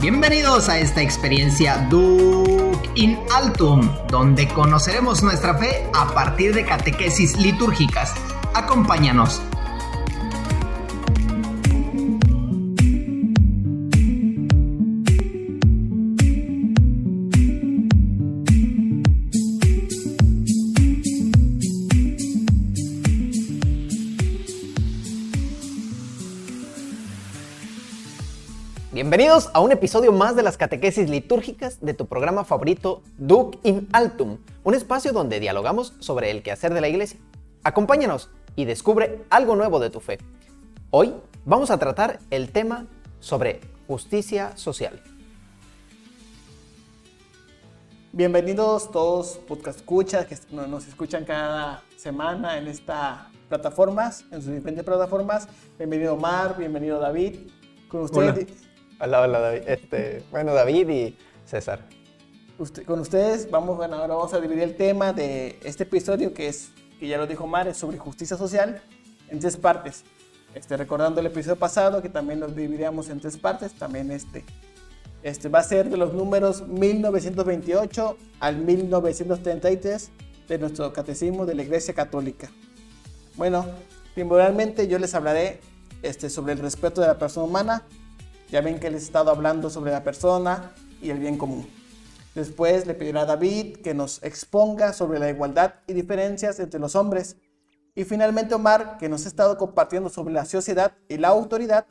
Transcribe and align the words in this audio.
Bienvenidos 0.00 0.68
a 0.68 0.78
esta 0.78 1.00
experiencia 1.00 1.86
Duc 1.88 2.76
in 2.96 3.18
Altum, 3.34 3.88
donde 4.08 4.46
conoceremos 4.46 5.22
nuestra 5.22 5.56
fe 5.56 5.88
a 5.94 6.12
partir 6.12 6.54
de 6.54 6.66
catequesis 6.66 7.34
litúrgicas. 7.38 8.12
Acompáñanos. 8.52 9.40
Bienvenidos 29.16 29.48
a 29.54 29.60
un 29.60 29.72
episodio 29.72 30.12
más 30.12 30.36
de 30.36 30.42
las 30.42 30.58
catequesis 30.58 31.08
litúrgicas 31.08 31.80
de 31.80 31.94
tu 31.94 32.04
programa 32.04 32.44
favorito 32.44 33.00
Duc 33.16 33.56
in 33.62 33.88
Altum, 33.94 34.36
un 34.62 34.74
espacio 34.74 35.14
donde 35.14 35.40
dialogamos 35.40 35.94
sobre 36.00 36.30
el 36.30 36.42
quehacer 36.42 36.74
de 36.74 36.82
la 36.82 36.88
iglesia. 36.88 37.18
Acompáñanos 37.64 38.28
y 38.56 38.66
descubre 38.66 39.24
algo 39.30 39.56
nuevo 39.56 39.80
de 39.80 39.88
tu 39.88 40.00
fe. 40.00 40.18
Hoy 40.90 41.14
vamos 41.46 41.70
a 41.70 41.78
tratar 41.78 42.18
el 42.28 42.52
tema 42.52 42.88
sobre 43.18 43.62
justicia 43.86 44.54
social. 44.54 45.02
Bienvenidos 48.12 48.90
todos 48.90 49.38
podcast 49.48 49.78
escuchas 49.78 50.26
que 50.26 50.36
nos 50.52 50.86
escuchan 50.86 51.24
cada 51.24 51.82
semana 51.96 52.58
en 52.58 52.66
estas 52.66 53.28
plataformas, 53.48 54.26
en 54.30 54.42
sus 54.42 54.52
diferentes 54.52 54.84
plataformas. 54.84 55.48
Bienvenido 55.78 56.12
Omar, 56.12 56.58
bienvenido 56.58 57.00
David. 57.00 57.48
Con 57.88 58.02
ustedes 58.02 58.34
Hola, 58.34 58.75
hola, 59.00 59.38
David. 59.38 59.62
Este, 59.66 60.22
bueno, 60.30 60.54
David 60.54 60.88
y 60.88 61.18
César. 61.44 61.80
con 62.86 63.00
ustedes 63.00 63.50
vamos, 63.50 63.76
bueno, 63.76 63.96
ahora 63.96 64.14
vamos 64.14 64.32
a 64.32 64.40
dividir 64.40 64.62
el 64.62 64.76
tema 64.76 65.12
de 65.12 65.58
este 65.62 65.84
episodio 65.84 66.32
que 66.32 66.48
es, 66.48 66.70
que 66.98 67.08
ya 67.08 67.18
lo 67.18 67.26
dijo 67.26 67.46
Mar, 67.46 67.68
es 67.68 67.76
sobre 67.76 67.98
justicia 67.98 68.36
social 68.36 68.82
en 69.28 69.40
tres 69.40 69.56
partes. 69.56 70.04
Este, 70.54 70.76
recordando 70.76 71.20
el 71.20 71.26
episodio 71.26 71.56
pasado 71.56 72.00
que 72.00 72.08
también 72.08 72.40
nos 72.40 72.56
dividíamos 72.56 73.10
en 73.10 73.20
tres 73.20 73.36
partes, 73.36 73.74
también 73.74 74.10
este, 74.10 74.42
este 75.22 75.50
va 75.50 75.58
a 75.58 75.62
ser 75.62 75.90
de 75.90 75.98
los 75.98 76.14
números 76.14 76.66
1928 76.66 78.16
al 78.40 78.56
1933 78.56 80.10
de 80.48 80.58
nuestro 80.58 80.92
catecismo 80.94 81.44
de 81.44 81.54
la 81.54 81.62
Iglesia 81.62 81.92
Católica. 81.92 82.48
Bueno, 83.34 83.66
primordialmente 84.14 84.88
yo 84.88 84.98
les 84.98 85.14
hablaré 85.14 85.60
este, 86.02 86.30
sobre 86.30 86.54
el 86.54 86.58
respeto 86.60 87.02
de 87.02 87.08
la 87.08 87.18
persona 87.18 87.46
humana, 87.46 87.84
ya 88.50 88.60
ven 88.60 88.78
que 88.78 88.90
les 88.90 89.02
he 89.02 89.06
estado 89.06 89.30
hablando 89.30 89.70
sobre 89.70 89.90
la 89.92 90.02
persona 90.02 90.72
y 91.00 91.10
el 91.10 91.18
bien 91.18 91.38
común. 91.38 91.68
Después 92.34 92.86
le 92.86 92.94
pedirá 92.94 93.22
a 93.22 93.24
David 93.24 93.78
que 93.78 93.94
nos 93.94 94.22
exponga 94.22 94.92
sobre 94.92 95.18
la 95.18 95.30
igualdad 95.30 95.74
y 95.86 95.94
diferencias 95.94 96.60
entre 96.60 96.78
los 96.78 96.94
hombres. 96.94 97.36
Y 97.94 98.04
finalmente 98.04 98.54
Omar, 98.54 98.98
que 98.98 99.08
nos 99.08 99.24
ha 99.24 99.28
estado 99.28 99.56
compartiendo 99.56 100.10
sobre 100.10 100.34
la 100.34 100.44
sociedad 100.44 100.92
y 101.08 101.16
la 101.16 101.28
autoridad, 101.28 101.86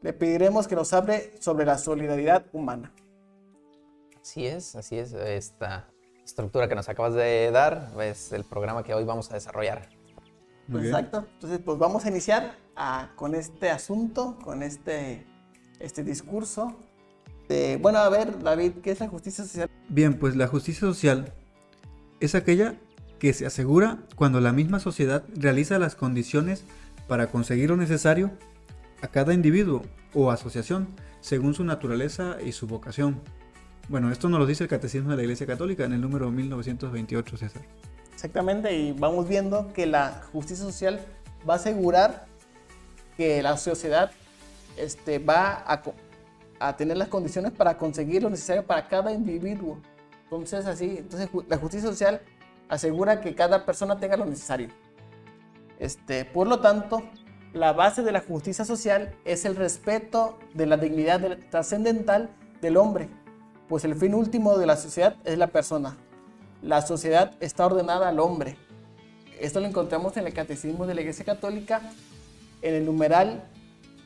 le 0.00 0.14
pediremos 0.14 0.66
que 0.66 0.74
nos 0.74 0.92
hable 0.94 1.34
sobre 1.40 1.66
la 1.66 1.76
solidaridad 1.76 2.46
humana. 2.52 2.94
Así 4.22 4.46
es, 4.46 4.74
así 4.74 4.98
es. 4.98 5.12
Esta 5.12 5.86
estructura 6.24 6.66
que 6.66 6.74
nos 6.74 6.88
acabas 6.88 7.12
de 7.12 7.50
dar 7.50 7.92
es 8.00 8.32
el 8.32 8.44
programa 8.44 8.82
que 8.82 8.94
hoy 8.94 9.04
vamos 9.04 9.30
a 9.30 9.34
desarrollar. 9.34 9.90
exacto. 10.72 11.26
Entonces, 11.34 11.60
pues 11.62 11.76
vamos 11.76 12.06
a 12.06 12.08
iniciar 12.08 12.56
ah, 12.74 13.10
con 13.16 13.34
este 13.34 13.68
asunto, 13.68 14.38
con 14.42 14.62
este 14.62 15.26
este 15.80 16.04
discurso. 16.04 16.76
bueno, 17.80 17.98
a 17.98 18.08
ver, 18.08 18.42
David, 18.42 18.72
¿qué 18.82 18.92
es 18.92 19.00
la 19.00 19.08
justicia 19.08 19.44
social? 19.44 19.68
Bien, 19.88 20.18
pues 20.18 20.36
la 20.36 20.46
justicia 20.46 20.80
social 20.80 21.32
es 22.20 22.34
aquella 22.34 22.76
que 23.18 23.32
se 23.32 23.46
asegura 23.46 23.98
cuando 24.14 24.40
la 24.40 24.52
misma 24.52 24.80
sociedad 24.80 25.24
realiza 25.34 25.78
las 25.78 25.94
condiciones 25.94 26.64
para 27.08 27.26
conseguir 27.26 27.70
lo 27.70 27.76
necesario 27.76 28.30
a 29.02 29.08
cada 29.08 29.34
individuo 29.34 29.82
o 30.14 30.30
asociación 30.30 30.88
según 31.20 31.54
su 31.54 31.64
naturaleza 31.64 32.36
y 32.44 32.52
su 32.52 32.66
vocación. 32.66 33.20
Bueno, 33.88 34.10
esto 34.10 34.28
nos 34.28 34.38
lo 34.38 34.46
dice 34.46 34.64
el 34.64 34.70
Catecismo 34.70 35.10
de 35.10 35.16
la 35.16 35.22
Iglesia 35.22 35.46
Católica 35.46 35.84
en 35.84 35.92
el 35.92 36.00
número 36.00 36.30
1928, 36.30 37.36
César. 37.36 37.62
Exactamente, 38.14 38.76
y 38.76 38.92
vamos 38.92 39.28
viendo 39.28 39.72
que 39.72 39.86
la 39.86 40.22
justicia 40.32 40.64
social 40.64 41.00
va 41.48 41.54
a 41.54 41.56
asegurar 41.56 42.26
que 43.16 43.42
la 43.42 43.56
sociedad 43.56 44.12
este, 44.76 45.18
va 45.18 45.64
a, 46.58 46.76
tener 46.76 46.96
las 46.96 47.08
condiciones 47.08 47.52
para 47.52 47.78
conseguir 47.78 48.22
lo 48.22 48.30
necesario 48.30 48.66
para 48.66 48.88
cada 48.88 49.12
individuo. 49.12 49.78
Entonces, 50.24 50.66
así, 50.66 50.96
entonces 50.98 51.28
la 51.48 51.56
justicia 51.56 51.88
social 51.88 52.20
asegura 52.68 53.20
que 53.20 53.34
cada 53.34 53.64
persona 53.64 53.98
tenga 53.98 54.16
lo 54.16 54.26
necesario. 54.26 54.68
Este, 55.78 56.24
por 56.24 56.46
lo 56.46 56.60
tanto, 56.60 57.02
la 57.52 57.72
base 57.72 58.02
de 58.02 58.12
la 58.12 58.20
justicia 58.20 58.64
social 58.64 59.14
es 59.24 59.44
el 59.44 59.56
respeto 59.56 60.38
de 60.54 60.66
la 60.66 60.76
dignidad 60.76 61.38
trascendental 61.50 62.30
del 62.60 62.76
hombre, 62.76 63.08
pues 63.68 63.84
el 63.84 63.94
fin 63.94 64.14
último 64.14 64.58
de 64.58 64.66
la 64.66 64.76
sociedad 64.76 65.16
es 65.24 65.38
la 65.38 65.48
persona. 65.48 65.96
La 66.62 66.82
sociedad 66.82 67.32
está 67.40 67.66
ordenada 67.66 68.08
al 68.08 68.20
hombre. 68.20 68.56
Esto 69.40 69.60
lo 69.60 69.66
encontramos 69.66 70.16
en 70.16 70.26
el 70.26 70.34
Catecismo 70.34 70.86
de 70.86 70.94
la 70.94 71.00
Iglesia 71.00 71.24
Católica, 71.24 71.80
en 72.60 72.74
el 72.74 72.84
numeral 72.84 73.42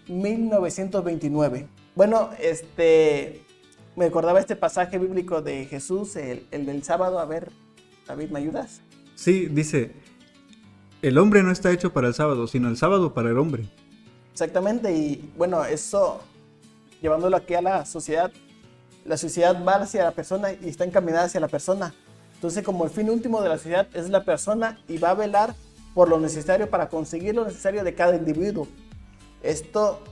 1929. 0.08 1.68
Bueno, 1.94 2.30
este, 2.40 3.42
me 3.96 4.06
acordaba 4.06 4.40
este 4.40 4.56
pasaje 4.56 4.98
bíblico 4.98 5.42
de 5.42 5.66
Jesús, 5.66 6.16
el, 6.16 6.46
del 6.50 6.82
sábado. 6.82 7.18
A 7.18 7.24
ver, 7.24 7.50
David, 8.06 8.30
¿me 8.30 8.40
ayudas? 8.40 8.80
Sí, 9.14 9.46
dice, 9.46 9.92
el 11.02 11.18
hombre 11.18 11.42
no 11.42 11.50
está 11.50 11.70
hecho 11.70 11.92
para 11.92 12.08
el 12.08 12.14
sábado, 12.14 12.46
sino 12.46 12.68
el 12.68 12.76
sábado 12.76 13.14
para 13.14 13.30
el 13.30 13.38
hombre. 13.38 13.68
Exactamente, 14.32 14.92
y 14.92 15.32
bueno, 15.36 15.64
eso, 15.64 16.20
llevándolo 17.00 17.36
aquí 17.36 17.54
a 17.54 17.62
la 17.62 17.86
sociedad, 17.86 18.32
la 19.04 19.16
sociedad 19.16 19.64
va 19.64 19.74
hacia 19.74 20.02
la 20.02 20.10
persona 20.10 20.52
y 20.52 20.68
está 20.68 20.84
encaminada 20.84 21.24
hacia 21.24 21.40
la 21.40 21.48
persona. 21.48 21.94
Entonces, 22.34 22.64
como 22.64 22.84
el 22.84 22.90
fin 22.90 23.08
último 23.10 23.40
de 23.42 23.48
la 23.48 23.58
sociedad 23.58 23.86
es 23.94 24.10
la 24.10 24.24
persona 24.24 24.78
y 24.88 24.98
va 24.98 25.10
a 25.10 25.14
velar 25.14 25.54
por 25.94 26.08
lo 26.08 26.18
necesario 26.18 26.68
para 26.68 26.88
conseguir 26.88 27.34
lo 27.34 27.44
necesario 27.44 27.84
de 27.84 27.94
cada 27.94 28.16
individuo. 28.16 28.66
Esto 29.44 30.02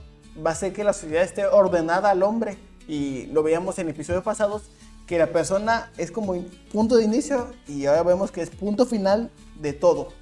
va 0.45 0.51
a 0.51 0.53
hacer 0.53 0.73
que 0.73 0.83
la 0.83 0.93
sociedad 0.93 1.23
esté 1.23 1.45
ordenada 1.45 2.11
al 2.11 2.21
hombre 2.23 2.57
y 2.87 3.25
lo 3.27 3.41
veíamos 3.43 3.79
en 3.79 3.89
episodios 3.89 4.23
pasados 4.23 4.63
que 5.07 5.17
la 5.17 5.27
persona 5.27 5.91
es 5.97 6.11
como 6.11 6.35
punto 6.71 6.95
de 6.95 7.03
inicio 7.03 7.51
y 7.67 7.85
ahora 7.87 8.03
vemos 8.03 8.31
que 8.31 8.41
es 8.41 8.49
punto 8.49 8.85
final 8.85 9.31
de 9.59 9.73
todo. 9.73 10.13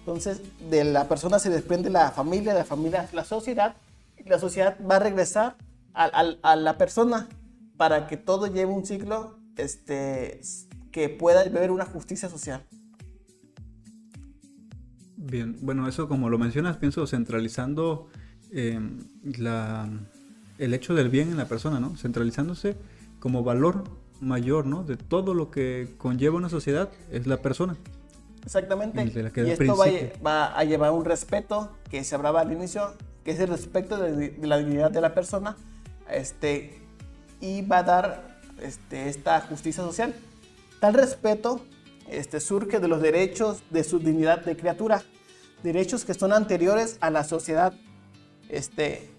Entonces, 0.00 0.42
de 0.70 0.84
la 0.84 1.08
persona 1.08 1.38
se 1.38 1.50
desprende 1.50 1.90
la 1.90 2.10
familia, 2.10 2.52
de 2.52 2.60
la 2.60 2.64
familia 2.64 3.08
la 3.12 3.24
sociedad, 3.24 3.76
y 4.16 4.28
la 4.28 4.38
sociedad 4.38 4.76
va 4.88 4.96
a 4.96 5.00
regresar 5.00 5.56
a, 5.94 6.56
la 6.56 6.78
persona 6.78 7.28
para 7.76 8.06
que 8.06 8.16
todo 8.16 8.46
lleve 8.46 8.72
un 8.72 8.86
ciclo 8.86 9.38
este, 9.56 10.40
que 10.92 11.08
pueda 11.08 11.40
haber 11.40 11.70
una 11.70 11.84
justicia 11.84 12.28
social. 12.28 12.64
Bien, 15.16 15.58
bueno, 15.60 15.88
eso 15.88 16.08
como 16.08 16.30
lo 16.30 16.38
mencionas, 16.38 16.76
pienso 16.76 17.06
centralizando 17.06 18.08
Em, 18.52 19.04
el 20.58 20.74
hecho 20.74 20.94
del 20.94 21.08
bien 21.08 21.30
en 21.30 21.36
la 21.36 21.46
persona, 21.46 21.80
¿no? 21.80 21.96
Centralizándose 21.96 22.76
como 23.20 23.42
valor 23.42 23.84
mayor, 24.20 24.66
¿no? 24.66 24.82
De 24.82 24.96
todo 24.96 25.34
lo 25.34 25.50
que 25.50 25.94
conlleva 25.98 26.36
una 26.36 26.48
sociedad 26.48 26.88
es 27.10 27.26
la 27.26 27.38
persona. 27.38 27.76
Exactamente. 28.44 29.04
y 29.04 29.50
esto 29.50 29.76
va, 29.76 30.46
a 30.46 30.64
llevar 30.64 30.92
un 30.92 31.04
respeto 31.04 31.70
que 31.90 32.02
se 32.04 32.14
hablaba 32.14 32.40
al 32.40 32.52
inicio, 32.52 32.94
que 33.24 33.32
es 33.32 33.40
el 33.40 33.48
respeto 33.48 33.98
de, 33.98 34.36
la 34.42 34.58
dignidad 34.58 34.90
de 34.90 35.00
la 35.00 35.14
persona, 35.14 35.56
este, 36.10 36.80
y 37.40 37.62
va 37.62 37.78
a 37.78 37.82
dar 37.82 38.40
este, 38.62 39.08
esta 39.08 39.40
justicia 39.42 39.82
social. 39.84 40.14
Tal 40.80 40.94
respeto 40.94 41.60
este, 42.08 42.40
surge 42.40 42.80
de 42.80 42.88
los 42.88 43.02
derechos 43.02 43.62
de 43.70 43.84
su 43.84 43.98
dignidad 43.98 44.44
de 44.44 44.56
criatura, 44.56 45.02
derechos 45.62 46.04
que 46.04 46.14
son 46.14 46.32
anteriores 46.32 46.96
a 47.00 47.10
la 47.10 47.24
sociedad 47.24 47.74
este, 48.48 49.10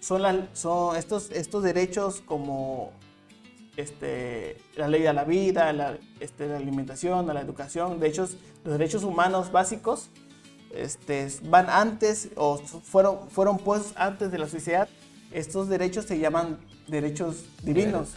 son, 0.00 0.48
son 0.52 0.96
estos, 0.96 1.30
estos 1.30 1.62
derechos 1.62 2.22
como 2.24 2.92
este, 3.76 4.56
la 4.76 4.88
ley 4.88 5.06
a 5.06 5.12
la 5.12 5.24
vida, 5.24 5.72
la, 5.72 5.98
este, 6.20 6.48
la 6.48 6.56
alimentación, 6.56 7.30
a 7.30 7.34
la 7.34 7.40
educación, 7.40 8.00
derechos, 8.00 8.36
los 8.64 8.78
derechos 8.78 9.04
humanos 9.04 9.52
básicos 9.52 10.10
este, 10.74 11.28
van 11.44 11.70
antes 11.70 12.30
o 12.36 12.58
fueron, 12.58 13.28
fueron 13.30 13.58
puestos 13.58 13.92
antes 13.96 14.30
de 14.30 14.38
la 14.38 14.48
sociedad. 14.48 14.88
Estos 15.30 15.68
derechos 15.68 16.06
se 16.06 16.18
llaman 16.18 16.58
derechos 16.86 17.44
divinos. 17.62 18.14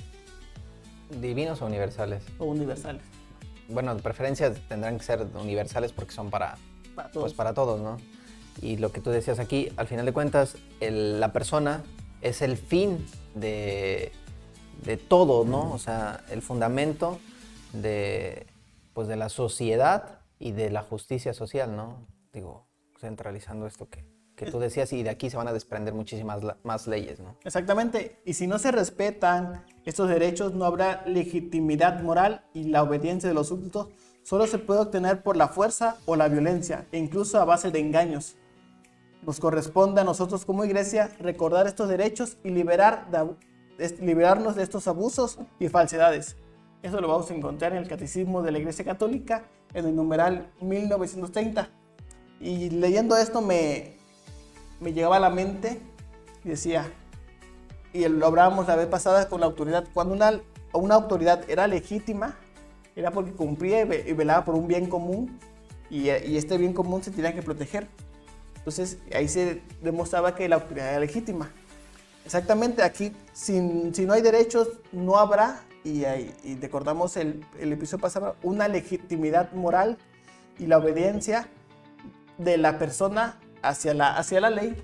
¿Divinos 1.20 1.62
o 1.62 1.66
universales? 1.66 2.24
O 2.40 2.46
universales. 2.46 3.04
Bueno, 3.68 3.96
de 3.96 4.02
preferencia 4.02 4.54
tendrán 4.54 4.98
que 4.98 5.04
ser 5.04 5.28
universales 5.36 5.92
porque 5.92 6.14
son 6.14 6.30
para, 6.30 6.58
para 6.96 7.10
todos, 7.10 7.24
pues 7.24 7.34
para 7.34 7.54
todos 7.54 7.80
¿no? 7.80 7.98
Y 8.62 8.78
lo 8.78 8.92
que 8.92 9.02
tú 9.02 9.10
decías 9.10 9.40
aquí, 9.40 9.72
al 9.78 9.88
final 9.88 10.06
de 10.06 10.14
cuentas, 10.14 10.58
la 10.80 11.32
persona 11.32 11.84
es 12.22 12.42
el 12.42 12.58
fin 12.58 13.06
de, 13.36 14.12
de 14.86 14.98
todo, 14.98 15.46
¿no? 15.46 15.72
O 15.72 15.78
sea, 15.78 16.24
el 16.30 16.42
fundamento 16.42 17.20
de, 17.74 18.48
pues, 18.94 19.08
de 19.08 19.16
la 19.16 19.30
sociedad 19.30 20.20
y 20.40 20.52
de 20.52 20.70
la 20.70 20.82
justicia 20.82 21.34
social, 21.34 21.76
¿no? 21.76 22.08
Digo, 22.34 22.68
centralizando 23.00 23.68
esto 23.68 23.90
que, 23.90 24.06
que 24.36 24.50
tú 24.50 24.60
decías 24.60 24.92
y 24.94 25.04
de 25.04 25.10
aquí 25.10 25.30
se 25.30 25.38
van 25.38 25.48
a 25.48 25.54
desprender 25.54 25.94
muchísimas 25.94 26.42
más 26.64 26.88
leyes, 26.88 27.20
¿no? 27.20 27.38
Exactamente. 27.44 28.22
Y 28.26 28.34
si 28.34 28.48
no 28.48 28.58
se 28.60 28.72
respetan 28.72 29.66
estos 29.86 30.10
derechos, 30.10 30.54
no 30.54 30.66
habrá 30.66 31.04
legitimidad 31.06 32.02
moral 32.02 32.46
y 32.54 32.66
la 32.66 32.84
obediencia 32.84 33.30
de 33.30 33.36
los 33.36 33.50
súbditos 33.50 33.90
solo 34.24 34.48
se 34.48 34.60
puede 34.60 34.82
obtener 34.82 35.24
por 35.24 35.38
la 35.38 35.48
fuerza 35.48 35.98
o 36.06 36.16
la 36.16 36.28
violencia, 36.28 36.88
e 36.92 36.98
incluso 36.98 37.40
a 37.40 37.46
base 37.46 37.72
de 37.72 37.80
engaños. 37.80 38.36
Nos 39.22 39.40
corresponde 39.40 40.02
a 40.02 40.04
nosotros 40.04 40.46
como 40.46 40.66
iglesia 40.66 41.12
recordar 41.20 41.68
estos 41.68 41.88
derechos 41.90 42.38
y 42.44 42.50
liberar 42.50 43.08
liberarnos 44.00 44.56
de 44.56 44.64
estos 44.64 44.88
abusos 44.88 45.40
y 45.60 45.68
falsedades. 45.70 46.38
Eso 46.84 47.00
lo 47.02 47.08
vamos 47.08 47.30
a 47.30 47.36
encontrar 47.36 47.72
en 47.74 47.80
el 47.80 47.88
Catecismo 47.88 48.42
de 48.42 48.52
la 48.52 48.60
Iglesia 48.60 48.84
Católica 48.86 49.44
en 49.74 49.86
el 49.86 49.96
numeral 49.96 50.52
1930. 50.62 51.70
Y 52.40 52.72
leyendo 52.72 53.16
esto 53.18 53.42
me, 53.42 53.98
me 54.80 54.94
llegaba 54.94 55.18
a 55.18 55.20
la 55.20 55.30
mente 55.30 55.80
y 56.44 56.50
decía, 56.50 56.92
y 57.94 58.08
lo 58.08 58.26
hablábamos 58.26 58.68
la 58.68 58.76
vez 58.76 58.88
pasada 58.88 59.30
con 59.30 59.40
la 59.42 59.46
autoridad, 59.46 59.86
cuando 59.94 60.16
una, 60.16 60.42
una 60.74 60.96
autoridad 60.96 61.48
era 61.50 61.68
legítima, 61.68 62.36
era 62.96 63.12
porque 63.12 63.32
cumplía 63.34 63.82
y 63.82 63.86
ve- 63.86 64.06
y 64.08 64.14
velaba 64.14 64.44
por 64.44 64.56
un 64.56 64.68
bien 64.68 64.88
común 64.88 65.40
y 65.90 66.10
este 66.10 66.58
bien 66.58 66.74
común 66.74 67.04
se 67.04 67.12
tenía 67.12 67.34
que 67.36 67.42
proteger. 67.44 67.88
Entonces 68.62 69.00
ahí 69.14 69.28
se 69.28 69.62
demostraba 69.82 70.36
que 70.36 70.48
la 70.48 70.56
autoridad 70.56 70.90
era 70.90 71.00
legítima. 71.00 71.52
Exactamente, 72.26 72.84
aquí 72.84 73.12
sin, 73.34 73.94
si 73.96 74.06
no 74.06 74.14
hay 74.14 74.22
derechos 74.22 74.70
no 74.92 75.18
habrá, 75.18 75.64
y, 75.84 76.04
recordamos 76.62 77.18
el, 77.18 77.44
el 77.60 77.74
episodio 77.74 78.02
pasado, 78.02 78.36
una 78.44 78.68
legitimidad 78.68 79.52
moral 79.54 79.98
y 80.60 80.68
la 80.68 80.78
obediencia 80.78 81.48
de 82.38 82.58
la 82.58 82.78
persona 82.78 83.40
hacia 83.64 83.96
la, 83.96 84.16
hacia 84.16 84.42
la 84.42 84.52
ley 84.52 84.76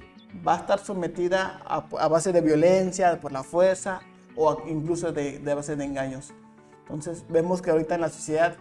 va 0.46 0.56
a 0.56 0.58
estar 0.58 0.80
sometida 0.80 1.62
a, 1.66 2.08
base 2.08 2.32
de 2.32 2.42
violencia, 2.42 3.20
por 3.20 3.32
la 3.32 3.44
fuerza 3.44 4.02
o 4.36 4.64
incluso 4.68 5.12
de, 5.12 5.38
de 5.38 5.54
base 5.54 5.76
de 5.76 5.86
engaños. 5.86 6.34
Entonces 6.82 7.26
vemos 7.30 7.62
que 7.62 7.70
ahorita 7.70 7.96
en 7.96 8.02
la 8.02 8.10
sociedad 8.10 8.56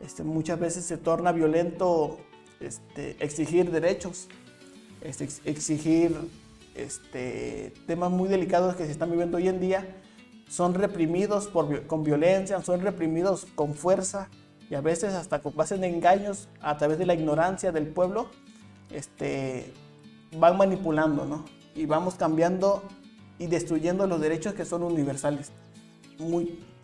este, 0.00 0.22
muchas 0.22 0.58
veces 0.58 0.84
se 0.84 0.96
torna 0.96 1.32
violento 1.32 2.18
este, 2.60 3.16
exigir 3.24 3.70
derechos, 3.70 4.28
ex- 5.08 5.40
exigir 5.44 6.16
este, 6.74 7.72
temas 7.86 8.10
muy 8.10 8.28
delicados 8.28 8.76
que 8.76 8.84
se 8.84 8.92
están 8.92 9.10
viviendo 9.10 9.36
hoy 9.38 9.48
en 9.48 9.60
día, 9.60 9.96
son 10.48 10.74
reprimidos 10.74 11.48
con 11.48 12.04
violencia, 12.04 12.62
son 12.62 12.80
reprimidos 12.80 13.46
con 13.54 13.74
fuerza 13.74 14.28
y 14.70 14.74
a 14.74 14.80
veces 14.80 15.14
hasta 15.14 15.40
con 15.40 15.56
base 15.56 15.76
de 15.78 15.86
engaños 15.86 16.48
a 16.60 16.76
través 16.76 16.98
de 16.98 17.06
la 17.06 17.14
ignorancia 17.14 17.72
del 17.72 17.86
pueblo, 17.86 18.28
este, 18.90 19.72
van 20.38 20.56
manipulando, 20.56 21.24
¿no? 21.24 21.44
Y 21.74 21.86
vamos 21.86 22.14
cambiando 22.14 22.82
y 23.38 23.46
destruyendo 23.46 24.06
los 24.06 24.20
derechos 24.20 24.54
que 24.54 24.64
son 24.64 24.82
universales. 24.82 25.52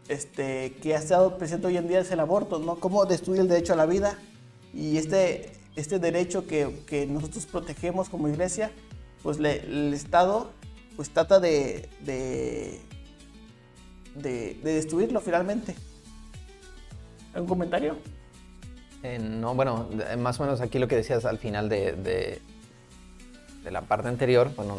Este, 0.08 0.74
que 0.82 0.94
ha 0.94 0.98
estado 0.98 1.38
presente 1.38 1.68
hoy 1.68 1.76
en 1.76 1.88
día 1.88 2.00
es 2.00 2.10
el 2.10 2.20
aborto. 2.20 2.60
Cómo 2.80 3.04
destruye 3.06 3.40
el 3.40 3.48
derecho 3.48 3.72
a 3.72 3.76
la 3.76 3.86
vida 3.86 4.18
y 4.74 4.96
este, 4.98 5.52
este 5.76 5.98
derecho 5.98 6.46
que, 6.46 6.82
que 6.86 7.06
nosotros 7.06 7.46
protegemos 7.46 8.08
como 8.08 8.28
iglesia, 8.28 8.70
pues 9.22 9.38
le- 9.38 9.60
el 9.62 9.92
Estado 9.94 10.50
pues 10.96 11.10
trata 11.10 11.40
de, 11.40 11.88
de, 12.00 12.80
de, 14.14 14.54
de 14.62 14.74
destruirlo 14.74 15.20
finalmente. 15.20 15.74
¿Algún 17.34 17.48
comentario? 17.48 17.96
Eh, 19.02 19.18
no, 19.18 19.54
bueno, 19.54 19.88
más 20.18 20.38
o 20.38 20.44
menos 20.44 20.60
aquí 20.60 20.78
lo 20.78 20.86
que 20.88 20.96
decías 20.96 21.24
al 21.24 21.38
final 21.38 21.68
de, 21.68 21.92
de- 21.92 22.40
la 23.70 23.82
parte 23.82 24.08
anterior, 24.08 24.50
bueno, 24.56 24.76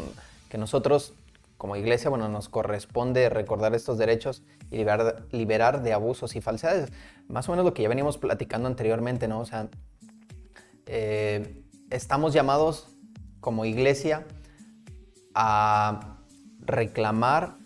que 0.48 0.58
nosotros 0.58 1.14
como 1.56 1.76
iglesia, 1.76 2.10
bueno, 2.10 2.28
nos 2.28 2.48
corresponde 2.48 3.28
recordar 3.30 3.74
estos 3.74 3.96
derechos 3.96 4.42
y 4.70 4.76
liberar, 4.76 5.24
liberar 5.32 5.82
de 5.82 5.92
abusos 5.94 6.36
y 6.36 6.40
falsedades. 6.42 6.90
Más 7.28 7.48
o 7.48 7.52
menos 7.52 7.64
lo 7.64 7.72
que 7.72 7.82
ya 7.82 7.88
veníamos 7.88 8.18
platicando 8.18 8.68
anteriormente, 8.68 9.28
¿no? 9.28 9.40
O 9.40 9.46
sea, 9.46 9.68
eh, 10.86 11.62
estamos 11.90 12.32
llamados 12.34 12.88
como 13.40 13.64
iglesia 13.64 14.26
a 15.34 16.18
reclamar 16.60 17.56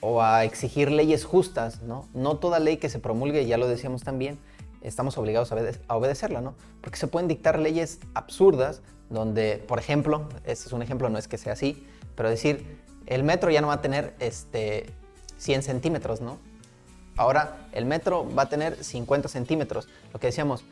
o 0.00 0.22
a 0.22 0.44
exigir 0.44 0.90
leyes 0.90 1.24
justas, 1.24 1.82
¿no? 1.82 2.08
No 2.14 2.36
toda 2.36 2.58
ley 2.58 2.76
que 2.76 2.88
se 2.88 2.98
promulgue, 2.98 3.46
ya 3.46 3.56
lo 3.56 3.66
decíamos 3.66 4.02
también, 4.02 4.38
estamos 4.82 5.16
obligados 5.18 5.52
a, 5.52 5.56
obede- 5.56 5.80
a 5.88 5.96
obedecerla, 5.96 6.40
¿no? 6.40 6.54
Porque 6.80 6.98
se 6.98 7.06
pueden 7.08 7.28
dictar 7.28 7.58
leyes 7.58 7.98
absurdas 8.14 8.82
donde, 9.10 9.64
por 9.66 9.78
ejemplo, 9.78 10.28
este 10.44 10.66
es 10.66 10.72
un 10.72 10.82
ejemplo, 10.82 11.08
no 11.08 11.18
es 11.18 11.28
que 11.28 11.38
sea 11.38 11.54
así, 11.54 11.86
pero 12.14 12.28
decir, 12.28 12.80
el 13.06 13.22
metro 13.24 13.50
ya 13.50 13.60
no 13.60 13.68
va 13.68 13.74
a 13.74 13.80
tener 13.82 14.14
este, 14.20 14.86
100 15.38 15.62
centímetros, 15.62 16.20
¿no? 16.20 16.38
Ahora 17.16 17.68
el 17.72 17.86
metro 17.86 18.28
va 18.34 18.42
a 18.42 18.48
tener 18.48 18.82
50 18.84 19.28
centímetros. 19.28 19.88
Lo 20.12 20.20
que 20.20 20.26
decíamos, 20.26 20.64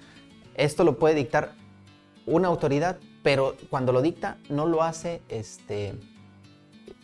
esto 0.54 0.84
lo 0.84 0.98
puede 0.98 1.14
dictar 1.14 1.52
una 2.26 2.48
autoridad, 2.48 2.98
pero 3.22 3.56
cuando 3.70 3.92
lo 3.92 4.02
dicta 4.02 4.38
no 4.48 4.66
lo 4.66 4.82
hace 4.82 5.22
este, 5.28 5.94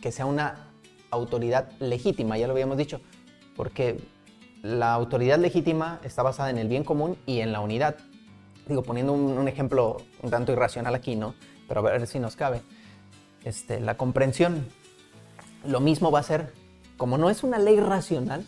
que 0.01 0.11
sea 0.11 0.25
una 0.25 0.71
autoridad 1.09 1.71
legítima, 1.79 2.37
ya 2.37 2.47
lo 2.47 2.53
habíamos 2.53 2.77
dicho, 2.77 3.01
porque 3.55 3.99
la 4.61 4.93
autoridad 4.93 5.39
legítima 5.39 5.99
está 6.03 6.23
basada 6.23 6.49
en 6.49 6.57
el 6.57 6.67
bien 6.67 6.83
común 6.83 7.17
y 7.25 7.39
en 7.39 7.51
la 7.51 7.59
unidad. 7.59 7.97
Digo, 8.67 8.83
poniendo 8.83 9.13
un, 9.13 9.47
ejemplo 9.47 9.97
un 10.21 10.29
tanto 10.29 10.51
irracional 10.51 10.95
aquí, 10.95 11.15
¿no? 11.15 11.35
Pero 11.67 11.81
a 11.81 11.83
ver 11.83 12.07
si 12.07 12.19
nos 12.19 12.35
cabe. 12.35 12.61
Este, 13.43 13.79
la 13.79 13.97
comprensión, 13.97 14.67
lo 15.65 15.79
mismo 15.79 16.11
va 16.11 16.19
a 16.19 16.23
ser, 16.23 16.53
como 16.97 17.17
no 17.17 17.29
es 17.29 17.43
una 17.43 17.57
ley 17.57 17.79
racional, 17.79 18.45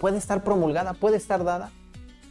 puede 0.00 0.18
estar 0.18 0.42
promulgada, 0.42 0.94
puede 0.94 1.16
estar 1.16 1.44
dada, 1.44 1.70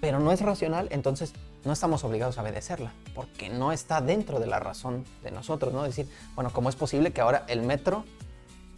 pero 0.01 0.19
no 0.19 0.33
es 0.33 0.41
racional, 0.41 0.89
entonces 0.91 1.33
no 1.65 1.71
estamos 1.71 2.03
obligados 2.03 2.37
a 2.37 2.41
obedecerla, 2.41 2.93
porque 3.15 3.49
no 3.49 3.71
está 3.71 4.01
dentro 4.01 4.39
de 4.39 4.47
la 4.47 4.59
razón 4.59 5.05
de 5.21 5.31
nosotros, 5.31 5.73
¿no? 5.73 5.83
Decir, 5.83 6.07
bueno, 6.35 6.51
¿cómo 6.51 6.69
es 6.69 6.75
posible 6.75 7.11
que 7.11 7.21
ahora 7.21 7.45
el 7.47 7.61
metro 7.61 8.03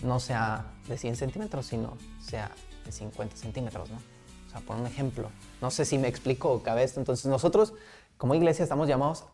no 0.03 0.19
sea 0.19 0.73
de 0.87 0.97
100 0.97 1.15
centímetros, 1.15 1.65
sino 1.65 1.97
sea 2.21 2.51
de 2.85 2.91
50 2.91 3.35
centímetros, 3.35 3.89
¿no? 3.89 3.97
O 3.97 4.49
sea, 4.51 4.61
por 4.61 4.75
un 4.75 4.85
ejemplo. 4.85 5.29
No 5.61 5.71
sé 5.71 5.85
si 5.85 5.97
me 5.97 6.07
explico 6.07 6.61
cabe 6.61 6.83
esto. 6.83 6.99
Entonces, 6.99 7.25
nosotros, 7.25 7.73
como 8.17 8.35
iglesia, 8.35 8.63
estamos 8.63 8.87
llamados 8.87 9.25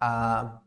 a, 0.00 0.62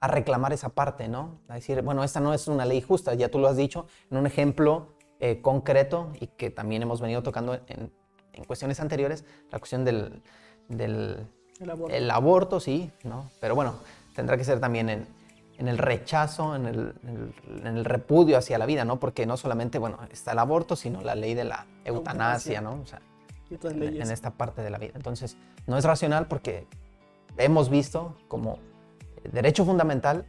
a 0.00 0.08
reclamar 0.08 0.52
esa 0.52 0.70
parte, 0.70 1.08
¿no? 1.08 1.40
A 1.48 1.54
decir, 1.54 1.80
bueno, 1.82 2.02
esta 2.02 2.20
no 2.20 2.34
es 2.34 2.48
una 2.48 2.64
ley 2.64 2.80
justa, 2.80 3.14
ya 3.14 3.30
tú 3.30 3.38
lo 3.38 3.48
has 3.48 3.56
dicho, 3.56 3.86
en 4.10 4.18
un 4.18 4.26
ejemplo 4.26 4.96
eh, 5.20 5.40
concreto 5.40 6.12
y 6.20 6.26
que 6.26 6.50
también 6.50 6.82
hemos 6.82 7.00
venido 7.00 7.22
tocando 7.22 7.54
en, 7.68 7.92
en 8.32 8.44
cuestiones 8.44 8.80
anteriores, 8.80 9.24
la 9.50 9.58
cuestión 9.58 9.84
del, 9.84 10.22
del 10.68 11.26
El 11.60 11.70
aborto. 11.70 11.96
el 11.96 12.10
aborto, 12.10 12.60
sí, 12.60 12.90
¿no? 13.04 13.30
Pero 13.40 13.54
bueno, 13.54 13.74
tendrá 14.14 14.36
que 14.36 14.44
ser 14.44 14.60
también 14.60 14.88
en, 14.88 15.06
en 15.58 15.68
el 15.68 15.78
rechazo, 15.78 16.54
en 16.54 16.66
el, 16.66 16.94
en 17.04 17.66
el- 17.66 17.84
repudio 17.84 18.36
hacia 18.38 18.58
la 18.58 18.66
vida, 18.66 18.84
¿no? 18.84 18.98
Porque 19.00 19.24
no 19.26 19.36
solamente, 19.36 19.78
bueno, 19.78 19.98
está 20.10 20.32
el 20.32 20.38
aborto, 20.38 20.76
sino 20.76 21.00
la 21.02 21.14
ley 21.14 21.34
de 21.34 21.44
la 21.44 21.66
eutanasia. 21.84 22.60
¿no? 22.60 22.80
O 22.82 22.86
sea, 22.86 23.00
en, 23.50 23.82
en 24.02 24.10
esta 24.10 24.30
parte 24.32 24.62
de 24.62 24.70
la 24.70 24.78
vida. 24.78 24.92
Entonces, 24.96 25.36
no 25.66 25.78
es 25.78 25.84
racional 25.84 26.26
porque 26.26 26.66
hemos 27.38 27.70
visto 27.70 28.16
como 28.28 28.58
derecho 29.32 29.64
fundamental 29.64 30.26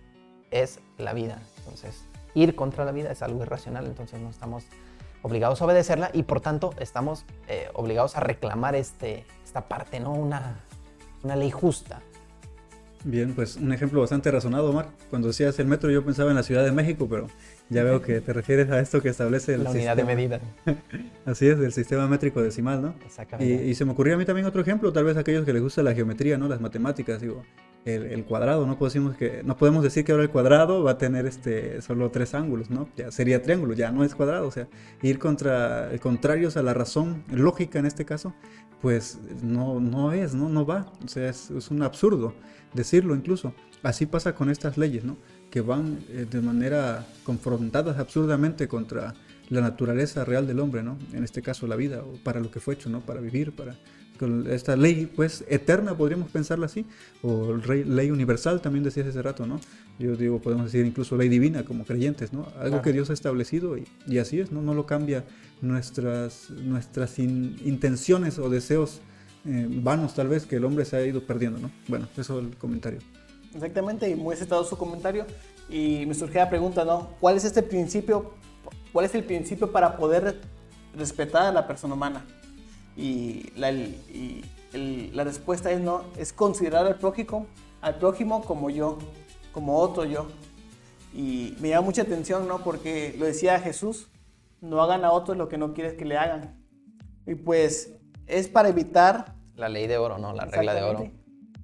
es 0.51 0.79
la 0.98 1.13
vida. 1.13 1.39
Entonces, 1.60 2.05
ir 2.36 2.55
contra 2.55 2.86
la 2.86 2.91
vida 2.91 3.12
es 3.12 3.22
algo 3.22 3.41
irracional, 3.43 3.86
entonces 3.86 4.19
no 4.22 4.29
estamos 4.29 4.63
obligados 5.24 5.62
a 5.62 5.65
obedecerla 5.65 6.10
y 6.13 6.24
por 6.24 6.39
tanto 6.41 6.74
estamos 6.79 7.25
eh, 7.48 7.69
obligados 7.74 8.15
a 8.15 8.22
reclamar 8.22 8.75
este, 8.75 9.25
esta 9.43 9.67
parte, 9.67 10.00
¿no? 10.00 10.13
Una, 10.13 10.60
una 11.27 11.36
ley 11.36 11.51
justa. 11.51 12.01
Bien, 13.03 13.34
pues 13.34 13.57
un 13.57 13.72
ejemplo 13.72 14.01
bastante 14.01 14.31
razonado, 14.31 14.69
Omar. 14.69 14.88
Cuando 15.10 15.27
decías 15.27 15.57
el 15.60 15.67
metro 15.67 15.91
yo 15.91 16.03
pensaba 16.03 16.29
en 16.31 16.36
la 16.36 16.43
Ciudad 16.43 16.65
de 16.65 16.72
México, 16.72 17.07
pero 17.10 17.27
ya 17.69 17.84
veo 17.84 18.01
que 18.01 18.22
te 18.22 18.34
refieres 18.34 18.69
a 18.72 18.79
esto 18.79 19.01
que 19.01 19.10
establece 19.10 19.53
el 19.53 19.63
la 19.63 19.72
unidad 19.72 19.96
de 19.96 20.01
sistema. 20.01 20.15
medida. 20.15 20.39
Así 21.25 21.48
es, 21.48 21.60
el 21.60 21.72
sistema 21.72 22.07
métrico 22.07 22.41
decimal, 22.41 22.81
¿no? 22.81 22.96
Y, 23.01 23.05
Exactamente. 23.05 23.65
y 23.65 23.75
se 23.75 23.86
me 23.86 23.91
ocurría 23.91 24.15
a 24.15 24.17
mí 24.17 24.25
también 24.25 24.48
otro 24.48 24.62
ejemplo, 24.62 24.91
tal 24.91 25.03
vez 25.05 25.15
a 25.15 25.19
aquellos 25.22 25.46
que 25.46 25.53
les 25.53 25.62
gusta 25.62 25.84
la 25.84 25.93
geometría, 25.93 26.38
¿no? 26.38 26.48
Las 26.48 26.60
matemáticas, 26.60 27.22
digo, 27.22 27.43
el, 27.96 28.25
cuadrado, 28.25 28.65
no 28.65 28.77
podemos, 28.77 29.15
que, 29.15 29.41
no 29.44 29.58
podemos 29.58 29.84
decir 29.84 30.06
que 30.06 30.12
ahora 30.12 30.24
el 30.24 30.29
cuadrado 30.29 30.84
va 30.84 30.91
a 30.91 30.98
tener 30.98 31.25
este, 31.25 31.82
solo 31.82 32.12
tres 32.12 32.34
ángulos, 32.34 32.70
¿no? 32.70 32.89
Ya 32.96 33.12
sería 33.12 33.41
triángulo, 33.41 33.74
ya 33.74 33.91
no 33.91 34.03
es 34.03 34.15
cuadrado, 34.15 34.48
o 34.48 34.51
sea, 34.51 34.67
ir 35.01 35.20
contra, 35.20 35.89
contrarios 36.01 36.58
a 36.58 36.63
la 36.63 36.74
razón 36.74 37.24
lógica 37.32 37.79
en 37.79 37.86
este 37.86 38.06
caso, 38.06 38.34
pues 38.82 39.20
no, 39.41 39.79
no 39.79 40.13
es, 40.13 40.34
¿no? 40.34 40.50
No 40.50 40.65
va, 40.65 40.91
o 41.03 41.08
sea, 41.08 41.29
es, 41.29 41.50
un 41.70 41.82
absurdo 41.84 42.34
decirlo 42.74 43.15
incluso. 43.15 43.53
Así 43.84 44.06
pasa 44.06 44.34
con 44.34 44.50
estas 44.50 44.77
leyes, 44.77 45.03
¿no? 45.03 45.17
Que 45.50 45.58
que 45.58 45.62
van 45.62 46.00
eh, 46.10 46.27
de 46.29 46.39
manera 46.39 47.08
confrontadas 47.24 47.98
absurdamente 47.98 48.67
contra 48.67 49.15
la 49.50 49.62
naturaleza 49.62 50.24
real 50.24 50.46
del 50.46 50.60
hombre, 50.60 50.84
¿no? 50.84 51.00
En 51.13 51.24
este 51.24 51.41
caso 51.41 51.65
la 51.65 51.75
vida, 51.75 52.03
o 52.03 52.13
para 52.24 52.39
lo 52.39 52.51
que 52.51 52.60
fue 52.60 52.75
hecho, 52.75 52.89
¿no? 52.89 53.01
Para 53.01 53.22
vivir, 53.22 53.56
para 53.56 53.75
con 54.17 54.50
esta 54.50 54.75
ley, 54.75 55.05
pues, 55.05 55.43
eterna, 55.47 55.95
podríamos 55.95 56.29
pensarla 56.29 56.65
así, 56.65 56.86
o 57.21 57.55
ley 57.55 58.12
universal, 58.12 58.62
también 58.62 58.83
decías 58.83 59.07
hace 59.07 59.21
rato, 59.21 59.45
¿no? 59.45 59.59
Yo 60.00 60.15
digo, 60.15 60.39
podemos 60.39 60.65
decir 60.65 60.86
incluso 60.86 61.15
ley 61.15 61.29
divina 61.29 61.63
como 61.63 61.86
creyentes, 61.86 62.33
¿no? 62.33 62.47
Algo 62.59 62.81
que 62.81 62.93
Dios 62.93 63.09
ha 63.09 63.13
establecido 63.13 63.77
y, 63.77 64.17
así 64.17 64.39
es, 64.39 64.51
¿no? 64.51 64.62
No 64.62 64.74
lo 64.74 64.86
cambia 64.86 65.24
nuestras, 65.62 66.50
nuestras 66.50 67.17
intenciones 67.19 68.38
o 68.39 68.50
deseos 68.50 69.01
eh, 69.45 69.65
vanos 69.69 70.13
tal 70.13 70.27
vez 70.27 70.45
que 70.45 70.57
el 70.57 70.65
hombre 70.65 70.83
se 70.83 70.97
ha 70.97 71.05
ido 71.05 71.21
perdiendo, 71.21 71.59
¿no? 71.59 71.71
Bueno, 71.88 72.07
eso 72.17 72.39
es 72.39 72.45
el 72.45 72.57
comentario. 72.57 73.00
Exactamente, 73.53 74.09
y 74.09 74.15
muy 74.15 74.36
aceptado 74.36 74.63
su 74.63 74.77
comentario. 74.77 75.25
Y 75.69 76.05
me 76.05 76.13
surge 76.13 76.38
la 76.39 76.50
pregunta, 76.50 76.86
¿no? 76.86 77.09
¿Cuál 77.19 77.38
es 77.38 77.45
este 77.45 77.63
principio? 77.63 78.33
¿Cuál 78.91 79.05
es 79.05 79.15
el 79.15 79.24
principio 79.24 79.71
para 79.71 79.97
poder 79.97 80.39
respetar 80.95 81.43
a 81.43 81.51
la 81.51 81.67
persona 81.67 81.93
humana? 81.93 82.25
Y 82.98 83.51
la, 83.56 83.72
la 84.74 85.24
respuesta 85.24 85.72
es 85.72 85.80
no, 85.80 86.04
es 86.18 86.34
considerar 86.34 86.86
al 86.86 86.96
prójimo, 86.96 87.46
al 87.82 87.96
prójimo 88.00 88.44
como 88.44 88.70
yo, 88.70 88.98
como 89.54 89.77
otro 89.77 90.04
yo. 90.04 90.27
Y 91.13 91.56
me 91.60 91.70
llama 91.70 91.86
mucha 91.86 92.01
atención, 92.01 92.48
¿no? 92.48 92.63
Porque 92.63 93.16
lo 93.18 93.25
decía 93.25 93.60
Jesús, 93.60 94.08
no 94.60 94.82
hagan 94.82 95.06
a 95.06 95.12
otros 95.12 95.38
lo 95.38 95.48
que 95.48 95.58
no 95.58 95.74
quieres 95.74 95.94
que 95.94 96.06
le 96.06 96.18
hagan. 96.18 96.60
Y 97.25 97.36
pues 97.36 97.94
es 98.25 98.48
para 98.48 98.70
evitar... 98.70 99.36
La 99.56 99.70
ley 99.70 99.88
de 99.88 99.98
oro, 99.98 100.18
¿no? 100.18 100.34
La 100.34 100.46
regla 100.46 100.74
de 100.74 100.84
oro 100.84 101.12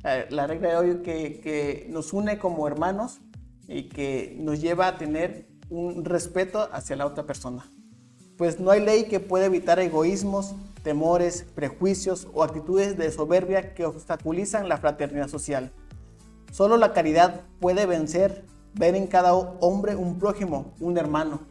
la 0.04 0.48
regla 0.48 0.70
de 0.70 0.76
hoy 0.76 0.96
que, 0.98 1.40
que, 1.40 1.88
nos 1.90 2.14
une 2.14 2.38
como 2.38 2.68
hermanos 2.68 3.20
y 3.68 3.84
que 3.84 4.36
nos 4.40 4.62
lleva 4.62 4.88
a 4.88 4.98
tener 4.98 5.48
un 5.70 6.04
respeto 6.04 6.70
hacia 6.72 6.96
la 6.96 7.06
otra 7.06 7.26
persona. 7.26 7.72
Pues 8.38 8.60
no 8.60 8.72
hay 8.72 8.82
ley 8.82 9.06
que 9.06 9.20
pueda 9.20 9.46
evitar 9.46 9.80
egoísmos, 9.80 10.56
temores, 10.84 11.46
prejuicios 11.56 12.28
o 12.34 12.44
actitudes 12.44 12.98
de 12.98 13.12
soberbia 13.12 13.74
que 13.74 13.86
obstaculizan 13.86 14.70
la 14.70 14.78
fraternidad 14.78 15.30
social. 15.30 15.72
Solo 16.52 16.78
la 16.78 16.94
caridad 16.94 17.42
puede 17.60 17.86
vencer, 17.86 18.44
ver 18.76 18.96
en 18.96 19.08
cada 19.08 19.34
hombre 19.34 19.96
un 19.96 20.20
prójimo, 20.20 20.74
un 20.80 20.98
hermano. 20.98 21.42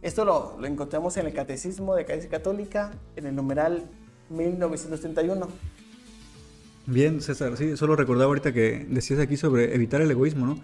Esto 0.00 0.24
lo, 0.24 0.56
lo 0.58 0.66
encontramos 0.66 1.16
en 1.18 1.26
el 1.26 1.34
Catecismo 1.34 1.94
de 1.94 2.04
Catequesis 2.04 2.30
Católica, 2.30 2.92
en 3.16 3.26
el 3.26 3.34
numeral 3.34 3.84
1931. 4.30 5.48
Bien, 6.86 7.20
César, 7.20 7.56
sí, 7.56 7.76
solo 7.76 7.96
recordaba 7.96 8.28
ahorita 8.28 8.52
que 8.52 8.86
decías 8.88 9.20
aquí 9.20 9.36
sobre 9.36 9.74
evitar 9.74 10.00
el 10.00 10.10
egoísmo, 10.10 10.46
¿no? 10.46 10.58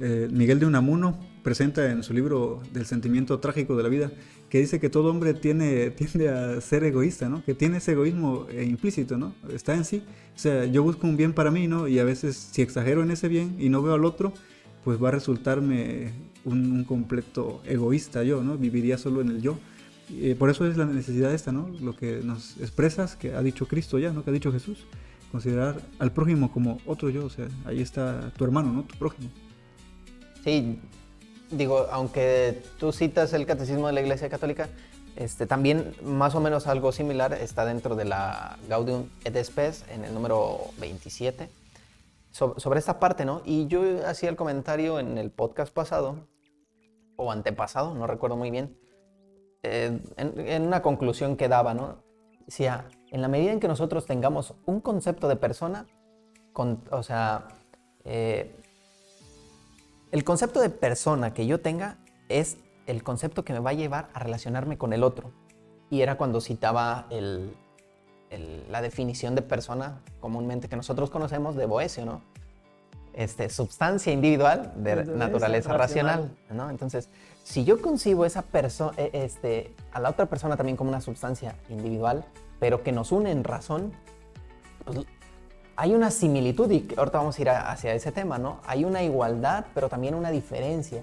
Eh, 0.00 0.28
Miguel 0.30 0.60
de 0.60 0.66
Unamuno 0.66 1.18
presenta 1.46 1.92
en 1.92 2.02
su 2.02 2.12
libro 2.12 2.60
del 2.72 2.86
sentimiento 2.86 3.38
trágico 3.38 3.76
de 3.76 3.84
la 3.84 3.88
vida 3.88 4.10
que 4.50 4.58
dice 4.58 4.80
que 4.80 4.90
todo 4.90 5.12
hombre 5.12 5.32
tiene, 5.32 5.90
tiende 5.96 6.28
a 6.28 6.60
ser 6.60 6.82
egoísta, 6.82 7.28
¿no? 7.28 7.44
Que 7.44 7.54
tiene 7.54 7.76
ese 7.76 7.92
egoísmo 7.92 8.48
eh, 8.50 8.64
implícito, 8.64 9.16
¿no? 9.16 9.32
Está 9.54 9.76
en 9.76 9.84
sí. 9.84 10.02
O 10.34 10.38
sea, 10.40 10.64
yo 10.64 10.82
busco 10.82 11.06
un 11.06 11.16
bien 11.16 11.32
para 11.32 11.52
mí, 11.52 11.68
¿no? 11.68 11.86
Y 11.86 12.00
a 12.00 12.04
veces 12.04 12.34
si 12.50 12.62
exagero 12.62 13.04
en 13.04 13.12
ese 13.12 13.28
bien 13.28 13.54
y 13.60 13.68
no 13.68 13.80
veo 13.80 13.94
al 13.94 14.04
otro, 14.04 14.32
pues 14.82 15.00
va 15.00 15.10
a 15.10 15.12
resultarme 15.12 16.14
un, 16.44 16.82
completo 16.82 17.62
egoísta 17.64 18.24
yo, 18.24 18.42
¿no? 18.42 18.58
Viviría 18.58 18.98
solo 18.98 19.20
en 19.20 19.28
el 19.28 19.40
yo. 19.40 19.56
Eh, 20.14 20.34
por 20.36 20.50
eso 20.50 20.66
es 20.66 20.76
la 20.76 20.84
necesidad 20.84 21.32
esta, 21.32 21.52
¿no? 21.52 21.68
Lo 21.80 21.94
que 21.94 22.22
nos 22.24 22.56
expresas, 22.58 23.14
que 23.14 23.34
ha 23.34 23.42
dicho 23.42 23.68
Cristo 23.68 24.00
ya, 24.00 24.10
¿no? 24.10 24.24
Que 24.24 24.30
ha 24.30 24.32
dicho 24.32 24.50
Jesús 24.50 24.84
considerar 25.30 25.80
al 26.00 26.10
prójimo 26.10 26.50
como 26.50 26.80
otro 26.86 27.08
yo, 27.08 27.24
o 27.24 27.30
sea, 27.30 27.46
ahí 27.66 27.80
está 27.80 28.32
tu 28.36 28.42
hermano, 28.42 28.72
¿no? 28.72 28.82
Tu 28.82 28.96
prójimo. 28.96 29.30
Sí, 30.42 30.78
digo, 31.50 31.86
aunque 31.90 32.62
tú 32.78 32.92
citas 32.92 33.32
el 33.32 33.46
catecismo 33.46 33.86
de 33.86 33.92
la 33.92 34.00
Iglesia 34.00 34.28
Católica, 34.28 34.68
este, 35.16 35.46
también 35.46 35.94
más 36.02 36.34
o 36.34 36.40
menos 36.40 36.66
algo 36.66 36.92
similar 36.92 37.32
está 37.32 37.64
dentro 37.64 37.96
de 37.96 38.04
la 38.04 38.58
Gaudium 38.68 39.08
et 39.24 39.36
Spes 39.42 39.84
en 39.90 40.04
el 40.04 40.12
número 40.12 40.60
27 40.78 41.48
sobre, 42.30 42.78
esta 42.78 43.00
parte, 43.00 43.24
¿no? 43.24 43.40
Y 43.46 43.66
yo 43.66 43.80
hacía 44.06 44.28
el 44.28 44.36
comentario 44.36 45.00
en 45.00 45.16
el 45.16 45.30
podcast 45.30 45.72
pasado 45.72 46.28
o 47.16 47.32
antepasado, 47.32 47.94
no 47.94 48.06
recuerdo 48.06 48.36
muy 48.36 48.50
bien, 48.50 48.78
eh, 49.62 49.98
en, 50.18 50.62
una 50.66 50.82
conclusión 50.82 51.36
que 51.36 51.48
daba, 51.48 51.72
¿no? 51.72 52.02
Decía, 52.44 52.88
en 53.10 53.22
la 53.22 53.28
medida 53.28 53.52
en 53.52 53.60
que 53.60 53.68
nosotros 53.68 54.04
tengamos 54.04 54.54
un 54.66 54.82
concepto 54.82 55.28
de 55.28 55.36
persona, 55.36 55.86
o 56.90 57.02
sea, 57.02 57.48
eh, 58.04 58.54
el 60.16 60.24
concepto 60.24 60.60
de 60.60 60.70
persona 60.70 61.34
que 61.34 61.46
yo 61.46 61.60
tenga 61.60 61.98
es 62.30 62.56
el 62.86 63.02
concepto 63.02 63.44
que 63.44 63.52
me 63.52 63.58
va 63.58 63.70
a 63.70 63.74
llevar 63.74 64.08
a 64.14 64.20
relacionarme 64.20 64.78
con 64.78 64.94
el 64.94 65.04
otro. 65.04 65.30
Y 65.90 66.00
era 66.00 66.16
cuando 66.16 66.40
citaba 66.40 67.06
la 68.70 68.80
definición 68.80 69.34
de 69.34 69.42
persona 69.42 70.00
comúnmente 70.18 70.70
que 70.70 70.76
nosotros 70.76 71.10
conocemos 71.10 71.54
de 71.54 71.66
Boesio, 71.66 72.06
¿no? 72.06 72.22
Este, 73.12 73.50
substancia 73.50 74.10
individual 74.10 74.72
de 74.76 75.04
naturaleza 75.04 75.74
racional, 75.74 76.34
¿no? 76.48 76.70
Entonces, 76.70 77.10
si 77.44 77.66
yo 77.66 77.82
concibo 77.82 78.24
esa 78.24 78.40
persona, 78.40 78.94
e, 78.96 79.10
este, 79.12 79.74
a 79.92 80.00
la 80.00 80.08
otra 80.08 80.24
persona 80.24 80.56
también 80.56 80.78
como 80.78 80.88
una 80.88 81.02
substancia 81.02 81.56
individual, 81.68 82.24
pero 82.58 82.82
que 82.82 82.90
nos 82.90 83.12
une 83.12 83.32
en 83.32 83.44
razón, 83.44 83.92
pues, 84.86 85.06
hay 85.76 85.94
una 85.94 86.10
similitud 86.10 86.70
y 86.70 86.88
ahorita 86.96 87.18
vamos 87.18 87.38
a 87.38 87.42
ir 87.42 87.50
hacia 87.50 87.94
ese 87.94 88.10
tema, 88.10 88.38
¿no? 88.38 88.60
Hay 88.66 88.84
una 88.84 89.02
igualdad, 89.02 89.66
pero 89.74 89.88
también 89.88 90.14
una 90.14 90.30
diferencia. 90.30 91.02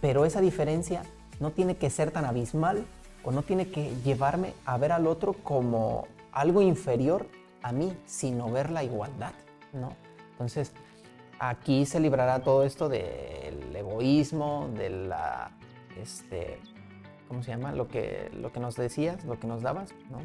Pero 0.00 0.24
esa 0.24 0.40
diferencia 0.40 1.02
no 1.38 1.50
tiene 1.50 1.76
que 1.76 1.90
ser 1.90 2.10
tan 2.10 2.24
abismal 2.24 2.86
o 3.24 3.30
no 3.30 3.42
tiene 3.42 3.68
que 3.70 3.94
llevarme 4.04 4.54
a 4.64 4.78
ver 4.78 4.92
al 4.92 5.06
otro 5.06 5.34
como 5.34 6.06
algo 6.32 6.62
inferior 6.62 7.26
a 7.62 7.72
mí, 7.72 7.94
sino 8.06 8.50
ver 8.50 8.70
la 8.70 8.84
igualdad, 8.84 9.32
¿no? 9.72 9.92
Entonces, 10.32 10.72
aquí 11.38 11.84
se 11.84 12.00
librará 12.00 12.40
todo 12.40 12.62
esto 12.62 12.88
del 12.88 13.74
egoísmo, 13.74 14.70
de 14.76 14.90
la, 14.90 15.50
este, 16.00 16.58
¿cómo 17.28 17.42
se 17.42 17.50
llama? 17.50 17.72
Lo 17.72 17.88
que, 17.88 18.30
lo 18.32 18.52
que 18.52 18.60
nos 18.60 18.74
decías, 18.74 19.24
lo 19.24 19.38
que 19.38 19.46
nos 19.46 19.62
dabas, 19.62 19.94
¿no? 20.10 20.18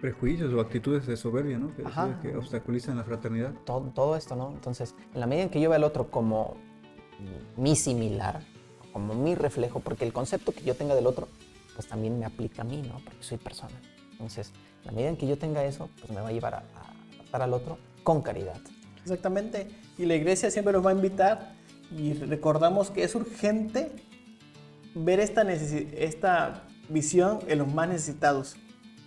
prejuicios 0.00 0.52
o 0.52 0.60
actitudes 0.60 1.06
de 1.06 1.16
soberbia, 1.16 1.58
¿no? 1.58 1.74
Que, 1.74 1.82
que 2.20 2.36
obstaculizan 2.36 2.96
la 2.96 3.04
fraternidad. 3.04 3.54
Todo, 3.64 3.90
todo, 3.94 4.16
esto, 4.16 4.36
¿no? 4.36 4.50
Entonces, 4.50 4.94
en 5.14 5.20
la 5.20 5.26
medida 5.26 5.44
en 5.44 5.50
que 5.50 5.60
yo 5.60 5.70
veo 5.70 5.76
al 5.76 5.84
otro 5.84 6.10
como 6.10 6.56
mi 7.56 7.74
similar, 7.74 8.42
como 8.92 9.14
mi 9.14 9.34
reflejo, 9.34 9.80
porque 9.80 10.04
el 10.04 10.12
concepto 10.12 10.52
que 10.52 10.62
yo 10.62 10.74
tenga 10.74 10.94
del 10.94 11.06
otro, 11.06 11.28
pues 11.74 11.86
también 11.86 12.18
me 12.18 12.26
aplica 12.26 12.62
a 12.62 12.64
mí, 12.64 12.82
¿no? 12.82 13.00
Porque 13.04 13.22
soy 13.22 13.38
persona. 13.38 13.74
Entonces, 14.12 14.52
en 14.80 14.86
la 14.86 14.92
medida 14.92 15.08
en 15.10 15.16
que 15.16 15.26
yo 15.26 15.38
tenga 15.38 15.64
eso, 15.64 15.88
pues 16.00 16.10
me 16.10 16.20
va 16.20 16.28
a 16.28 16.32
llevar 16.32 16.54
a, 16.54 16.62
a 17.32 17.42
al 17.42 17.52
otro 17.54 17.78
con 18.02 18.22
caridad. 18.22 18.60
Exactamente. 19.02 19.68
Y 19.96 20.06
la 20.06 20.14
iglesia 20.14 20.50
siempre 20.50 20.72
nos 20.72 20.84
va 20.84 20.90
a 20.90 20.94
invitar 20.94 21.54
y 21.96 22.14
recordamos 22.14 22.90
que 22.90 23.04
es 23.04 23.14
urgente 23.14 23.90
ver 24.94 25.20
esta, 25.20 25.42
esta 25.52 26.64
visión 26.88 27.40
en 27.48 27.58
los 27.58 27.72
más 27.72 27.88
necesitados 27.88 28.56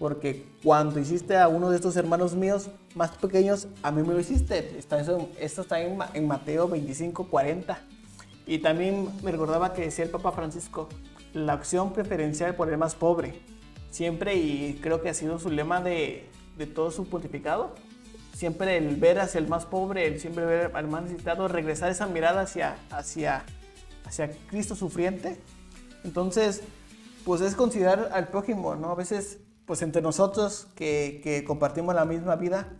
porque 0.02 0.48
cuando 0.64 1.00
hiciste 1.00 1.38
a 1.38 1.48
uno 1.48 1.70
de 1.70 1.76
estos 1.76 1.96
hermanos 1.96 2.34
míos 2.34 2.72
más 2.96 3.12
pequeños, 3.12 3.68
a 3.84 3.92
mí 3.92 4.02
me 4.02 4.16
lo 4.16 4.20
hiciste. 4.20 4.76
Esto 4.76 5.62
está 5.62 5.80
en, 5.80 6.28
Mateo 6.28 6.68
25, 6.68 7.28
40. 7.28 7.80
Y 8.48 8.58
también 8.58 9.10
me 9.22 9.32
recordaba 9.32 9.74
que 9.74 9.84
decía 9.84 10.04
el 10.04 10.10
Papa 10.10 10.32
Francisco, 10.32 10.90
la 11.36 11.54
acción 11.54 11.94
preferencial 11.94 12.56
por 12.56 12.72
el 12.72 12.80
más 12.80 12.96
pobre. 12.96 13.44
Siempre, 13.92 14.34
y 14.34 14.80
creo 14.82 15.04
que 15.04 15.10
ha 15.10 15.14
sido 15.14 15.38
su 15.38 15.52
lema 15.52 15.82
de, 15.82 16.28
todo 16.74 16.90
su 16.90 17.08
pontificado, 17.08 17.76
siempre 18.34 18.78
el 18.78 18.96
ver 18.96 19.20
hacia 19.20 19.38
el 19.38 19.48
más 19.48 19.68
pobre, 19.68 20.08
el 20.08 20.20
siempre 20.20 20.46
ver 20.46 20.72
al 20.74 20.88
más 20.88 21.04
necesitado, 21.04 21.48
regresar 21.48 21.92
esa 21.92 22.08
mirada 22.08 22.42
hacia, 22.42 22.76
hacia, 22.90 23.44
hacia 24.04 24.32
Cristo 24.50 24.76
sufriente. 24.76 25.38
Entonces, 26.04 26.62
pues 27.26 27.42
es 27.42 27.56
considerar 27.56 28.10
al 28.14 28.30
prójimo, 28.30 28.76
¿no? 28.76 28.92
A 28.92 28.96
veces 28.96 29.40
pues 29.66 29.82
entre 29.84 30.02
nosotros 30.02 30.68
que, 30.76 31.44
compartimos 31.48 31.96
la 31.96 32.04
misma 32.04 32.36
vida, 32.36 32.78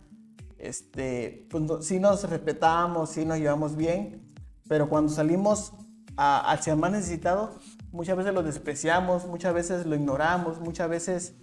este, 0.58 1.46
pues 1.50 1.86
sí 1.86 1.98
nos 1.98 2.28
respetamos, 2.28 3.10
sí 3.10 3.24
nos 3.24 3.38
llevamos 3.38 3.76
bien, 3.76 4.30
pero 4.68 4.88
cuando 4.88 5.10
salimos 5.10 5.72
a, 6.18 6.54
ser 6.60 6.76
más 6.76 6.92
necesitado, 6.92 7.58
muchas 7.92 8.16
veces 8.16 8.34
lo 8.34 8.42
despreciamos, 8.42 9.26
muchas 9.26 9.54
veces 9.54 9.86
lo 9.86 9.96
ignoramos, 9.96 10.60
muchas 10.60 10.90
veces 10.90 11.34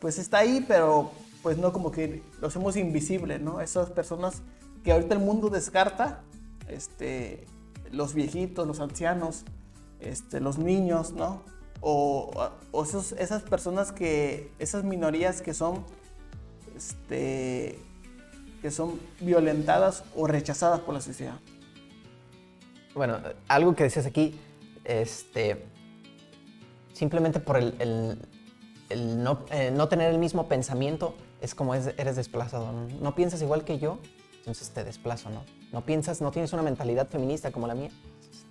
pues 0.00 0.18
está 0.18 0.38
ahí, 0.38 0.64
pero 0.66 1.10
pues 1.42 1.58
no 1.58 1.72
como 1.72 1.90
que 1.90 2.22
lo 2.40 2.48
hacemos 2.48 2.76
invisible, 2.76 3.38
¿no? 3.38 3.60
Esas 3.60 3.90
personas 3.90 4.42
que 4.84 4.92
ahorita 4.92 5.14
el 5.14 5.20
mundo 5.20 5.50
descarta, 5.50 6.22
este, 6.66 7.46
los 7.90 8.14
viejitos, 8.14 8.66
los 8.66 8.80
ancianos, 8.80 9.44
este, 10.00 10.40
los 10.40 10.58
niños, 10.58 11.12
¿no? 11.12 11.42
o, 11.80 12.30
esas 13.18 13.42
personas 13.42 13.92
que, 13.92 14.50
esas 14.58 14.84
minorías 14.84 15.42
que 15.42 15.54
son, 15.54 15.84
este, 16.76 17.78
que 18.62 18.70
son 18.70 19.00
violentadas 19.20 20.04
o 20.16 20.26
rechazadas 20.26 20.80
por 20.80 20.94
la 20.94 21.00
sociedad. 21.00 21.38
Bueno, 22.94 23.18
algo 23.46 23.74
que 23.74 23.84
decías 23.84 24.06
aquí, 24.06 24.38
este, 24.84 25.64
simplemente 26.92 27.38
por 27.38 27.58
el, 27.58 28.18
no, 28.96 29.44
eh, 29.50 29.70
no, 29.70 29.88
tener 29.88 30.10
el 30.10 30.18
mismo 30.18 30.48
pensamiento, 30.48 31.14
es 31.40 31.54
como 31.54 31.74
eres 31.74 32.16
desplazado. 32.16 32.72
¿no? 33.00 33.14
piensas 33.14 33.40
igual 33.42 33.64
que 33.64 33.78
yo, 33.78 33.98
entonces 34.38 34.70
te 34.70 34.82
desplazo, 34.82 35.30
¿no? 35.30 35.44
No 35.72 35.84
piensas, 35.84 36.22
no 36.22 36.30
tienes 36.30 36.52
una 36.54 36.62
mentalidad 36.62 37.06
feminista 37.06 37.52
como 37.52 37.66
la 37.66 37.74
mía, 37.74 37.90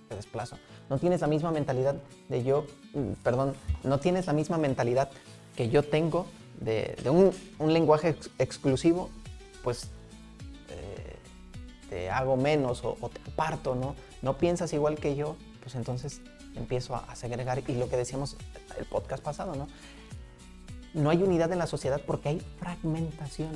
te 0.08 0.16
desplazo. 0.16 0.58
No 0.88 0.98
tienes 0.98 1.20
la 1.20 1.26
misma 1.26 1.50
mentalidad 1.50 1.96
de 2.28 2.42
yo, 2.42 2.66
mm, 2.94 3.12
perdón, 3.22 3.54
no 3.84 3.98
tienes 3.98 4.26
la 4.26 4.32
misma 4.32 4.58
mentalidad 4.58 5.10
que 5.56 5.68
yo 5.68 5.82
tengo 5.82 6.26
de, 6.60 6.96
un, 7.58 7.72
lenguaje 7.72 8.16
exclusivo, 8.38 9.10
pues 9.62 9.90
eh, 10.70 11.16
te 11.90 12.10
hago 12.10 12.36
menos 12.36 12.82
o, 12.84 12.96
te 13.08 13.20
aparto, 13.30 13.74
¿no? 13.74 13.94
No 14.22 14.38
piensas 14.38 14.72
igual 14.72 14.96
que 14.96 15.14
yo, 15.14 15.36
pues 15.60 15.74
entonces 15.74 16.20
empiezo 16.56 16.96
a, 16.96 17.14
segregar. 17.14 17.62
Y 17.66 17.74
lo 17.74 17.88
que 17.88 17.96
decíamos 17.96 18.36
el 18.78 18.86
podcast 18.86 19.22
pasado, 19.22 19.54
¿no? 19.54 19.68
No 20.94 21.10
hay 21.10 21.22
unidad 21.22 21.52
en 21.52 21.58
la 21.58 21.66
sociedad 21.66 22.00
porque 22.04 22.30
hay 22.30 22.40
fragmentación. 22.58 23.50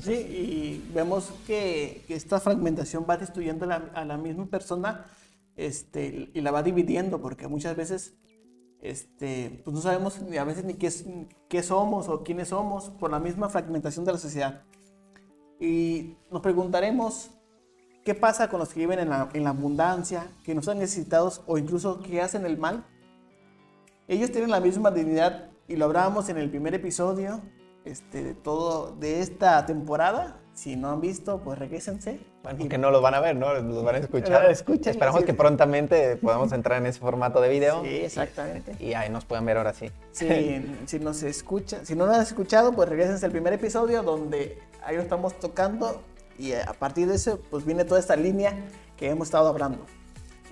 Sí, 0.00 0.12
y 0.12 0.90
vemos 0.94 1.32
que, 1.46 2.04
esta 2.08 2.40
fragmentación 2.40 3.06
va 3.08 3.16
destruyendo 3.16 3.66
a 3.70 4.04
la 4.04 4.16
misma 4.16 4.46
persona 4.46 5.06
este, 5.56 6.30
y 6.32 6.40
la 6.40 6.50
va 6.50 6.62
dividiendo, 6.62 7.20
porque 7.20 7.48
muchas 7.48 7.76
veces 7.76 8.14
este, 8.82 9.60
pues 9.64 9.74
no 9.74 9.82
sabemos 9.82 10.18
a 10.18 10.44
veces 10.44 10.64
ni 10.64 10.74
qué, 10.74 10.90
qué 11.48 11.62
somos 11.62 12.08
o 12.08 12.22
quiénes 12.22 12.48
somos 12.48 12.90
por 12.90 13.10
la 13.10 13.20
misma 13.20 13.48
fragmentación 13.48 14.04
de 14.04 14.12
la 14.12 14.18
sociedad. 14.18 14.62
Y 15.60 16.16
nos 16.30 16.40
preguntaremos 16.40 17.30
qué 18.04 18.14
pasa 18.14 18.48
con 18.48 18.60
los 18.60 18.70
que 18.70 18.80
viven 18.80 18.98
en 18.98 19.10
la, 19.10 19.28
en 19.34 19.44
la 19.44 19.50
abundancia, 19.50 20.32
que 20.44 20.54
no 20.54 20.60
están 20.60 20.78
necesitados 20.78 21.42
o 21.46 21.58
incluso 21.58 22.00
que 22.00 22.22
hacen 22.22 22.46
el 22.46 22.56
mal. 22.56 22.86
Ellos 24.08 24.32
tienen 24.32 24.50
la 24.50 24.60
misma 24.60 24.90
dignidad 24.90 25.50
y 25.68 25.76
lo 25.76 25.84
hablábamos 25.84 26.28
en 26.30 26.38
el 26.38 26.48
primer 26.48 26.74
episodio 26.74 27.42
este, 27.84 28.22
de 28.22 28.34
todo 28.34 28.94
de 28.96 29.20
esta 29.20 29.64
temporada. 29.66 30.36
Si 30.52 30.76
no 30.76 30.90
han 30.90 31.00
visto, 31.00 31.40
pues 31.40 31.58
regresense. 31.58 32.20
Bueno, 32.42 32.58
porque 32.58 32.76
no 32.76 32.90
lo 32.90 33.00
van 33.00 33.14
a 33.14 33.20
ver, 33.20 33.36
¿no? 33.36 33.54
Los 33.54 33.82
van 33.82 33.94
a 33.94 33.98
escuchar. 34.50 34.50
Esperamos 34.50 35.24
que 35.24 35.32
prontamente 35.32 36.16
podamos 36.16 36.52
entrar 36.52 36.78
en 36.78 36.86
ese 36.86 37.00
formato 37.00 37.40
de 37.40 37.48
video. 37.48 37.82
Sí, 37.82 37.96
exactamente. 37.96 38.76
Y, 38.78 38.92
ahí 38.94 39.08
nos 39.08 39.24
puedan 39.24 39.46
ver 39.46 39.56
ahora 39.56 39.72
sí. 39.72 39.90
Sí, 40.12 40.64
si 40.86 40.98
nos 40.98 41.22
escucha, 41.22 41.84
si 41.84 41.94
no 41.94 42.06
lo 42.06 42.12
han 42.12 42.22
escuchado, 42.22 42.72
pues 42.72 42.88
regresense 42.88 43.24
al 43.24 43.32
primer 43.32 43.52
episodio 43.52 44.02
donde 44.02 44.58
ahí 44.84 44.96
lo 44.96 45.02
estamos 45.02 45.38
tocando 45.38 46.02
y 46.38 46.52
a 46.52 46.72
partir 46.78 47.06
de 47.06 47.16
eso, 47.16 47.40
pues 47.50 47.64
viene 47.64 47.84
toda 47.84 48.00
esta 48.00 48.16
línea 48.16 48.54
que 48.96 49.10
hemos 49.10 49.28
estado 49.28 49.48
hablando. 49.48 49.84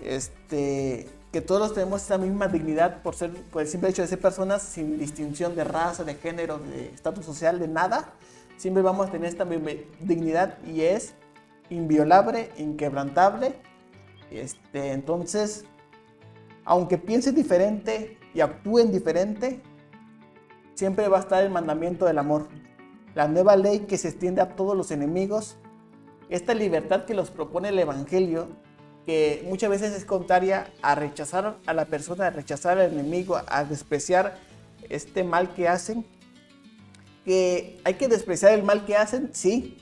Este, 0.02 1.08
que 1.32 1.40
todos 1.40 1.74
tenemos 1.74 2.02
esa 2.02 2.16
misma 2.16 2.48
dignidad 2.48 3.02
por 3.02 3.14
ser, 3.14 3.32
por 3.50 3.62
el 3.62 3.68
simple 3.68 3.90
hecho 3.90 4.02
de 4.02 4.08
ser 4.08 4.20
personas 4.20 4.62
sin 4.62 4.98
distinción 4.98 5.54
de 5.54 5.64
raza, 5.64 6.04
de 6.04 6.14
género, 6.14 6.58
de 6.58 6.86
estatus 6.86 7.24
social, 7.24 7.58
de 7.58 7.68
nada. 7.68 8.12
Siempre 8.56 8.82
vamos 8.82 9.08
a 9.08 9.10
tener 9.10 9.28
esta 9.28 9.44
misma 9.44 9.70
dignidad 10.00 10.58
y 10.64 10.80
es 10.80 11.14
inviolable, 11.70 12.50
inquebrantable. 12.56 13.54
Este, 14.30 14.92
entonces, 14.92 15.64
aunque 16.64 16.96
piensen 16.96 17.34
diferente 17.34 18.18
y 18.34 18.40
actúen 18.40 18.90
diferente, 18.90 19.60
siempre 20.74 21.08
va 21.08 21.18
a 21.18 21.20
estar 21.20 21.42
el 21.44 21.50
mandamiento 21.50 22.06
del 22.06 22.18
amor. 22.18 22.48
La 23.14 23.28
nueva 23.28 23.56
ley 23.56 23.80
que 23.80 23.98
se 23.98 24.08
extiende 24.08 24.40
a 24.40 24.56
todos 24.56 24.76
los 24.76 24.90
enemigos. 24.90 25.56
Esta 26.30 26.54
libertad 26.54 27.04
que 27.04 27.14
los 27.14 27.30
propone 27.30 27.68
el 27.68 27.78
Evangelio 27.78 28.48
que 29.08 29.42
muchas 29.48 29.70
veces 29.70 29.94
es 29.94 30.04
contraria 30.04 30.70
a 30.82 30.94
rechazar 30.94 31.56
a 31.64 31.72
la 31.72 31.86
persona, 31.86 32.26
a 32.26 32.30
rechazar 32.30 32.76
al 32.76 32.92
enemigo, 32.92 33.40
a 33.46 33.64
despreciar 33.64 34.36
este 34.90 35.24
mal 35.24 35.54
que 35.54 35.66
hacen. 35.66 36.04
Que 37.24 37.80
hay 37.84 37.94
que 37.94 38.06
despreciar 38.06 38.52
el 38.52 38.64
mal 38.64 38.84
que 38.84 38.96
hacen, 38.96 39.30
sí. 39.32 39.78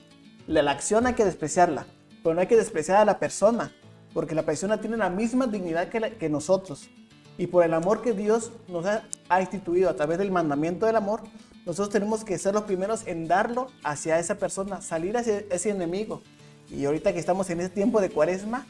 La, 0.46 0.70
acción 0.70 1.08
hay 1.08 1.14
que 1.14 1.24
despreciarla, 1.24 1.86
pero 2.22 2.36
no 2.36 2.40
hay 2.40 2.46
que 2.46 2.54
despreciar 2.54 2.98
a 2.98 3.04
la 3.04 3.18
persona, 3.18 3.72
porque 4.14 4.36
la 4.36 4.44
persona 4.44 4.80
tiene 4.80 4.96
la 4.96 5.10
misma 5.10 5.48
dignidad 5.48 5.88
que, 5.88 6.28
nosotros. 6.28 6.88
Y 7.36 7.48
por 7.48 7.64
el 7.64 7.74
amor 7.74 8.02
que 8.02 8.12
Dios 8.12 8.52
nos 8.68 8.86
ha, 8.86 9.02
ha, 9.28 9.40
instituido 9.40 9.90
a 9.90 9.96
través 9.96 10.18
del 10.18 10.30
mandamiento 10.30 10.86
del 10.86 10.94
amor, 10.94 11.22
nosotros 11.64 11.90
tenemos 11.90 12.22
que 12.22 12.38
ser 12.38 12.54
los 12.54 12.62
primeros 12.62 13.04
en 13.08 13.26
darlo 13.26 13.72
hacia 13.82 14.20
esa 14.20 14.36
persona, 14.36 14.82
salir 14.82 15.16
hacia 15.16 15.42
ese 15.50 15.70
enemigo. 15.70 16.22
Y 16.70 16.84
ahorita 16.84 17.12
que 17.12 17.18
estamos 17.18 17.50
en 17.50 17.60
este 17.60 17.74
tiempo 17.74 18.00
de 18.00 18.10
cuaresma, 18.10 18.64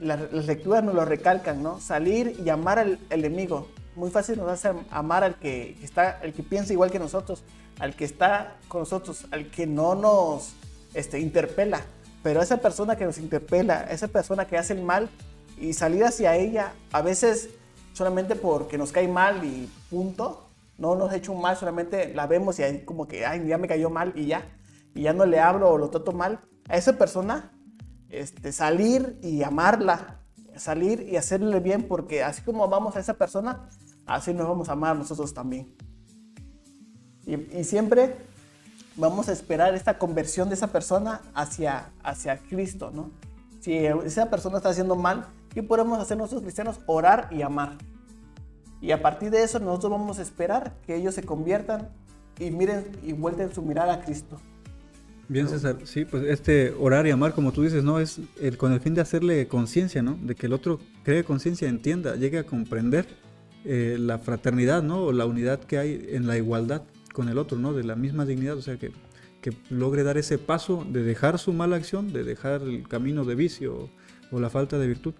las, 0.00 0.46
lecturas 0.46 0.84
nos 0.84 0.94
lo 0.94 1.04
recalcan, 1.04 1.62
¿no? 1.62 1.80
Salir 1.80 2.36
y 2.44 2.48
amar 2.48 2.78
al, 2.78 2.98
enemigo. 3.10 3.68
Muy 3.96 4.10
fácil 4.10 4.38
nos 4.38 4.48
hace 4.48 4.72
amar 4.90 5.24
al 5.24 5.36
que 5.36 5.76
está, 5.82 6.20
el 6.22 6.32
que 6.32 6.42
piensa 6.42 6.72
igual 6.72 6.90
que 6.90 6.98
nosotros, 6.98 7.42
al 7.80 7.96
que 7.96 8.04
está 8.04 8.56
con 8.68 8.80
nosotros, 8.80 9.26
al 9.30 9.50
que 9.50 9.66
no 9.66 9.94
nos 9.94 10.52
este, 10.94 11.18
interpela. 11.18 11.80
Pero 12.22 12.42
esa 12.42 12.58
persona 12.58 12.96
que 12.96 13.04
nos 13.04 13.18
interpela, 13.18 13.84
esa 13.90 14.08
persona 14.08 14.46
que 14.46 14.56
hace 14.56 14.72
el 14.74 14.82
mal 14.82 15.08
y 15.60 15.72
salir 15.72 16.04
hacia 16.04 16.36
ella, 16.36 16.72
a 16.92 17.02
veces 17.02 17.50
solamente 17.92 18.36
porque 18.36 18.78
nos 18.78 18.92
cae 18.92 19.08
mal 19.08 19.44
y 19.44 19.68
punto, 19.90 20.48
no 20.76 20.94
nos 20.94 21.10
ha 21.10 21.16
hecho 21.16 21.32
un 21.32 21.40
mal, 21.40 21.56
solamente 21.56 22.14
la 22.14 22.26
vemos 22.26 22.58
y 22.58 22.62
ahí 22.62 22.84
como 22.84 23.08
que, 23.08 23.26
ay, 23.26 23.46
ya 23.46 23.58
me 23.58 23.66
cayó 23.66 23.90
mal 23.90 24.12
y 24.14 24.26
ya, 24.26 24.44
y 24.94 25.02
ya 25.02 25.12
no 25.12 25.26
le 25.26 25.40
hablo 25.40 25.68
o 25.70 25.78
lo 25.78 25.90
trato 25.90 26.12
mal, 26.12 26.40
a 26.68 26.76
esa 26.76 26.96
persona 26.96 27.52
este, 28.10 28.52
salir 28.52 29.18
y 29.22 29.42
amarla, 29.42 30.20
salir 30.56 31.06
y 31.08 31.16
hacerle 31.16 31.60
bien, 31.60 31.86
porque 31.86 32.22
así 32.22 32.42
como 32.42 32.64
amamos 32.64 32.96
a 32.96 33.00
esa 33.00 33.14
persona, 33.14 33.68
así 34.06 34.32
nos 34.34 34.48
vamos 34.48 34.68
a 34.68 34.72
amar 34.72 34.96
nosotros 34.96 35.34
también. 35.34 35.74
Y, 37.26 37.64
siempre 37.64 38.16
vamos 38.96 39.28
a 39.28 39.32
esperar 39.32 39.74
esta 39.74 39.98
conversión 39.98 40.48
de 40.48 40.54
esa 40.54 40.68
persona 40.68 41.20
hacia, 41.34 41.90
hacia 42.02 42.38
Cristo, 42.38 42.90
¿no? 42.92 43.10
Si 43.60 43.76
esa 43.76 44.30
persona 44.30 44.56
está 44.56 44.70
haciendo 44.70 44.96
mal, 44.96 45.26
¿qué 45.52 45.62
podemos 45.62 45.98
hacer 45.98 46.16
nosotros 46.16 46.42
cristianos? 46.42 46.80
Orar 46.86 47.28
y 47.30 47.42
amar. 47.42 47.76
Y 48.80 48.92
a 48.92 49.02
partir 49.02 49.30
de 49.30 49.42
eso 49.42 49.58
nosotros 49.58 49.92
vamos 49.92 50.18
a 50.18 50.22
esperar 50.22 50.76
que 50.86 50.96
ellos 50.96 51.14
se 51.14 51.22
conviertan 51.22 51.90
y 52.38 52.50
miren 52.50 52.86
y 53.02 53.12
vuelten 53.12 53.52
su 53.52 53.62
mirada 53.62 53.94
a 53.94 54.00
Cristo. 54.00 54.40
Bien, 55.28 55.46
César, 55.46 55.76
sí, 55.84 56.06
pues 56.06 56.24
este 56.24 56.74
orar 56.78 57.06
y 57.06 57.10
amar, 57.10 57.34
como 57.34 57.52
tú 57.52 57.62
dices, 57.62 57.84
¿no? 57.84 58.00
Es 58.00 58.18
el, 58.40 58.56
con 58.56 58.72
el 58.72 58.80
fin 58.80 58.94
de 58.94 59.02
hacerle 59.02 59.46
conciencia, 59.46 60.00
¿no? 60.00 60.18
De 60.22 60.34
que 60.34 60.46
el 60.46 60.54
otro 60.54 60.80
cree 61.04 61.22
conciencia, 61.22 61.68
entienda, 61.68 62.16
llegue 62.16 62.38
a 62.38 62.44
comprender 62.44 63.06
eh, 63.66 63.98
la 64.00 64.18
fraternidad, 64.18 64.82
¿no? 64.82 65.02
O 65.02 65.12
la 65.12 65.26
unidad 65.26 65.60
que 65.60 65.76
hay 65.76 66.06
en 66.12 66.26
la 66.26 66.38
igualdad 66.38 66.82
con 67.12 67.28
el 67.28 67.36
otro, 67.36 67.58
¿no? 67.58 67.74
De 67.74 67.84
la 67.84 67.94
misma 67.94 68.24
dignidad, 68.24 68.56
o 68.56 68.62
sea, 68.62 68.78
que, 68.78 68.90
que 69.42 69.52
logre 69.68 70.02
dar 70.02 70.16
ese 70.16 70.38
paso 70.38 70.86
de 70.88 71.02
dejar 71.02 71.38
su 71.38 71.52
mala 71.52 71.76
acción, 71.76 72.10
de 72.10 72.24
dejar 72.24 72.62
el 72.62 72.88
camino 72.88 73.26
de 73.26 73.34
vicio 73.34 73.90
o, 74.32 74.40
la 74.40 74.48
falta 74.48 74.78
de 74.78 74.86
virtud 74.86 75.12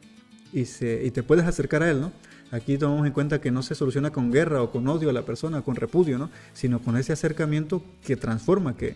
y, 0.54 0.64
se, 0.64 1.04
y 1.04 1.10
te 1.10 1.22
puedes 1.22 1.44
acercar 1.44 1.82
a 1.82 1.90
él, 1.90 2.00
¿no? 2.00 2.12
Aquí 2.50 2.78
tomamos 2.78 3.06
en 3.06 3.12
cuenta 3.12 3.42
que 3.42 3.50
no 3.50 3.62
se 3.62 3.74
soluciona 3.74 4.10
con 4.10 4.32
guerra 4.32 4.62
o 4.62 4.70
con 4.70 4.88
odio 4.88 5.10
a 5.10 5.12
la 5.12 5.26
persona, 5.26 5.60
con 5.60 5.76
repudio, 5.76 6.16
¿no? 6.16 6.30
Sino 6.54 6.80
con 6.80 6.96
ese 6.96 7.12
acercamiento 7.12 7.82
que 8.06 8.16
transforma, 8.16 8.74
que, 8.74 8.94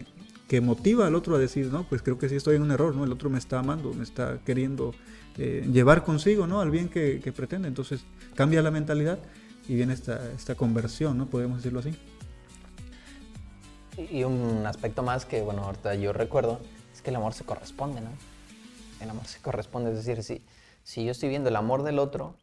que 0.53 0.61
motiva 0.61 1.07
al 1.07 1.15
otro 1.15 1.37
a 1.37 1.39
decir, 1.39 1.73
no, 1.73 1.85
pues 1.85 2.03
creo 2.03 2.19
que 2.19 2.29
sí 2.29 2.37
estoy 2.37 2.57
en 2.57 2.63
un 2.63 2.73
error, 2.73 2.95
¿no? 2.95 3.05
El 3.05 3.13
otro 3.13 3.31
me 3.31 3.39
está 3.39 3.59
amando, 3.61 3.95
me 3.95 4.03
está 4.03 4.39
queriendo 4.45 4.93
eh, 5.39 5.67
llevar 5.73 6.05
consigo, 6.05 6.47
¿no? 6.47 6.61
Al 6.61 6.71
bien 6.71 6.91
que, 6.91 7.33
pretende. 7.35 7.69
Entonces 7.69 8.05
cambia 8.35 8.61
la 8.61 8.71
mentalidad 8.71 9.19
y 9.67 9.77
viene 9.77 9.95
esta, 9.95 10.31
esta 10.33 10.55
conversión, 10.55 11.17
¿no? 11.17 11.25
Podemos 11.25 11.57
decirlo 11.57 11.81
así. 11.81 11.97
Y 13.97 14.25
un 14.25 14.67
aspecto 14.67 15.03
más 15.03 15.25
que, 15.25 15.41
bueno, 15.41 15.63
ahorita 15.63 15.95
yo 15.95 16.13
recuerdo, 16.13 16.61
es 16.93 17.01
que 17.01 17.09
el 17.09 17.17
amor 17.17 17.33
se 17.33 17.45
corresponde, 17.45 18.03
¿no? 18.03 18.11
El 19.01 19.09
amor 19.09 19.25
se 19.25 19.41
corresponde, 19.41 19.93
es 19.93 20.05
decir, 20.05 20.23
si, 20.23 20.45
si 20.83 21.03
yo 21.03 21.13
estoy 21.13 21.31
viendo 21.31 21.49
el 21.49 21.57
amor 21.57 21.83
del 21.83 21.99
otro, 21.99 22.37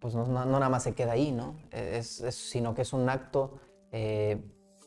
pues 0.00 0.16
no, 0.16 0.26
no, 0.26 0.46
nada 0.46 0.68
más 0.68 0.82
se 0.82 0.94
queda 0.94 1.12
ahí, 1.12 1.30
¿no? 1.30 1.54
Es, 1.70 2.24
sino 2.30 2.74
que 2.74 2.82
es 2.82 2.92
un 2.92 3.08
acto 3.08 3.60
eh, 3.92 4.42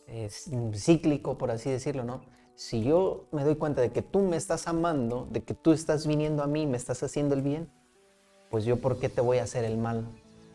es 0.07 0.49
cíclico, 0.73 1.37
por 1.37 1.51
así 1.51 1.69
decirlo, 1.69 2.03
¿no? 2.03 2.21
Si 2.55 2.83
yo 2.83 3.25
me 3.31 3.43
doy 3.43 3.55
cuenta 3.55 3.81
de 3.81 3.91
que 3.91 4.01
tú 4.01 4.19
me 4.19 4.35
estás 4.35 4.67
amando, 4.67 5.27
de 5.29 5.43
que 5.43 5.53
tú 5.53 5.73
estás 5.73 6.07
viniendo 6.07 6.41
a 6.41 6.47
mí, 6.47 6.65
me 6.65 6.77
estás 6.77 7.03
haciendo 7.03 7.35
el 7.35 7.41
bien, 7.41 7.69
pues 8.49 8.65
yo 8.65 8.81
por 8.81 8.99
qué 8.99 9.09
te 9.09 9.21
voy 9.21 9.37
a 9.37 9.43
hacer 9.43 9.63
el 9.63 9.77
mal? 9.77 10.07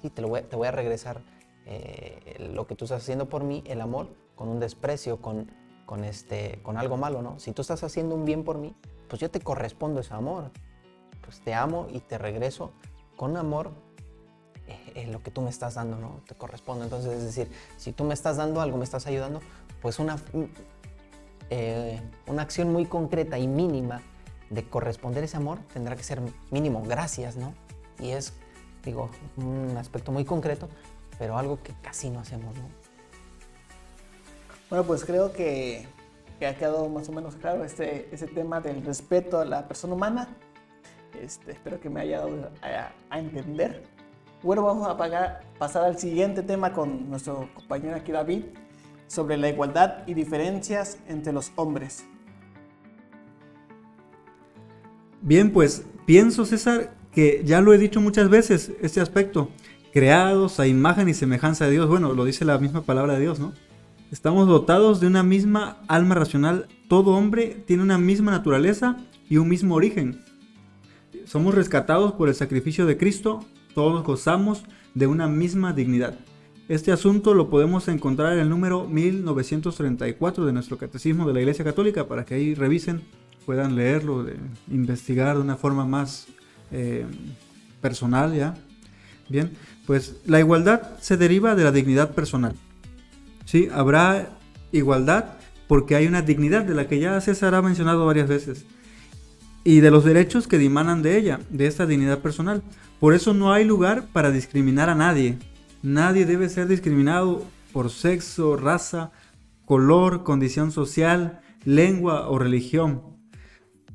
Voy, 0.03 0.43
te 0.43 0.57
voy 0.57 0.67
a 0.67 0.73
regresar 0.73 1.23
eh, 1.67 2.49
lo 2.53 2.67
que 2.67 2.75
tú 2.75 2.87
estás 2.87 3.03
haciendo 3.03 3.29
por 3.29 3.45
mí, 3.45 3.63
el 3.67 3.81
amor, 3.81 4.09
con 4.35 4.49
un 4.49 4.59
desprecio, 4.59 5.19
con, 5.23 5.49
con, 5.87 6.03
este, 6.05 6.59
con 6.63 6.77
algo 6.77 6.97
malo, 6.97 7.23
¿no? 7.23 7.39
Si 7.39 7.53
tú 7.53 7.63
estás 7.63 7.85
haciendo 7.85 8.17
un 8.17 8.25
bien 8.25 8.43
por 8.43 8.59
mí, 8.59 8.75
pues 9.09 9.21
yo 9.21 9.31
te 9.31 9.41
correspondo 9.41 10.01
ese 10.01 10.15
amor. 10.15 10.51
Pues 11.23 11.41
te 11.41 11.55
amo 11.55 11.87
y 11.93 12.01
te 12.01 12.19
regreso 12.19 12.73
con 13.17 13.37
amor 13.37 13.71
eh, 14.95 15.07
lo 15.11 15.23
que 15.23 15.31
tú 15.31 15.41
me 15.43 15.51
estás 15.51 15.75
dando, 15.75 15.97
¿no? 15.97 16.21
Te 16.27 16.35
corresponde. 16.35 16.85
Entonces, 16.85 17.13
es 17.15 17.25
decir, 17.25 17.51
si 17.77 17.93
tú 17.93 18.05
me 18.05 18.15
estás 18.15 18.37
dando 18.37 18.61
algo, 18.61 18.77
me 18.77 18.85
estás 18.85 19.07
ayudando, 19.07 19.41
pues 19.81 19.99
una, 19.99 20.17
eh, 21.51 22.01
una 22.27 22.43
acción 22.43 22.73
muy 22.73 22.87
concreta 22.87 23.39
y 23.39 23.47
mínima 23.47 24.03
de 24.51 24.65
corresponder 24.65 25.25
ese 25.25 25.37
amor 25.37 25.59
tendrá 25.73 25.97
que 25.97 26.03
ser 26.03 26.21
mínimo 26.51 26.83
gracias, 26.83 27.37
¿no? 27.37 27.55
Y 27.99 28.11
es, 28.11 28.35
digo, 28.85 29.11
un 29.37 29.77
aspecto 29.77 30.13
muy 30.13 30.25
concreto, 30.25 30.69
pero 31.19 31.39
algo 31.39 31.63
que 31.63 31.73
casi 31.83 32.11
no 32.11 32.21
hacemos, 32.21 32.55
¿no? 32.57 32.69
Bueno, 34.69 34.85
pues 34.85 35.05
creo 35.05 35.33
que, 35.33 35.87
que 36.39 36.47
ha 36.47 36.57
quedado 36.57 36.89
más 36.89 37.09
o 37.09 37.13
menos 37.13 37.37
claro 37.37 37.65
este, 37.65 38.09
ese 38.13 38.27
tema 38.27 38.61
del 38.61 38.85
respeto 38.85 39.39
a 39.39 39.45
la 39.45 39.69
persona 39.69 39.95
humana. 39.95 40.29
Este, 41.21 41.53
espero 41.53 41.79
que 41.79 41.91
me 41.91 42.01
haya 42.01 42.21
dado 42.21 42.51
a, 42.63 42.93
a 43.11 43.19
entender. 43.19 43.83
Bueno, 44.43 44.65
vamos 44.65 44.89
a 44.89 44.97
pasar 45.57 45.85
al 45.85 45.99
siguiente 46.01 46.43
tema 46.43 46.73
con 46.73 47.09
nuestro 47.09 47.49
compañero 47.55 47.95
aquí 47.95 48.11
David 48.11 48.43
sobre 49.07 49.37
la 49.37 49.49
igualdad 49.49 49.99
y 50.09 50.15
diferencias 50.15 50.99
entre 51.07 51.33
los 51.33 51.53
hombres. 51.55 52.05
Bien, 55.21 55.53
pues 55.53 55.87
pienso, 56.07 56.45
César, 56.45 56.93
que 57.13 57.43
ya 57.45 57.61
lo 57.61 57.73
he 57.73 57.79
dicho 57.79 58.01
muchas 58.01 58.29
veces, 58.29 58.73
este 58.81 59.01
aspecto, 59.01 59.49
creados 59.93 60.59
a 60.59 60.67
imagen 60.67 61.09
y 61.09 61.15
semejanza 61.15 61.67
de 61.67 61.71
Dios, 61.71 61.89
bueno, 61.89 62.13
lo 62.13 62.25
dice 62.25 62.45
la 62.45 62.59
misma 62.59 62.83
palabra 62.83 63.15
de 63.15 63.21
Dios, 63.21 63.39
¿no? 63.39 63.53
Estamos 64.11 64.49
dotados 64.49 64.99
de 64.99 65.07
una 65.07 65.23
misma 65.23 65.83
alma 65.87 66.17
racional, 66.17 66.67
todo 66.89 67.13
hombre 67.13 67.63
tiene 67.65 67.85
una 67.85 67.97
misma 67.97 68.33
naturaleza 68.33 68.97
y 69.31 69.37
un 69.37 69.49
mismo 69.49 69.77
origen. 69.77 70.21
Somos 71.27 71.55
rescatados 71.55 72.15
por 72.15 72.29
el 72.29 72.35
sacrificio 72.35 72.87
de 72.87 72.99
Cristo, 72.99 73.45
todos 73.75 74.05
gozamos 74.05 74.65
de 74.95 75.07
una 75.07 75.29
misma 75.29 75.73
dignidad. 75.73 76.19
Este 76.69 76.93
asunto 76.93 77.35
lo 77.35 77.51
podemos 77.51 77.89
encontrar 77.89 78.35
en 78.35 78.39
el 78.39 78.49
número 78.49 78.87
1934 78.87 80.47
de 80.47 80.53
nuestro 80.53 80.79
Catecismo 80.79 81.27
de 81.27 81.35
la 81.35 81.41
Iglesia 81.41 81.65
Católica 81.65 82.07
para 82.07 82.25
que 82.25 82.35
ahí 82.35 82.55
revisen 82.55 83.03
puedan 83.45 83.75
leerlo, 83.75 84.25
investigar 84.71 85.37
de 85.37 85.43
una 85.43 85.57
forma 85.57 85.85
más 85.85 86.29
eh, 86.71 87.05
personal 87.81 88.35
ya. 88.35 88.55
Bien, 89.29 89.51
pues 89.87 90.17
la 90.27 90.41
igualdad 90.41 90.99
se 91.01 91.17
deriva 91.17 91.55
de 91.55 91.65
la 91.65 91.73
dignidad 91.73 92.15
personal. 92.15 92.55
Sí, 93.45 93.69
habrá 93.73 94.39
igualdad 94.73 95.35
porque 95.67 95.97
hay 95.97 96.07
una 96.07 96.23
dignidad 96.23 96.65
de 96.65 96.75
la 96.75 96.87
que 96.87 96.99
ya 96.99 97.21
César 97.21 97.55
ha 97.55 97.63
mencionado 97.63 98.07
varias 98.07 98.29
veces 98.29 98.67
y 99.65 99.81
de 99.81 99.91
los 99.91 100.05
derechos 100.05 100.49
que 100.49 100.59
dimanan 100.59 101.03
de 101.03 101.19
ella, 101.19 101.41
de 101.51 101.67
esta 101.67 101.87
dignidad 101.87 102.19
personal. 102.19 102.63
Por 103.01 103.15
eso 103.15 103.35
no 103.35 103.53
hay 103.53 103.65
lugar 103.65 104.07
para 104.13 104.31
discriminar 104.31 104.89
a 104.89 104.95
nadie. 104.95 105.39
Nadie 105.83 106.27
debe 106.27 106.49
ser 106.49 106.69
discriminado 106.69 107.45
por 107.73 107.91
sexo, 107.91 108.57
raza, 108.57 109.13
color, 109.65 110.25
condición 110.25 110.73
social, 110.73 111.41
lengua 111.65 112.29
o 112.29 112.39
religión. 112.39 113.03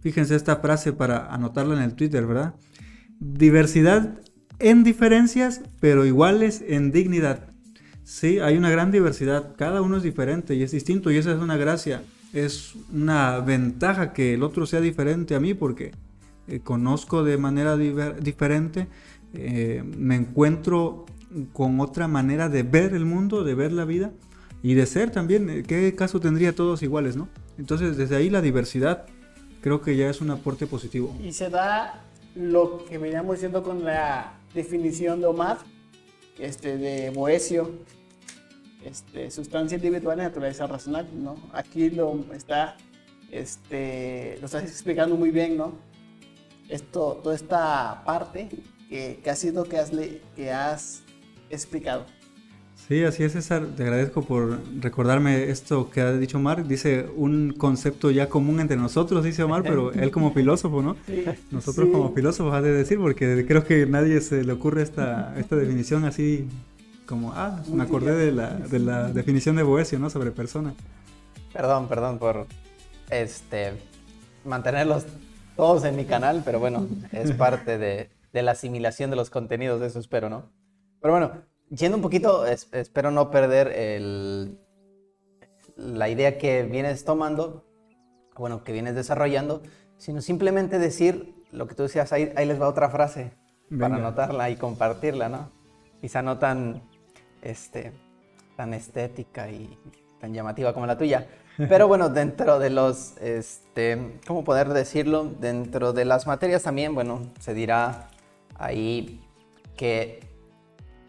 Fíjense 0.01 0.35
esta 0.35 0.57
frase 0.57 0.93
para 0.93 1.33
anotarla 1.33 1.75
en 1.75 1.81
el 1.81 1.95
Twitter, 1.95 2.25
¿verdad? 2.25 2.55
Diversidad 3.19 4.19
en 4.59 4.83
diferencias, 4.83 5.61
pero 5.79 6.05
iguales 6.05 6.63
en 6.65 6.91
dignidad. 6.91 7.51
Sí, 8.03 8.39
hay 8.39 8.57
una 8.57 8.69
gran 8.69 8.91
diversidad, 8.91 9.55
cada 9.57 9.81
uno 9.81 9.97
es 9.97 10.03
diferente 10.03 10.55
y 10.55 10.63
es 10.63 10.71
distinto 10.71 11.11
y 11.11 11.17
esa 11.17 11.33
es 11.33 11.39
una 11.39 11.57
gracia, 11.57 12.03
es 12.33 12.73
una 12.93 13.39
ventaja 13.39 14.13
que 14.13 14.33
el 14.33 14.43
otro 14.43 14.65
sea 14.65 14.81
diferente 14.81 15.35
a 15.35 15.39
mí 15.39 15.53
porque 15.53 15.91
eh, 16.47 16.59
conozco 16.61 17.23
de 17.23 17.37
manera 17.37 17.77
diferente, 17.77 18.87
eh, 19.33 19.83
me 19.85 20.15
encuentro 20.15 21.05
con 21.53 21.79
otra 21.79 22.07
manera 22.07 22.49
de 22.49 22.63
ver 22.63 22.93
el 22.93 23.05
mundo, 23.05 23.43
de 23.43 23.53
ver 23.53 23.71
la 23.71 23.85
vida 23.85 24.11
y 24.63 24.73
de 24.73 24.85
ser 24.85 25.11
también. 25.11 25.63
¿Qué 25.63 25.93
caso 25.95 26.19
tendría 26.19 26.55
todos 26.55 26.81
iguales, 26.83 27.15
no? 27.15 27.27
Entonces, 27.57 27.97
desde 27.97 28.15
ahí 28.15 28.29
la 28.29 28.41
diversidad 28.41 29.05
creo 29.61 29.81
que 29.81 29.97
ya 29.97 30.09
es 30.09 30.21
un 30.21 30.31
aporte 30.31 30.67
positivo. 30.67 31.15
Y 31.21 31.33
se 31.33 31.49
da 31.49 32.03
lo 32.35 32.85
que 32.85 32.97
veníamos 32.97 33.35
diciendo 33.35 33.63
con 33.63 33.83
la 33.83 34.33
definición 34.53 35.19
de 35.19 35.27
Omar, 35.27 35.57
este, 36.39 36.77
de 36.77 37.09
Boesio, 37.09 37.71
este, 38.83 39.31
sustancia 39.31 39.75
individual 39.75 40.17
y 40.19 40.21
naturaleza 40.21 40.67
racional, 40.67 41.07
¿no? 41.13 41.35
Aquí 41.53 41.89
lo 41.89 42.25
está, 42.33 42.77
este, 43.31 44.37
lo 44.39 44.45
estás 44.45 44.63
explicando 44.63 45.15
muy 45.15 45.31
bien, 45.31 45.57
¿no? 45.57 45.73
Esto, 46.69 47.19
toda 47.23 47.35
esta 47.35 48.03
parte 48.05 48.49
que, 48.89 49.19
que 49.23 49.29
ha 49.29 49.35
sido 49.35 49.63
que 49.65 49.77
has, 49.77 49.91
que 50.35 50.51
has 50.51 51.03
explicado. 51.49 52.05
Sí, 52.87 53.03
así 53.03 53.23
es, 53.23 53.33
César. 53.33 53.65
Te 53.75 53.83
agradezco 53.83 54.21
por 54.21 54.59
recordarme 54.79 55.49
esto 55.49 55.89
que 55.89 55.99
ha 55.99 56.13
dicho 56.13 56.37
Omar. 56.37 56.65
Dice 56.67 57.05
un 57.17 57.53
concepto 57.57 58.11
ya 58.11 58.29
común 58.29 58.61
entre 58.61 58.77
nosotros, 58.77 59.25
dice 59.25 59.43
Omar, 59.43 59.63
pero 59.63 59.91
él 59.93 60.09
como 60.09 60.31
filósofo, 60.33 60.81
¿no? 60.81 60.95
Sí, 61.05 61.25
nosotros 61.51 61.89
como 61.91 62.13
filósofos, 62.13 62.53
ha 62.53 62.61
de 62.61 62.71
decir, 62.71 62.97
porque 62.97 63.45
creo 63.45 63.65
que 63.65 63.83
a 63.83 63.85
nadie 63.87 64.21
se 64.21 64.43
le 64.43 64.53
ocurre 64.53 64.83
esta, 64.83 65.33
esta 65.37 65.57
definición 65.57 66.05
así 66.05 66.47
como, 67.07 67.33
ah, 67.33 67.61
me 67.71 67.83
acordé 67.83 68.13
de 68.13 68.31
la, 68.31 68.49
de 68.51 68.79
la 68.79 69.09
definición 69.09 69.55
de 69.55 69.63
Boesio, 69.63 69.97
¿no? 69.97 70.09
Sobre 70.09 70.31
persona. 70.31 70.75
Perdón, 71.53 71.87
perdón 71.87 72.19
por 72.19 72.45
este 73.09 73.73
mantenerlos 74.45 75.05
todos 75.55 75.83
en 75.85 75.95
mi 75.95 76.05
canal, 76.05 76.43
pero 76.45 76.59
bueno, 76.59 76.87
es 77.11 77.31
parte 77.31 77.77
de, 77.77 78.09
de 78.31 78.41
la 78.43 78.51
asimilación 78.51 79.09
de 79.09 79.15
los 79.15 79.29
contenidos, 79.29 79.81
eso 79.81 79.99
espero, 79.99 80.29
¿no? 80.29 80.51
Pero 81.01 81.13
bueno, 81.13 81.31
yendo 81.69 81.97
un 81.97 82.03
poquito, 82.03 82.45
espero 82.45 83.11
no 83.11 83.31
perder 83.31 83.67
el, 83.69 84.59
la 85.75 86.09
idea 86.09 86.37
que 86.37 86.63
vienes 86.63 87.05
tomando, 87.05 87.65
bueno, 88.35 88.63
que 88.63 88.71
vienes 88.71 88.95
desarrollando, 88.95 89.63
sino 89.97 90.21
simplemente 90.21 90.79
decir 90.79 91.33
lo 91.51 91.67
que 91.67 91.75
tú 91.75 91.83
decías, 91.83 92.11
ahí, 92.13 92.31
ahí 92.35 92.45
les 92.45 92.61
va 92.61 92.67
otra 92.67 92.89
frase 92.89 93.31
para 93.79 93.95
anotarla 93.95 94.49
y 94.49 94.55
compartirla, 94.55 95.29
¿no? 95.29 95.51
Quizá 95.99 96.21
no 96.21 96.37
tan, 96.37 96.83
este, 97.41 97.93
tan 98.55 98.73
estética 98.73 99.49
y 99.49 99.77
tan 100.19 100.33
llamativa 100.33 100.73
como 100.73 100.85
la 100.85 100.97
tuya, 100.97 101.27
pero 101.69 101.87
bueno, 101.87 102.09
dentro 102.09 102.59
de 102.59 102.69
los, 102.69 103.17
este, 103.17 104.19
¿cómo 104.27 104.43
poder 104.43 104.69
decirlo? 104.69 105.25
Dentro 105.25 105.91
de 105.91 106.05
las 106.05 106.27
materias 106.27 106.63
también, 106.63 106.93
bueno, 106.93 107.31
se 107.39 107.55
dirá 107.55 108.09
ahí 108.59 109.21
que 109.75 110.19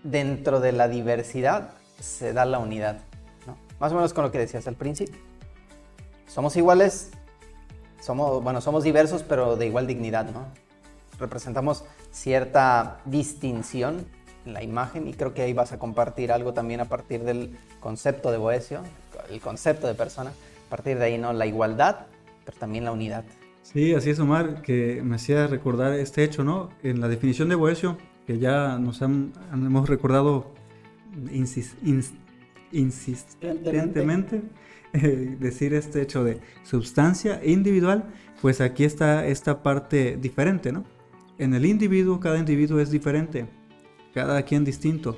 dentro 0.03 0.61
de 0.61 0.73
la 0.73 0.88
diversidad 0.88 1.75
se 2.01 2.33
da 2.33 2.47
la 2.47 2.59
unidad. 2.59 3.01
¿no? 3.47 3.59
Más 3.79 3.93
o 3.93 3.97
menos 3.97 4.14
con 4.14 4.25
lo 4.25 4.33
que 4.33 4.38
decías 4.38 4.67
al 4.67 4.75
principio. 4.75 5.21
Somos 6.27 6.57
iguales, 6.57 7.11
somos, 8.01 8.43
bueno, 8.43 8.61
somos 8.62 8.85
diversos, 8.85 9.23
pero 9.23 9.57
de 9.57 9.67
igual 9.67 9.87
dignidad, 9.87 10.31
¿no? 10.31 10.47
Representamos 11.19 11.85
cierta 12.11 13.01
distinción 13.05 14.07
la 14.52 14.62
imagen 14.62 15.08
y 15.08 15.14
creo 15.14 15.34
que 15.34 15.42
ahí 15.42 15.52
vas 15.52 15.72
a 15.72 15.78
compartir 15.78 16.32
algo 16.32 16.52
también 16.52 16.80
a 16.80 16.87
partir 16.87 17.22
del 17.22 17.56
concepto 17.80 18.30
de 18.30 18.38
Boesio, 18.38 18.82
el 19.30 19.40
concepto 19.40 19.87
de 19.87 19.94
persona. 19.94 20.30
A 20.30 20.70
partir 20.70 20.98
de 20.98 21.04
ahí, 21.04 21.18
¿no? 21.18 21.32
La 21.32 21.46
igualdad, 21.46 22.06
pero 22.44 22.58
también 22.58 22.84
la 22.84 22.92
unidad. 22.92 23.24
Sí, 23.62 23.94
así 23.94 24.11
es, 24.11 24.18
Omar, 24.18 24.62
que 24.62 25.02
me 25.02 25.16
hacía 25.16 25.46
recordar 25.46 25.92
este 25.94 26.24
hecho, 26.24 26.44
¿no? 26.44 26.70
En 26.82 27.00
la 27.00 27.08
definición 27.08 27.48
de 27.48 27.54
Boesio, 27.54 27.98
que 28.26 28.38
ya 28.38 28.78
nos 28.78 29.00
hemos 29.02 29.88
recordado 29.88 30.52
insistentemente 32.72 34.42
eh, 34.92 35.37
decir 35.38 35.74
este 35.74 36.02
hecho 36.02 36.24
de 36.24 36.40
sustancia 36.62 37.40
individual, 37.44 38.04
pues 38.40 38.61
aquí 38.61 38.84
está 38.84 39.26
esta 39.26 39.62
parte 39.62 40.16
diferente, 40.16 40.72
¿no? 40.72 40.84
En 41.37 41.54
el 41.54 41.66
individuo, 41.66 42.20
cada 42.20 42.38
individuo 42.38 42.80
es 42.80 42.90
diferente, 42.90 43.46
cada 44.18 44.42
quien 44.42 44.64
distinto. 44.64 45.16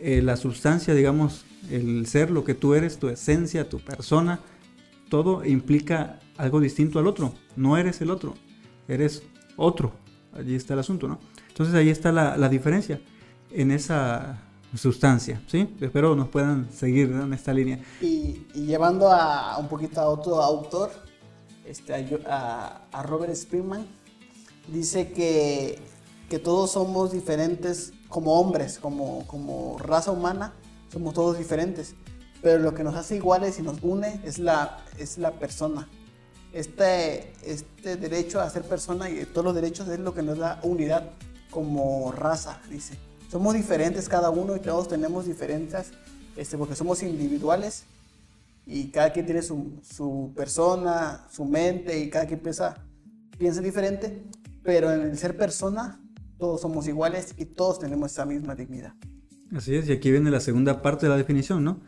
Eh, 0.00 0.20
la 0.20 0.36
sustancia, 0.36 0.94
digamos, 0.94 1.44
el 1.70 2.08
ser, 2.08 2.32
lo 2.32 2.42
que 2.42 2.54
tú 2.54 2.74
eres, 2.74 2.98
tu 2.98 3.08
esencia, 3.08 3.68
tu 3.68 3.78
persona, 3.78 4.40
todo 5.08 5.44
implica 5.44 6.18
algo 6.36 6.58
distinto 6.58 6.98
al 6.98 7.06
otro. 7.06 7.34
No 7.54 7.76
eres 7.76 8.00
el 8.00 8.10
otro, 8.10 8.34
eres 8.88 9.22
otro. 9.56 9.92
Allí 10.32 10.56
está 10.56 10.74
el 10.74 10.80
asunto, 10.80 11.06
¿no? 11.06 11.20
Entonces 11.46 11.72
ahí 11.76 11.88
está 11.88 12.10
la, 12.10 12.48
diferencia 12.48 13.00
en 13.52 13.70
esa 13.70 14.42
sustancia, 14.74 15.40
¿sí? 15.46 15.68
Espero 15.80 16.16
nos 16.16 16.26
puedan 16.28 16.68
seguir 16.72 17.12
en 17.12 17.32
esta 17.32 17.54
línea. 17.54 17.78
Y, 18.02 18.44
llevando 18.54 19.08
a 19.08 19.56
un 19.56 19.68
poquito 19.68 20.00
a 20.00 20.08
otro 20.08 20.42
autor, 20.42 20.90
este, 21.64 21.94
a, 22.26 23.02
Robert 23.04 23.36
Spearman, 23.36 23.86
dice 24.66 25.12
que, 25.12 25.78
que, 26.28 26.40
todos 26.40 26.72
somos 26.72 27.12
diferentes 27.12 27.92
como 28.08 28.40
hombres, 28.40 28.78
como, 28.78 29.26
como 29.26 29.78
raza 29.78 30.10
humana, 30.10 30.52
somos 30.92 31.14
todos 31.14 31.38
diferentes, 31.38 31.94
pero 32.42 32.58
lo 32.58 32.74
que 32.74 32.84
nos 32.84 32.94
hace 32.94 33.16
iguales 33.16 33.58
y 33.58 33.62
nos 33.62 33.82
une 33.82 34.20
es 34.24 34.38
la, 34.38 34.84
es 34.98 35.18
la 35.18 35.32
persona. 35.32 35.88
Este, 36.52 37.32
este 37.44 37.96
derecho 37.96 38.40
a 38.40 38.48
ser 38.48 38.62
persona 38.62 39.10
y 39.10 39.24
todos 39.26 39.44
los 39.44 39.54
derechos 39.54 39.88
es 39.88 39.98
lo 39.98 40.14
que 40.14 40.22
nos 40.22 40.38
da 40.38 40.60
unidad 40.62 41.10
como 41.50 42.12
raza, 42.12 42.60
dice. 42.70 42.96
Somos 43.30 43.54
diferentes 43.54 44.08
cada 44.08 44.30
uno 44.30 44.56
y 44.56 44.60
todos 44.60 44.88
tenemos 44.88 45.26
diferencias, 45.26 45.88
este, 46.36 46.56
porque 46.56 46.76
somos 46.76 47.02
individuales 47.02 47.84
y 48.64 48.88
cada 48.88 49.12
quien 49.12 49.26
tiene 49.26 49.42
su, 49.42 49.80
su, 49.82 50.32
persona, 50.34 51.26
su 51.30 51.44
mente 51.44 51.98
y 51.98 52.08
cada 52.08 52.26
quien 52.26 52.40
piensa 52.40 52.86
piensa 53.38 53.60
diferente, 53.60 54.24
pero 54.62 54.92
en 54.92 55.02
el 55.02 55.18
ser 55.18 55.36
persona 55.36 56.00
todos 56.38 56.60
somos 56.60 56.86
iguales 56.88 57.34
y 57.36 57.46
todos 57.46 57.78
tenemos 57.78 58.12
esa 58.12 58.26
misma 58.26 58.54
dignidad. 58.54 58.94
Así 59.54 59.74
es, 59.74 59.88
y 59.88 59.92
aquí 59.92 60.10
viene 60.10 60.30
la 60.30 60.40
segunda 60.40 60.82
parte 60.82 61.06
de 61.06 61.10
la 61.10 61.16
definición, 61.16 61.62
¿no? 61.64 61.80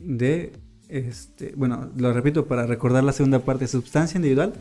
De, 0.00 0.52
este, 0.88 1.54
bueno, 1.56 1.90
lo 1.96 2.12
repito 2.12 2.46
para 2.46 2.66
recordar 2.66 3.04
la 3.04 3.12
segunda 3.12 3.40
parte, 3.40 3.66
sustancia 3.68 4.18
individual 4.18 4.52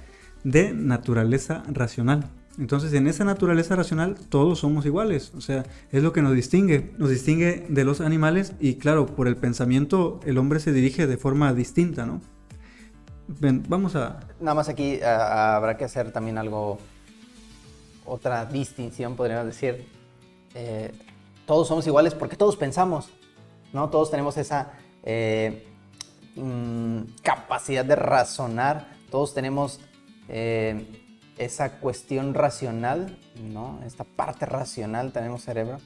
de 0.44 0.74
naturaleza 0.74 1.64
racional. 1.68 2.30
Entonces, 2.60 2.94
en 2.94 3.08
esa 3.08 3.24
naturaleza 3.24 3.76
racional 3.76 4.16
todos 4.30 4.60
somos 4.60 4.86
iguales, 4.86 5.32
o 5.36 5.42
sea, 5.42 5.64
es 5.92 6.02
lo 6.02 6.12
que 6.12 6.24
nos 6.24 6.34
distingue, 6.34 6.92
nos 6.98 7.10
distingue 7.10 7.66
de 7.70 7.84
los 7.84 8.02
animales 8.02 8.54
y 8.60 8.76
claro, 8.76 9.06
por 9.06 9.28
el 9.28 9.38
pensamiento 9.38 10.20
el 10.26 10.40
hombre 10.40 10.60
se 10.60 10.72
dirige 10.72 11.06
de 11.06 11.18
forma 11.18 11.54
distinta, 11.54 12.08
¿no? 12.08 12.20
Ven, 13.28 13.64
vamos 13.68 13.96
a... 13.96 14.22
Nada 14.40 14.56
más 14.56 14.70
aquí 14.70 15.00
habrá 15.02 15.78
que 15.78 15.86
hacer 15.86 16.12
también 16.12 16.38
algo, 16.40 16.80
otra 18.08 18.46
distinción, 18.46 19.16
podríamos 19.16 19.46
decir. 19.46 19.88
Eh, 20.56 20.92
todos 21.46 21.68
somos 21.68 21.86
iguales 21.88 22.14
porque 22.14 22.36
todos 22.36 22.58
pensamos, 22.58 23.10
¿no? 23.74 23.90
Todos 23.90 24.10
tenemos 24.10 24.38
esa 24.38 24.74
eh, 25.04 25.68
mm, 26.36 27.02
capacidad 27.22 27.86
de 27.86 27.96
razonar, 27.96 28.88
todos 29.12 29.34
tenemos... 29.34 29.80
Eh, 30.30 31.04
esa 31.38 31.80
cuestión 31.80 32.34
racional, 32.34 33.18
¿no? 33.42 33.80
Esta 33.86 34.04
parte 34.04 34.46
racional 34.46 35.12
tenemos 35.12 35.44
cerebro, 35.44 35.78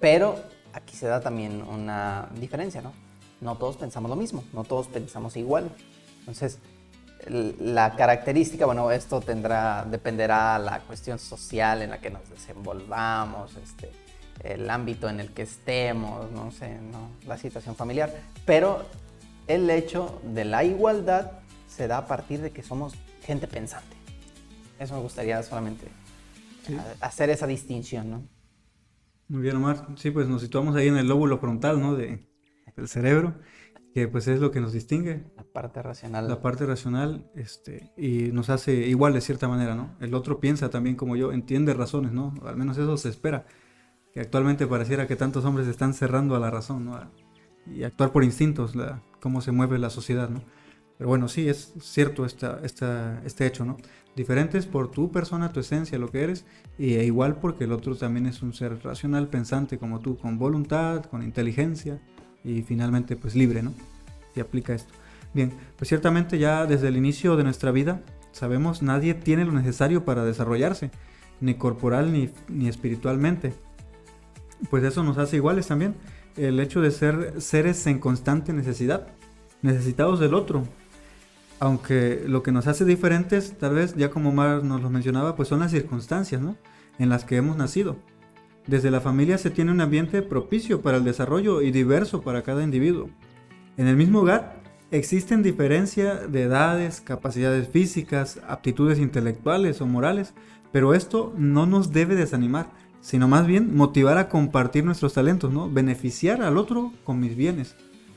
pero 0.00 0.36
aquí 0.72 0.96
se 0.96 1.06
da 1.06 1.20
también 1.20 1.62
una 1.62 2.28
diferencia, 2.38 2.80
¿no? 2.82 2.92
No 3.40 3.56
todos 3.56 3.76
pensamos 3.76 4.08
lo 4.08 4.16
mismo, 4.16 4.44
no 4.52 4.64
todos 4.64 4.86
pensamos 4.86 5.36
igual. 5.36 5.70
Entonces, 6.20 6.58
la 7.28 7.96
característica, 7.96 8.66
bueno, 8.66 8.90
esto 8.90 9.20
tendrá, 9.20 9.84
dependerá 9.84 10.58
la 10.58 10.80
cuestión 10.80 11.18
social 11.18 11.82
en 11.82 11.90
la 11.90 12.00
que 12.00 12.10
nos 12.10 12.28
desenvolvamos, 12.28 13.56
este, 13.56 13.90
el 14.42 14.68
ámbito 14.68 15.08
en 15.08 15.20
el 15.20 15.30
que 15.32 15.42
estemos, 15.42 16.30
no 16.32 16.50
sé, 16.50 16.78
¿no? 16.80 17.10
la 17.26 17.38
situación 17.38 17.76
familiar, 17.76 18.12
pero 18.44 18.84
el 19.46 19.68
hecho 19.70 20.20
de 20.22 20.44
la 20.44 20.64
igualdad 20.64 21.32
se 21.66 21.88
da 21.88 21.98
a 21.98 22.06
partir 22.06 22.40
de 22.40 22.50
que 22.50 22.62
somos 22.62 22.94
gente 23.22 23.46
pensante. 23.46 23.96
Eso 24.78 24.94
me 24.94 25.00
gustaría 25.00 25.42
solamente 25.42 25.86
hacer 27.00 27.30
esa 27.30 27.46
distinción, 27.46 28.10
¿no? 28.10 28.22
Muy 29.28 29.42
bien, 29.42 29.56
Omar. 29.56 29.86
Sí, 29.96 30.10
pues 30.10 30.28
nos 30.28 30.42
situamos 30.42 30.76
ahí 30.76 30.88
en 30.88 30.96
el 30.96 31.08
lóbulo 31.08 31.38
frontal, 31.38 31.80
¿no? 31.80 31.94
De, 31.94 32.28
del 32.76 32.88
cerebro, 32.88 33.34
que 33.94 34.08
pues 34.08 34.28
es 34.28 34.40
lo 34.40 34.50
que 34.50 34.60
nos 34.60 34.72
distingue. 34.72 35.24
Parte 35.54 35.82
racional. 35.82 36.26
La 36.26 36.42
parte 36.42 36.66
racional, 36.66 37.30
este, 37.36 37.92
y 37.96 38.32
nos 38.32 38.50
hace 38.50 38.74
igual 38.88 39.12
de 39.12 39.20
cierta 39.20 39.46
manera, 39.46 39.76
¿no? 39.76 39.94
El 40.00 40.12
otro 40.14 40.40
piensa 40.40 40.68
también 40.68 40.96
como 40.96 41.14
yo, 41.14 41.30
entiende 41.30 41.72
razones, 41.74 42.10
¿no? 42.10 42.34
Al 42.44 42.56
menos 42.56 42.76
eso 42.76 42.96
se 42.96 43.08
espera. 43.08 43.46
Que 44.12 44.18
actualmente 44.18 44.66
pareciera 44.66 45.06
que 45.06 45.14
tantos 45.14 45.44
hombres 45.44 45.68
están 45.68 45.94
cerrando 45.94 46.34
a 46.34 46.40
la 46.40 46.50
razón, 46.50 46.86
¿no? 46.86 46.98
y 47.72 47.84
actuar 47.84 48.10
por 48.10 48.24
instintos, 48.24 48.74
la, 48.74 49.00
cómo 49.20 49.40
se 49.40 49.52
mueve 49.52 49.78
la 49.78 49.90
sociedad, 49.90 50.28
¿no? 50.28 50.42
Pero 50.98 51.08
bueno, 51.08 51.28
sí, 51.28 51.48
es 51.48 51.72
cierto 51.80 52.26
esta, 52.26 52.58
esta, 52.64 53.22
este 53.24 53.46
hecho, 53.46 53.64
¿no? 53.64 53.76
Diferentes 54.16 54.66
por 54.66 54.90
tu 54.90 55.12
persona, 55.12 55.52
tu 55.52 55.60
esencia, 55.60 56.00
lo 56.00 56.10
que 56.10 56.24
eres, 56.24 56.46
y 56.78 56.94
e 56.94 57.04
igual 57.04 57.36
porque 57.36 57.62
el 57.62 57.70
otro 57.70 57.94
también 57.94 58.26
es 58.26 58.42
un 58.42 58.54
ser 58.54 58.82
racional, 58.82 59.28
pensante 59.28 59.78
como 59.78 60.00
tú, 60.00 60.18
con 60.18 60.36
voluntad, 60.36 61.04
con 61.04 61.22
inteligencia 61.22 62.02
y 62.42 62.62
finalmente 62.62 63.14
pues 63.14 63.36
libre, 63.36 63.62
¿no? 63.62 63.72
Y 64.34 64.40
aplica 64.40 64.74
esto. 64.74 64.92
Bien, 65.34 65.52
pues 65.76 65.88
ciertamente 65.88 66.38
ya 66.38 66.64
desde 66.64 66.88
el 66.88 66.96
inicio 66.96 67.36
de 67.36 67.44
nuestra 67.44 67.72
vida, 67.72 68.02
sabemos, 68.32 68.82
nadie 68.82 69.14
tiene 69.14 69.44
lo 69.44 69.52
necesario 69.52 70.04
para 70.04 70.24
desarrollarse, 70.24 70.90
ni 71.40 71.54
corporal 71.54 72.12
ni, 72.12 72.30
ni 72.48 72.68
espiritualmente. 72.68 73.52
Pues 74.70 74.84
eso 74.84 75.02
nos 75.02 75.18
hace 75.18 75.36
iguales 75.36 75.66
también, 75.66 75.96
el 76.36 76.60
hecho 76.60 76.80
de 76.80 76.90
ser 76.90 77.40
seres 77.40 77.86
en 77.86 77.98
constante 77.98 78.52
necesidad, 78.52 79.08
necesitados 79.60 80.20
del 80.20 80.34
otro, 80.34 80.64
aunque 81.60 82.22
lo 82.26 82.42
que 82.42 82.52
nos 82.52 82.66
hace 82.66 82.84
diferentes, 82.84 83.56
tal 83.58 83.74
vez, 83.74 83.94
ya 83.94 84.10
como 84.10 84.32
Mar 84.32 84.64
nos 84.64 84.82
lo 84.82 84.90
mencionaba, 84.90 85.36
pues 85.36 85.48
son 85.48 85.60
las 85.60 85.70
circunstancias, 85.70 86.40
¿no? 86.40 86.56
En 86.98 87.08
las 87.08 87.24
que 87.24 87.36
hemos 87.36 87.56
nacido. 87.56 87.96
Desde 88.66 88.90
la 88.90 89.00
familia 89.00 89.38
se 89.38 89.50
tiene 89.50 89.72
un 89.72 89.80
ambiente 89.80 90.22
propicio 90.22 90.80
para 90.80 90.96
el 90.96 91.04
desarrollo 91.04 91.60
y 91.60 91.70
diverso 91.70 92.22
para 92.22 92.42
cada 92.42 92.62
individuo. 92.62 93.10
En 93.76 93.88
el 93.88 93.96
mismo 93.96 94.20
hogar 94.20 94.63
existen 94.96 95.42
diferencias 95.42 96.30
de 96.30 96.42
edades, 96.42 97.00
capacidades 97.00 97.68
físicas, 97.68 98.40
aptitudes 98.46 98.98
intelectuales 98.98 99.80
o 99.80 99.86
morales, 99.86 100.34
pero 100.70 100.94
esto 100.94 101.32
no 101.36 101.66
nos 101.66 101.92
debe 101.92 102.14
desanimar, 102.14 102.70
sino 103.00 103.26
más 103.28 103.46
bien 103.46 103.74
motivar 103.76 104.18
a 104.18 104.28
compartir 104.28 104.84
nuestros 104.84 105.14
talentos, 105.14 105.52
¿no? 105.52 105.68
Beneficiar 105.68 106.42
al 106.42 106.56
otro 106.56 106.92
con 107.04 107.18
mis 107.18 107.36
bienes. 107.36 107.74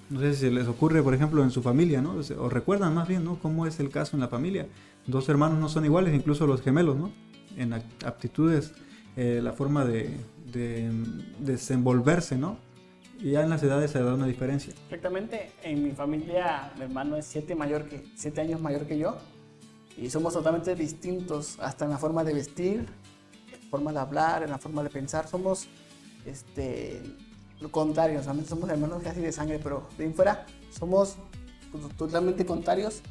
No 0.09 0.19
sé 0.19 0.33
si 0.35 0.49
les 0.49 0.67
ocurre, 0.67 1.03
por 1.03 1.13
ejemplo, 1.13 1.43
en 1.43 1.51
su 1.51 1.61
familia, 1.61 2.01
¿no? 2.01 2.15
O 2.39 2.49
recuerdan 2.49 2.93
más 2.93 3.07
bien, 3.07 3.25
¿no? 3.25 3.39
Cómo 3.39 3.65
es 3.65 3.79
el 3.79 3.89
caso 3.89 4.15
en 4.15 4.21
la 4.21 4.27
familia. 4.27 4.67
Dos 5.05 5.27
hermanos 5.29 5.59
no 5.59 5.69
son 5.69 5.83
iguales, 5.83 6.13
incluso 6.13 6.47
los 6.47 6.61
gemelos, 6.61 6.95
¿no? 6.95 7.11
En 7.57 7.73
aptitudes, 7.73 8.73
eh, 9.15 9.41
la 9.43 9.51
forma 9.51 9.83
de, 9.83 10.11
desenvolverse, 11.39 12.37
¿no? 12.37 12.57
Y 13.19 13.31
ya 13.31 13.41
en 13.41 13.49
las 13.49 13.63
edades 13.63 13.91
se 13.91 14.01
da 14.01 14.13
una 14.13 14.27
diferencia. 14.27 14.73
Exactamente. 14.83 15.51
En 15.63 15.83
mi 15.83 15.91
familia, 15.91 16.71
mi 16.77 16.83
hermano 16.83 17.15
es 17.15 17.25
siete, 17.25 17.55
mayor 17.55 17.89
que, 17.89 18.03
siete 18.15 18.41
años 18.41 18.61
mayor 18.61 18.85
que 18.85 18.97
yo. 18.97 19.17
Y 19.97 20.09
somos 20.09 20.33
totalmente 20.33 20.75
distintos, 20.75 21.57
hasta 21.59 21.85
en 21.85 21.91
la 21.91 21.97
forma 21.97 22.23
de 22.23 22.33
vestir, 22.33 22.85
en 23.51 23.63
la 23.63 23.69
forma 23.69 23.91
de 23.91 23.99
hablar, 23.99 24.43
en 24.43 24.51
la 24.51 24.59
forma 24.59 24.83
de 24.83 24.89
pensar. 24.89 25.27
Somos, 25.27 25.67
este, 26.25 27.01
lo 27.59 27.71
contrario, 27.71 28.21
solamente 28.21 28.49
somos 28.49 28.69
hermanos 28.69 29.01
casi 29.01 29.21
de 29.21 29.31
sangre, 29.31 29.59
pero 29.61 29.87
de 29.97 30.05
ahí 30.05 30.13
fuera 30.13 30.45
somos 30.71 31.15
totalmente 31.97 32.45
contrarios 32.45 33.01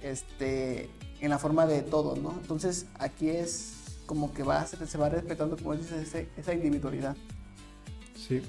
este, 0.00 0.88
en 1.20 1.30
la 1.30 1.38
forma 1.38 1.66
de 1.66 1.82
todo, 1.82 2.16
¿no? 2.16 2.32
Entonces 2.40 2.86
aquí 2.98 3.28
es 3.28 3.98
como 4.06 4.32
que 4.32 4.44
va, 4.44 4.64
se 4.66 4.98
va 4.98 5.08
respetando, 5.08 5.56
como 5.56 5.74
dices, 5.74 6.14
esa 6.36 6.54
individualidad. 6.54 7.16
Sí. 8.14 8.42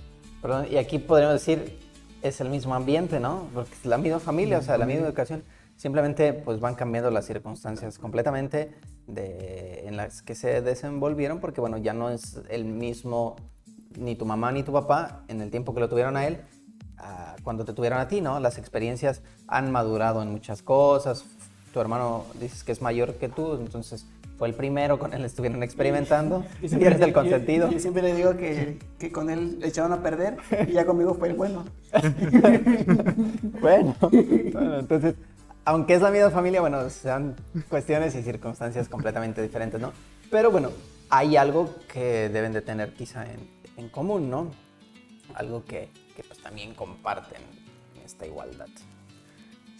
Perdón, 0.44 0.68
y 0.70 0.76
aquí 0.76 1.00
podríamos 1.00 1.36
decir, 1.36 1.80
es 2.22 2.42
el 2.42 2.50
mismo 2.50 2.76
ambiente, 2.76 3.22
¿no? 3.22 3.48
Porque 3.54 3.74
es 3.76 3.86
la 3.86 3.98
misma 3.98 4.20
familia, 4.20 4.58
o 4.58 4.62
sea, 4.62 4.78
la 4.78 4.86
misma 4.86 5.08
educación. 5.08 5.42
Simplemente 5.78 6.34
pues 6.34 6.60
van 6.60 6.76
cambiando 6.76 7.10
las 7.12 7.26
circunstancias 7.26 7.98
completamente 7.98 8.76
de, 9.08 9.88
en 9.88 9.96
las 9.96 10.22
que 10.22 10.36
se 10.36 10.62
desenvolvieron 10.62 11.40
porque 11.40 11.62
bueno, 11.62 11.78
ya 11.78 11.94
no 11.94 12.10
es 12.10 12.42
el 12.50 12.66
mismo 12.66 13.38
ni 13.98 14.16
tu 14.16 14.26
mamá 14.26 14.52
ni 14.52 14.64
tu 14.64 14.74
papá, 14.74 15.24
en 15.30 15.40
el 15.40 15.50
tiempo 15.50 15.74
que 15.74 15.80
lo 15.80 15.88
tuvieron 15.88 16.18
a 16.18 16.28
él, 16.28 16.42
cuando 17.44 17.64
te 17.64 17.72
tuvieron 17.72 18.00
a 18.00 18.10
ti, 18.10 18.20
¿no? 18.20 18.42
Las 18.42 18.58
experiencias 18.58 19.22
han 19.48 19.72
madurado 19.72 20.22
en 20.22 20.30
muchas 20.30 20.62
cosas. 20.62 21.24
Tu 21.74 21.80
hermano 21.80 22.26
dices 22.42 22.66
que 22.66 22.74
es 22.74 22.82
mayor 22.82 23.16
que 23.16 23.30
tú, 23.30 23.56
entonces 23.56 24.06
fue 24.44 24.50
el 24.50 24.56
primero, 24.56 25.00
con 25.00 25.14
él 25.14 25.24
estuvieron 25.24 25.64
experimentando 25.64 26.44
y, 26.62 26.84
eres 26.84 27.00
el 27.00 27.14
consentido. 27.14 27.72
Yo, 27.72 27.80
siempre 27.80 28.04
le 28.04 28.14
digo 28.14 28.36
que, 28.36 28.78
que, 29.00 29.10
con 29.10 29.30
él 29.30 29.58
le 29.62 29.68
echaron 29.70 29.94
a 29.94 30.04
perder 30.04 30.36
y 30.68 30.74
ya 30.74 30.86
conmigo 30.86 31.14
fue 31.14 31.30
el 31.30 31.36
bueno. 31.36 31.64
bueno, 33.62 33.96
bueno, 34.02 34.80
entonces, 34.80 35.16
aunque 35.64 35.94
es 35.94 36.02
la 36.02 36.12
misma 36.12 36.30
familia, 36.30 36.60
bueno, 36.60 36.90
sean 36.90 37.38
cuestiones 37.70 38.16
y 38.16 38.22
circunstancias 38.22 38.90
completamente 38.90 39.42
diferentes, 39.42 39.80
¿no? 39.80 39.94
Pero 40.30 40.52
bueno, 40.52 40.72
hay 41.10 41.38
algo 41.38 41.74
que 41.88 42.28
deben 42.28 42.52
de 42.52 42.62
tener 42.62 42.94
quizá 42.94 43.24
en, 43.24 43.50
en 43.78 43.88
común, 43.88 44.30
¿no? 44.30 44.52
Algo 45.36 45.64
que, 45.64 45.88
que 46.18 46.24
pues 46.26 46.40
también 46.40 46.74
comparten 46.74 47.42
esta 48.04 48.26
igualdad. 48.26 48.68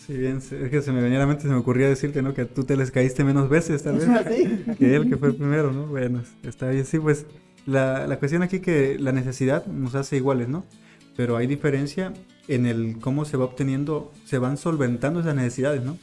Sí, 0.06 0.18
bien, 0.18 0.38
es 0.38 0.50
que 0.50 0.82
se 0.82 0.92
me 0.92 1.02
venía 1.02 1.18
a 1.18 1.22
la 1.22 1.28
mente, 1.28 1.44
se 1.44 1.50
me 1.50 1.56
ocurría 1.56 1.88
decirte, 1.88 2.22
¿no? 2.22 2.34
Que 2.34 2.44
tú 2.44 2.66
te 2.66 2.76
les 2.76 2.92
caíste 2.92 3.24
menos 3.24 3.48
veces, 3.48 3.84
tal 3.84 4.00
vez. 4.00 4.06
¿Sí? 4.28 4.76
Que 4.78 4.96
él, 4.98 5.08
que 5.08 5.16
fue 5.16 5.30
el 5.30 5.36
primero, 5.36 5.72
¿no? 5.72 5.88
Bueno, 5.88 6.24
está 6.44 6.70
bien. 6.70 6.86
Sí, 6.86 7.00
pues 7.00 7.26
la, 7.66 8.06
la 8.06 8.20
cuestión 8.20 8.44
aquí 8.44 8.60
que 8.60 8.98
la 9.00 9.14
necesidad 9.14 9.66
nos 9.66 9.96
hace 9.96 10.18
iguales, 10.18 10.50
¿no? 10.50 10.66
Pero 11.16 11.38
hay 11.38 11.48
diferencia 11.48 12.14
en 12.50 12.66
el 12.66 12.98
cómo 13.00 13.24
se 13.24 13.38
va 13.38 13.46
obteniendo, 13.46 14.12
se 14.26 14.40
van 14.40 14.58
solventando 14.58 15.22
esas 15.22 15.36
necesidades, 15.36 15.84
¿no? 15.84 15.98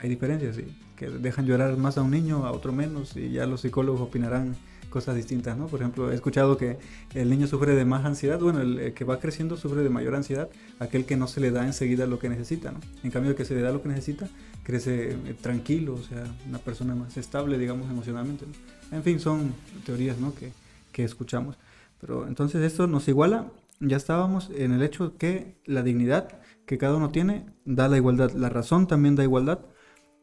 Hay 0.00 0.10
diferencias, 0.10 0.56
sí. 0.56 0.66
Que 0.94 1.08
dejan 1.08 1.46
llorar 1.46 1.78
más 1.78 1.96
a 1.96 2.02
un 2.02 2.10
niño, 2.10 2.44
a 2.44 2.52
otro 2.52 2.72
menos, 2.72 3.16
y 3.16 3.30
ya 3.30 3.46
los 3.46 3.62
psicólogos 3.62 4.02
opinarán 4.02 4.54
cosas 4.96 5.14
distintas, 5.14 5.58
¿no? 5.58 5.66
Por 5.66 5.80
ejemplo, 5.80 6.10
he 6.10 6.14
escuchado 6.14 6.56
que 6.56 6.78
el 7.12 7.28
niño 7.28 7.46
sufre 7.46 7.74
de 7.74 7.84
más 7.84 8.06
ansiedad, 8.06 8.40
bueno, 8.40 8.62
el, 8.62 8.94
que 8.94 9.04
va 9.04 9.20
creciendo 9.20 9.58
sufre 9.58 9.82
de 9.82 9.90
mayor 9.90 10.14
ansiedad, 10.14 10.48
aquel 10.78 11.04
que 11.04 11.18
no 11.18 11.28
se 11.28 11.38
le 11.42 11.50
da 11.50 11.66
enseguida 11.66 12.06
lo 12.06 12.18
que 12.18 12.30
necesita, 12.30 12.72
¿no? 12.72 12.80
En 13.04 13.10
cambio, 13.10 13.32
el 13.32 13.36
que 13.36 13.44
se 13.44 13.54
le 13.54 13.60
da 13.60 13.72
lo 13.72 13.82
que 13.82 13.90
necesita, 13.90 14.26
crece 14.62 15.10
eh, 15.10 15.34
tranquilo, 15.38 15.96
o 15.96 16.02
sea, 16.02 16.24
una 16.48 16.56
persona 16.56 16.94
más 16.94 17.14
estable, 17.18 17.58
digamos, 17.58 17.90
emocionalmente. 17.90 18.46
En 18.90 19.02
fin, 19.02 19.20
son 19.20 19.52
teorías, 19.84 20.16
¿no? 20.16 20.34
Que, 20.34 20.50
que 20.92 21.04
escuchamos. 21.04 21.58
Pero 22.00 22.26
entonces 22.26 22.62
esto 22.62 22.86
nos 22.86 23.06
iguala, 23.06 23.52
ya 23.80 23.98
estábamos 23.98 24.48
en 24.56 24.72
el 24.72 24.82
hecho 24.82 25.18
que 25.18 25.58
la 25.66 25.82
dignidad 25.82 26.40
que 26.64 26.78
cada 26.78 26.96
uno 26.96 27.10
tiene 27.10 27.44
da 27.66 27.86
la 27.88 27.98
igualdad, 27.98 28.32
la 28.32 28.48
razón 28.48 28.86
también 28.86 29.14
da 29.14 29.24
igualdad 29.24 29.58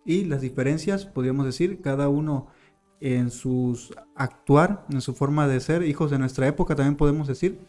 y 0.03 0.25
las 0.25 0.41
diferencias, 0.41 1.05
podríamos 1.05 1.45
decir, 1.45 1.79
cada 1.79 2.09
uno 2.09 2.47
en 3.03 3.31
su 3.31 3.77
actuar, 4.15 4.85
en 4.89 5.01
su 5.01 5.13
forma 5.13 5.45
de 5.45 5.59
ser, 5.59 5.83
hijos 5.83 6.09
de 6.09 6.17
nuestra 6.17 6.47
época 6.47 6.73
también 6.73 6.95
podemos 6.95 7.27
decir, 7.27 7.59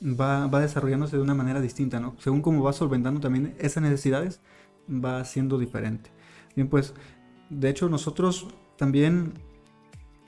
va, 0.00 0.46
va 0.46 0.60
desarrollándose 0.60 1.16
de 1.16 1.22
una 1.22 1.34
manera 1.34 1.60
distinta, 1.60 1.98
¿no? 1.98 2.14
Según 2.20 2.42
cómo 2.42 2.62
va 2.62 2.72
solventando 2.72 3.18
también 3.18 3.56
esas 3.58 3.82
necesidades, 3.82 4.40
va 4.88 5.24
siendo 5.24 5.58
diferente. 5.58 6.10
Bien, 6.54 6.68
pues, 6.68 6.94
de 7.50 7.70
hecho 7.70 7.88
nosotros 7.88 8.46
también, 8.76 9.34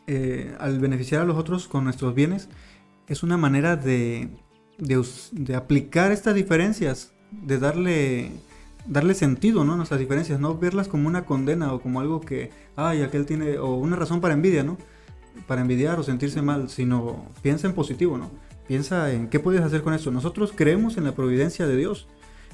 eh, 0.09 0.57
al 0.59 0.81
beneficiar 0.81 1.23
a 1.23 1.25
los 1.25 1.37
otros 1.37 1.69
con 1.69 1.85
nuestros 1.85 2.13
bienes, 2.17 2.49
es 3.07 3.23
una 3.23 3.37
manera 3.37 3.77
de, 3.77 4.31
de, 4.79 5.55
aplicar 5.55 6.11
estas 6.11 6.35
diferencias, 6.35 7.13
de 7.31 7.61
darle, 7.61 8.33
darle 8.87 9.15
sentido 9.15 9.65
¿no? 9.65 9.75
a 9.75 9.77
nuestras 9.77 10.01
diferencias, 10.01 10.41
no 10.41 10.57
verlas 10.57 10.89
como 10.89 11.09
una 11.09 11.25
condena 11.25 11.73
o 11.73 11.81
como 11.81 12.01
algo 12.01 12.21
que, 12.21 12.51
ay, 12.77 13.03
aquel 13.03 13.27
tiene, 13.27 13.59
o 13.59 13.75
una 13.75 13.97
razón 13.97 14.21
para 14.21 14.35
envidia, 14.35 14.63
¿no? 14.63 14.77
Para 15.47 15.61
envidiar 15.61 15.99
o 15.99 16.03
sentirse 16.03 16.43
mal, 16.43 16.69
sino 16.71 17.27
piensa 17.43 17.67
en 17.67 17.75
positivo, 17.75 18.17
¿no? 18.19 18.31
Piensa 18.67 19.13
en 19.13 19.29
qué 19.29 19.41
puedes 19.41 19.63
hacer 19.63 19.83
con 19.83 19.95
esto. 19.95 20.11
Nosotros 20.11 20.53
creemos 20.55 20.97
en 20.97 21.05
la 21.05 21.15
providencia 21.15 21.67
de 21.67 21.77
Dios, 21.77 22.09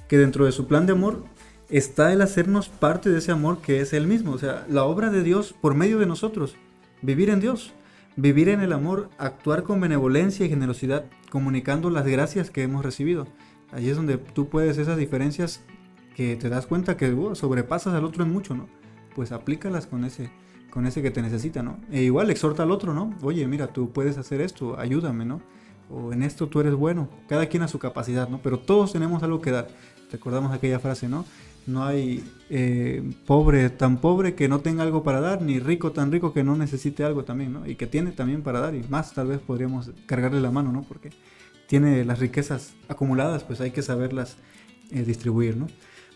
que 0.08 0.18
dentro 0.18 0.44
de 0.44 0.52
su 0.52 0.66
plan 0.66 0.86
de 0.86 0.92
amor 0.92 1.24
está 1.70 2.12
el 2.12 2.20
hacernos 2.20 2.68
parte 2.68 3.08
de 3.08 3.18
ese 3.18 3.32
amor 3.32 3.58
que 3.62 3.80
es 3.80 3.92
Él 3.92 4.06
mismo. 4.06 4.32
O 4.32 4.38
sea, 4.38 4.66
la 4.68 4.84
obra 4.84 5.10
de 5.10 5.22
Dios 5.22 5.54
por 5.58 5.74
medio 5.74 5.98
de 5.98 6.06
nosotros. 6.06 6.56
Vivir 7.00 7.30
en 7.30 7.40
Dios, 7.40 7.72
vivir 8.16 8.48
en 8.48 8.60
el 8.60 8.72
amor, 8.72 9.08
actuar 9.18 9.62
con 9.62 9.80
benevolencia 9.80 10.44
y 10.44 10.50
generosidad, 10.50 11.06
comunicando 11.30 11.88
las 11.88 12.06
gracias 12.06 12.50
que 12.50 12.62
hemos 12.62 12.84
recibido. 12.84 13.26
Allí 13.72 13.88
es 13.88 13.96
donde 13.96 14.18
tú 14.18 14.48
puedes 14.48 14.76
esas 14.76 14.98
diferencias 14.98 15.62
que 16.14 16.36
te 16.36 16.48
das 16.48 16.66
cuenta 16.66 16.96
que 16.96 17.12
uh, 17.12 17.34
sobrepasas 17.34 17.94
al 17.94 18.04
otro 18.04 18.24
en 18.24 18.32
mucho, 18.32 18.54
¿no? 18.54 18.68
Pues 19.14 19.32
aplícalas 19.32 19.86
con 19.86 20.04
ese, 20.04 20.30
con 20.70 20.86
ese 20.86 21.02
que 21.02 21.10
te 21.10 21.22
necesita, 21.22 21.62
¿no? 21.62 21.78
E 21.90 22.02
igual 22.02 22.30
exhorta 22.30 22.62
al 22.62 22.70
otro, 22.70 22.94
¿no? 22.94 23.14
Oye, 23.22 23.46
mira, 23.46 23.68
tú 23.68 23.90
puedes 23.92 24.18
hacer 24.18 24.40
esto, 24.40 24.78
ayúdame, 24.78 25.24
¿no? 25.24 25.40
O 25.90 26.12
en 26.12 26.22
esto 26.22 26.48
tú 26.48 26.60
eres 26.60 26.74
bueno. 26.74 27.08
Cada 27.28 27.46
quien 27.46 27.62
a 27.62 27.68
su 27.68 27.78
capacidad, 27.78 28.28
¿no? 28.28 28.40
Pero 28.42 28.58
todos 28.58 28.92
tenemos 28.92 29.22
algo 29.22 29.40
que 29.40 29.50
dar. 29.50 29.68
Recordamos 30.10 30.52
aquella 30.52 30.78
frase, 30.78 31.08
¿no? 31.08 31.24
No 31.66 31.84
hay 31.84 32.24
eh, 32.50 33.02
pobre 33.24 33.70
tan 33.70 34.00
pobre 34.00 34.34
que 34.34 34.48
no 34.48 34.60
tenga 34.60 34.82
algo 34.82 35.02
para 35.02 35.20
dar, 35.20 35.42
ni 35.42 35.60
rico 35.60 35.92
tan 35.92 36.10
rico 36.10 36.32
que 36.32 36.42
no 36.42 36.56
necesite 36.56 37.04
algo 37.04 37.24
también, 37.24 37.52
¿no? 37.52 37.66
Y 37.66 37.76
que 37.76 37.86
tiene 37.86 38.10
también 38.10 38.42
para 38.42 38.60
dar, 38.60 38.74
y 38.74 38.82
más 38.88 39.12
tal 39.14 39.28
vez 39.28 39.38
podríamos 39.38 39.90
cargarle 40.06 40.40
la 40.40 40.50
mano, 40.50 40.72
¿no? 40.72 40.82
Porque 40.82 41.10
tiene 41.68 42.04
las 42.04 42.18
riquezas 42.18 42.74
acumuladas, 42.88 43.44
pues 43.44 43.60
hay 43.60 43.70
que 43.70 43.82
saberlas 43.82 44.36
eh, 44.90 45.04
distribuir, 45.04 45.56
¿no? 45.56 45.68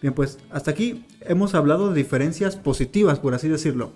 Bien, 0.07 0.15
pues 0.15 0.39
hasta 0.53 0.71
aquí 0.71 1.05
hemos 1.23 1.57
hablado 1.57 1.89
de 1.89 1.97
diferencias 1.97 2.55
positivas, 2.55 3.19
por 3.19 3.35
así 3.35 3.49
decirlo. 3.49 3.91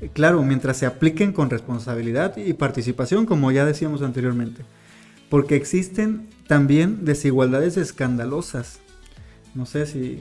Eh, 0.00 0.08
claro, 0.12 0.40
mientras 0.44 0.76
se 0.76 0.86
apliquen 0.86 1.32
con 1.32 1.50
responsabilidad 1.50 2.36
y 2.36 2.52
participación, 2.52 3.26
como 3.26 3.50
ya 3.50 3.64
decíamos 3.64 4.02
anteriormente. 4.02 4.62
Porque 5.28 5.56
existen 5.56 6.28
también 6.46 7.04
desigualdades 7.04 7.76
escandalosas. 7.76 8.78
No 9.56 9.66
sé 9.66 9.86
si 9.86 10.20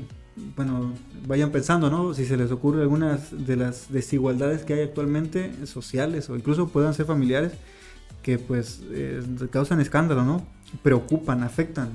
bueno, 0.56 0.92
vayan 1.28 1.52
pensando, 1.52 1.92
¿no? 1.92 2.16
Si 2.16 2.26
se 2.26 2.36
les 2.36 2.52
ocurre 2.52 2.82
algunas 2.82 3.46
de 3.46 3.58
las 3.58 3.92
desigualdades 3.92 4.64
que 4.64 4.74
hay 4.74 4.82
actualmente 4.82 5.52
sociales 5.68 6.32
o 6.32 6.36
incluso 6.36 6.70
puedan 6.70 6.96
ser 6.96 7.06
familiares 7.06 7.52
que 8.24 8.40
pues 8.40 8.82
eh, 8.90 9.22
causan 9.52 9.82
escándalo, 9.82 10.26
¿no? 10.26 10.48
Preocupan, 10.82 11.44
afectan. 11.44 11.90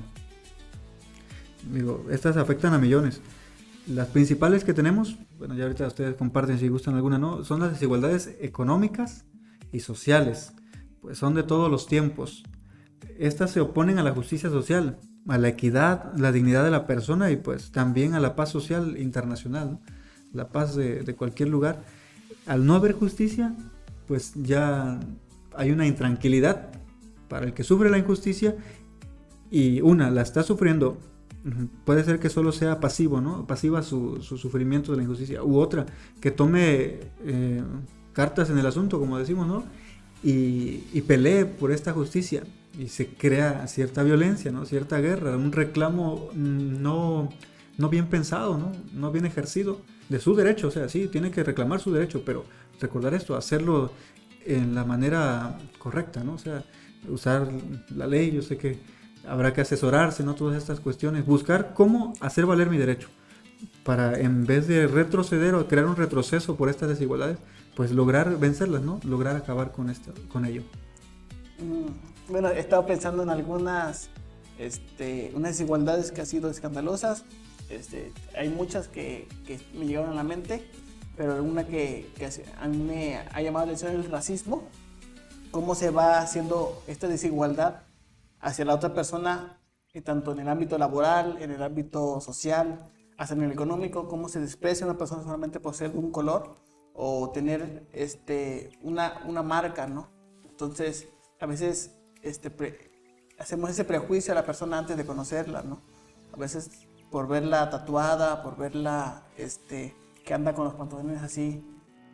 Estas 2.09 2.37
afectan 2.37 2.73
a 2.73 2.77
millones. 2.77 3.21
Las 3.87 4.07
principales 4.07 4.63
que 4.63 4.73
tenemos, 4.73 5.17
bueno, 5.37 5.55
ya 5.55 5.63
ahorita 5.63 5.87
ustedes 5.87 6.15
comparten 6.15 6.59
si 6.59 6.67
gustan 6.67 6.95
alguna, 6.95 7.17
¿no? 7.17 7.45
Son 7.45 7.59
las 7.59 7.71
desigualdades 7.71 8.35
económicas 8.41 9.25
y 9.71 9.79
sociales. 9.79 10.53
Pues 11.01 11.17
son 11.17 11.35
de 11.35 11.43
todos 11.43 11.71
los 11.71 11.87
tiempos. 11.87 12.43
Estas 13.17 13.51
se 13.51 13.61
oponen 13.61 13.97
a 13.97 14.03
la 14.03 14.11
justicia 14.11 14.49
social 14.49 14.97
a 15.27 15.37
la 15.37 15.49
equidad, 15.49 16.13
la 16.17 16.31
dignidad 16.31 16.63
de 16.63 16.71
la 16.71 16.87
persona 16.87 17.31
y 17.31 17.35
pues 17.35 17.71
también 17.71 18.13
a 18.13 18.19
la 18.19 18.35
paz 18.35 18.49
social 18.49 18.97
internacional, 18.97 19.79
la 20.33 20.49
paz 20.49 20.75
de, 20.75 21.15
cualquier 21.15 21.49
lugar. 21.49 21.83
Al 22.45 22.65
no 22.65 22.75
haber 22.75 22.93
justicia, 22.93 23.53
pues 24.07 24.33
ya 24.35 24.99
hay 25.55 25.71
una 25.71 25.85
intranquilidad 25.85 26.69
para 27.27 27.45
el 27.45 27.53
que 27.53 27.63
sufre 27.63 27.89
la 27.89 27.97
injusticia 27.97 28.55
y 29.51 29.81
una, 29.81 30.09
la 30.11 30.21
está 30.21 30.43
sufriendo, 30.43 30.97
puede 31.85 32.03
ser 32.03 32.19
que 32.19 32.29
solo 32.29 32.51
sea 32.51 32.79
pasivo, 32.79 33.21
¿no? 33.21 33.45
Pasiva 33.47 33.81
su, 33.83 34.21
sufrimiento 34.21 34.91
de 34.91 34.97
la 34.97 35.03
injusticia. 35.03 35.43
U 35.43 35.57
otra, 35.57 35.85
que 36.19 36.31
tome 36.31 36.99
eh, 37.25 37.61
cartas 38.13 38.49
en 38.49 38.57
el 38.57 38.65
asunto, 38.65 38.99
como 38.99 39.17
decimos, 39.17 39.47
¿no? 39.47 39.63
Y, 40.23 40.83
y 40.93 41.03
pelee 41.05 41.45
por 41.45 41.71
esta 41.71 41.93
justicia 41.93 42.43
y 42.77 42.89
se 42.89 43.07
crea 43.07 43.67
cierta 43.67 44.03
violencia, 44.03 44.51
¿no? 44.51 44.65
cierta 44.65 44.99
guerra, 44.99 45.35
un 45.35 45.51
reclamo 45.51 46.29
no, 46.35 47.29
no 47.77 47.89
bien 47.89 48.07
pensado, 48.07 48.57
¿no? 48.57 48.71
no 48.93 49.11
bien 49.11 49.25
ejercido 49.25 49.81
de 50.09 50.19
su 50.19 50.35
derecho. 50.35 50.67
O 50.67 50.71
sea, 50.71 50.87
sí, 50.87 51.07
tiene 51.07 51.31
que 51.31 51.43
reclamar 51.43 51.79
su 51.79 51.91
derecho, 51.91 52.23
pero 52.23 52.45
recordar 52.79 53.13
esto, 53.15 53.35
hacerlo 53.35 53.91
en 54.45 54.75
la 54.75 54.85
manera 54.85 55.57
correcta, 55.79 56.23
¿no? 56.23 56.33
O 56.33 56.37
sea, 56.37 56.63
usar 57.09 57.49
la 57.95 58.07
ley, 58.07 58.31
yo 58.31 58.41
sé 58.41 58.57
que 58.57 58.77
habrá 59.27 59.53
que 59.53 59.61
asesorarse, 59.61 60.23
¿no? 60.23 60.35
Todas 60.35 60.57
estas 60.57 60.79
cuestiones, 60.79 61.25
buscar 61.25 61.73
cómo 61.73 62.13
hacer 62.19 62.45
valer 62.45 62.69
mi 62.69 62.77
derecho 62.77 63.09
para 63.83 64.19
en 64.19 64.45
vez 64.45 64.67
de 64.67 64.87
retroceder 64.87 65.55
o 65.55 65.67
crear 65.67 65.85
un 65.85 65.95
retroceso 65.95 66.55
por 66.55 66.69
estas 66.69 66.89
desigualdades, 66.89 67.37
pues 67.75 67.91
lograr 67.91 68.37
vencerlas, 68.37 68.81
¿no? 68.81 68.99
Lograr 69.03 69.35
acabar 69.35 69.71
con 69.71 69.89
esto, 69.89 70.13
con 70.31 70.45
ello. 70.45 70.63
Mm, 71.59 72.31
bueno, 72.31 72.49
he 72.49 72.59
estado 72.59 72.85
pensando 72.85 73.23
en 73.23 73.29
algunas 73.29 74.09
este, 74.59 75.31
unas 75.33 75.51
desigualdades 75.51 76.11
que 76.11 76.21
han 76.21 76.27
sido 76.27 76.49
escandalosas. 76.49 77.23
Este, 77.69 78.11
hay 78.37 78.49
muchas 78.49 78.87
que, 78.87 79.27
que, 79.45 79.59
me 79.73 79.85
llegaron 79.85 80.11
a 80.11 80.15
la 80.15 80.23
mente, 80.23 80.69
pero 81.15 81.41
una 81.43 81.65
que, 81.65 82.09
que, 82.17 82.29
a 82.59 82.67
mí 82.67 82.77
me 82.77 83.17
ha 83.17 83.41
llamado 83.41 83.65
la 83.65 83.71
atención 83.71 83.99
es 83.99 84.05
el 84.05 84.11
racismo. 84.11 84.67
Cómo 85.51 85.75
se 85.75 85.91
va 85.91 86.19
haciendo 86.19 86.83
esta 86.87 87.07
desigualdad 87.07 87.86
hacia 88.47 88.63
la 88.63 88.73
otra 88.75 88.93
persona, 88.93 89.59
tanto 90.03 90.31
en 90.31 90.39
el 90.39 90.47
ámbito 90.47 90.77
laboral, 90.77 91.37
en 91.41 91.51
el 91.51 91.61
ámbito 91.61 92.21
social, 92.21 92.91
hasta 93.17 93.33
en 93.33 93.43
el 93.43 93.51
económico, 93.51 94.07
cómo 94.07 94.29
se 94.29 94.39
desprecia 94.39 94.85
una 94.85 94.97
persona 94.97 95.23
solamente 95.23 95.59
por 95.59 95.73
ser 95.73 95.91
un 95.95 96.11
color 96.11 96.55
o 96.93 97.31
tener 97.31 97.87
este, 97.91 98.71
una, 98.81 99.23
una 99.27 99.43
marca, 99.43 99.87
¿no? 99.87 100.09
Entonces, 100.47 101.09
a 101.39 101.45
veces 101.45 101.95
este, 102.21 102.91
hacemos 103.37 103.69
ese 103.69 103.83
prejuicio 103.83 104.31
a 104.31 104.35
la 104.35 104.45
persona 104.45 104.77
antes 104.77 104.95
de 104.95 105.05
conocerla, 105.05 105.63
¿no? 105.63 105.81
A 106.33 106.37
veces 106.37 106.87
por 107.11 107.27
verla 107.27 107.69
tatuada, 107.69 108.43
por 108.43 108.55
verla 108.55 109.25
este, 109.35 109.95
que 110.23 110.33
anda 110.33 110.53
con 110.53 110.65
los 110.65 110.75
pantalones 110.75 111.21
así, 111.21 111.65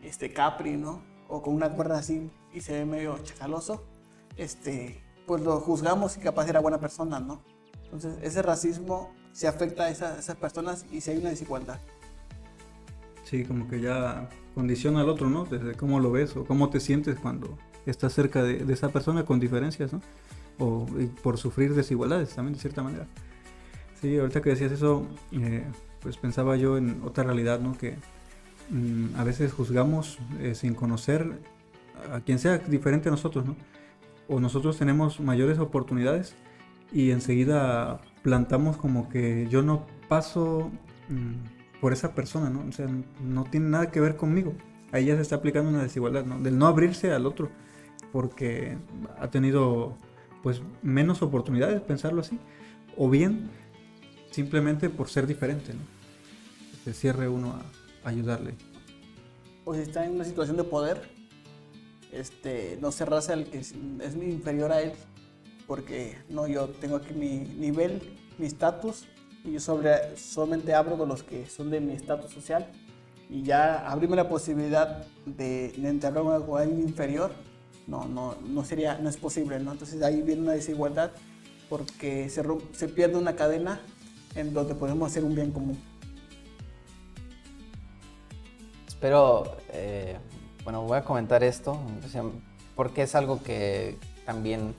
este, 0.02 0.34
capri, 0.34 0.78
¿no? 0.78 1.04
O 1.28 1.42
con 1.42 1.54
una 1.54 1.70
cuerda 1.70 2.00
así 2.00 2.32
y 2.54 2.62
se 2.62 2.74
ve 2.74 2.86
medio 2.86 3.18
chacaloso, 3.20 3.84
este, 4.36 5.03
pues 5.26 5.42
lo 5.42 5.60
juzgamos 5.60 6.18
y 6.18 6.20
capaz 6.20 6.48
era 6.48 6.60
buena 6.60 6.80
persona, 6.80 7.20
¿no? 7.20 7.42
Entonces 7.84 8.16
ese 8.22 8.42
racismo 8.42 9.14
se 9.32 9.48
afecta 9.48 9.84
a 9.84 9.90
esas, 9.90 10.36
personas 10.36 10.86
y 10.92 11.02
si 11.02 11.12
hay 11.12 11.18
una 11.18 11.30
desigualdad. 11.30 11.80
Sí, 13.24 13.46
como 13.46 13.68
que 13.68 13.82
ya 13.82 14.30
condiciona 14.56 15.02
al 15.02 15.10
otro, 15.10 15.30
¿no? 15.30 15.46
Desde 15.46 15.74
cómo 15.76 16.00
lo 16.00 16.12
ves 16.12 16.36
o 16.36 16.46
cómo 16.46 16.70
te 16.70 16.80
sientes 16.80 17.20
cuando 17.20 17.58
estás 17.86 18.14
cerca 18.14 18.44
de, 18.44 18.72
esa 18.72 18.90
persona 18.90 19.26
con 19.26 19.40
diferencias, 19.40 19.94
¿no? 19.94 20.02
O 20.60 20.86
por 21.24 21.38
sufrir 21.38 21.74
desigualdades 21.74 22.36
también, 22.36 22.54
de 22.54 22.60
cierta 22.60 22.84
manera. 22.84 23.08
Sí, 24.02 24.18
ahorita 24.18 24.42
que 24.42 24.52
decías 24.52 24.72
eso, 24.72 25.08
eh, 25.32 25.64
pues 26.00 26.18
pensaba 26.18 26.56
yo 26.58 26.78
en 26.78 27.02
otra 27.04 27.24
realidad, 27.24 27.60
¿no? 27.60 27.78
Que 27.78 27.96
mm, 28.70 29.16
a 29.18 29.24
veces 29.24 29.54
juzgamos 29.54 30.20
eh, 30.40 30.54
sin 30.54 30.76
conocer 30.76 31.40
a 32.12 32.20
quien 32.20 32.38
sea 32.38 32.58
diferente 32.58 33.10
a 33.10 33.12
nosotros, 33.12 33.46
¿no? 33.46 33.56
O 34.28 34.40
nosotros 34.40 34.78
tenemos 34.78 35.20
mayores 35.20 35.60
oportunidades 35.60 36.36
y 36.92 37.12
enseguida 37.12 38.02
plantamos 38.22 38.78
como 38.78 39.10
que 39.10 39.48
yo 39.50 39.62
no 39.62 39.86
paso 40.08 40.72
mm, 41.10 41.80
por 41.82 41.94
esa 41.94 42.16
persona, 42.16 42.50
¿no? 42.50 42.66
O 42.68 42.72
sea, 42.72 42.88
no 43.22 43.44
tiene 43.46 43.70
nada 43.70 43.92
que 43.92 44.00
ver 44.00 44.16
conmigo. 44.16 44.54
Ahí 44.92 45.06
ya 45.06 45.16
se 45.16 45.22
está 45.22 45.38
aplicando 45.38 45.70
una 45.70 45.84
desigualdad, 45.84 46.26
¿no? 46.26 46.40
Del 46.40 46.58
no 46.58 46.68
abrirse 46.68 47.12
al 47.12 47.26
otro 47.26 47.50
porque 48.12 48.78
ha 49.20 49.30
tenido 49.30 49.98
pues 50.44 50.62
menos 50.84 51.22
oportunidades, 51.22 51.82
pensarlo 51.82 52.22
así, 52.22 52.38
o 52.96 53.10
bien 53.10 53.50
simplemente 54.30 54.90
por 54.90 55.10
ser 55.10 55.26
diferente, 55.26 55.74
¿no? 55.74 55.82
Se 56.84 56.94
cierre 56.94 57.28
uno 57.28 57.56
a, 58.04 58.10
ayudarle. 58.10 58.54
O 59.66 59.74
si 59.74 59.82
está 59.82 60.06
en 60.06 60.12
una 60.12 60.26
situación 60.26 60.58
de 60.58 60.64
poder, 60.66 61.10
este, 62.14 62.78
no 62.82 62.92
cerrarse 62.92 63.34
al 63.34 63.46
que 63.46 63.60
es, 63.60 63.74
es 64.02 64.16
inferior 64.16 64.72
a 64.72 64.82
él, 64.82 64.94
porque 65.68 66.18
no, 66.30 66.48
yo 66.48 66.68
tengo 66.70 66.98
aquí 66.98 67.14
mi 67.14 67.40
nivel, 67.40 68.02
mi 68.38 68.46
estatus, 68.46 69.06
y 69.44 69.54
yo 69.54 69.60
sobre, 69.60 70.16
solamente 70.18 70.74
abro 70.74 70.98
con 70.98 71.10
los 71.10 71.24
que 71.24 71.46
son 71.48 71.70
de 71.70 71.80
mi 71.80 71.94
estatus 71.94 72.32
social, 72.32 72.70
y 73.30 73.44
ya 73.44 73.90
abrirme 73.90 74.16
la 74.16 74.30
posibilidad 74.30 75.06
de, 75.26 75.72
de 75.72 75.90
entablar 75.90 76.46
con 76.46 76.62
alguien 76.62 76.82
inferior, 76.82 77.32
no, 77.88 78.06
no, 78.06 78.36
no 78.46 78.64
sería, 78.64 78.98
no 78.98 79.10
es 79.10 79.18
posible, 79.18 79.60
¿no? 79.60 79.72
Entonces 79.72 80.02
ahí 80.02 80.22
viene 80.22 80.42
una 80.42 80.54
desigualdad 80.54 81.12
porque 81.70 82.30
se, 82.30 82.44
se 82.74 82.88
pierde 82.88 83.18
una 83.18 83.36
cadena 83.36 83.82
en 84.36 84.54
donde 84.54 84.76
podemos 84.76 85.12
hacer 85.12 85.24
un 85.24 85.36
bien 85.36 85.52
común. 85.52 85.78
Espero, 88.88 89.58
eh, 89.72 90.18
bueno, 90.64 90.82
voy 90.84 90.98
a 90.98 91.04
comentar 91.04 91.44
esto, 91.44 91.78
porque 92.76 93.04
es 93.04 93.16
algo 93.16 93.42
que 93.44 93.98
también 94.26 94.76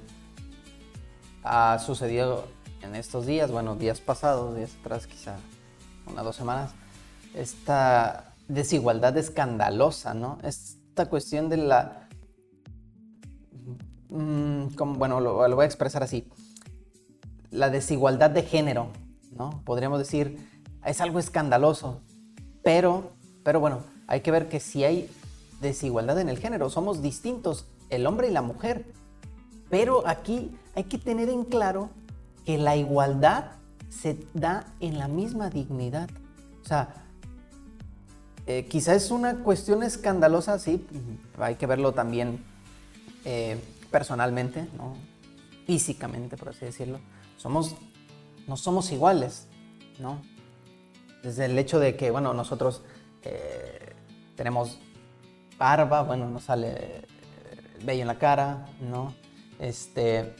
ha 1.42 1.78
sucedido 1.78 2.46
en 2.82 2.94
estos 2.94 3.26
días, 3.26 3.50
bueno, 3.50 3.76
días 3.76 4.00
pasados, 4.00 4.56
días 4.56 4.72
atrás, 4.80 5.06
quizá 5.06 5.36
una 6.06 6.22
dos 6.22 6.36
semanas, 6.36 6.72
esta 7.34 8.34
desigualdad 8.48 9.16
escandalosa, 9.16 10.14
¿no? 10.14 10.38
Esta 10.42 11.06
cuestión 11.06 11.48
de 11.48 11.56
la... 11.58 12.08
Mm, 14.08 14.68
bueno, 14.96 15.20
lo, 15.20 15.34
voy 15.54 15.62
a 15.62 15.66
expresar 15.66 16.02
así. 16.02 16.28
La 17.50 17.70
desigualdad 17.70 18.30
de 18.30 18.42
género, 18.42 18.88
¿no? 19.32 19.62
Podríamos 19.64 19.98
decir, 19.98 20.38
es 20.84 21.00
algo 21.00 21.18
escandaloso, 21.18 22.00
pero, 22.62 23.12
pero 23.42 23.60
bueno, 23.60 23.80
hay 24.06 24.20
que 24.20 24.30
ver 24.30 24.48
que 24.48 24.60
si 24.60 24.84
hay 24.84 25.10
desigualdad 25.60 26.20
en 26.20 26.28
el 26.28 26.38
género, 26.38 26.70
somos 26.70 27.02
distintos, 27.02 27.66
el 27.90 28.06
hombre 28.06 28.28
y 28.28 28.32
la 28.32 28.42
mujer. 28.42 28.86
Pero 29.70 30.06
aquí 30.06 30.56
hay 30.74 30.84
que 30.84 30.98
tener 30.98 31.28
en 31.28 31.44
claro 31.44 31.90
que 32.44 32.58
la 32.58 32.76
igualdad 32.76 33.52
se 33.88 34.18
da 34.34 34.66
en 34.80 34.98
la 34.98 35.08
misma 35.08 35.50
dignidad. 35.50 36.08
O 36.62 36.66
sea, 36.66 37.04
eh, 38.46 38.66
quizá 38.68 38.94
es 38.94 39.10
una 39.10 39.36
cuestión 39.36 39.82
escandalosa, 39.82 40.58
sí, 40.58 40.86
hay 41.38 41.54
que 41.54 41.66
verlo 41.66 41.92
también 41.92 42.44
eh, 43.24 43.58
personalmente, 43.90 44.68
¿no? 44.76 44.94
físicamente, 45.66 46.36
por 46.36 46.50
así 46.50 46.64
decirlo. 46.64 47.00
Somos, 47.36 47.74
no 48.46 48.56
somos 48.56 48.92
iguales, 48.92 49.46
¿no? 49.98 50.20
Desde 51.22 51.46
el 51.46 51.58
hecho 51.58 51.78
de 51.78 51.96
que, 51.96 52.10
bueno, 52.10 52.34
nosotros 52.34 52.82
eh, 53.22 53.94
tenemos 54.36 54.78
barba, 55.58 56.02
bueno, 56.02 56.28
nos 56.28 56.44
sale 56.44 57.06
bello 57.84 58.02
en 58.02 58.08
la 58.08 58.18
cara, 58.18 58.68
¿no? 58.80 59.14
Este, 59.58 60.34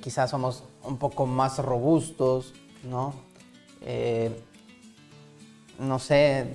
quizás 0.00 0.30
somos 0.30 0.64
un 0.82 0.98
poco 0.98 1.26
más 1.26 1.58
robustos, 1.58 2.54
¿no? 2.82 3.14
no 5.78 5.98
sé, 5.98 6.46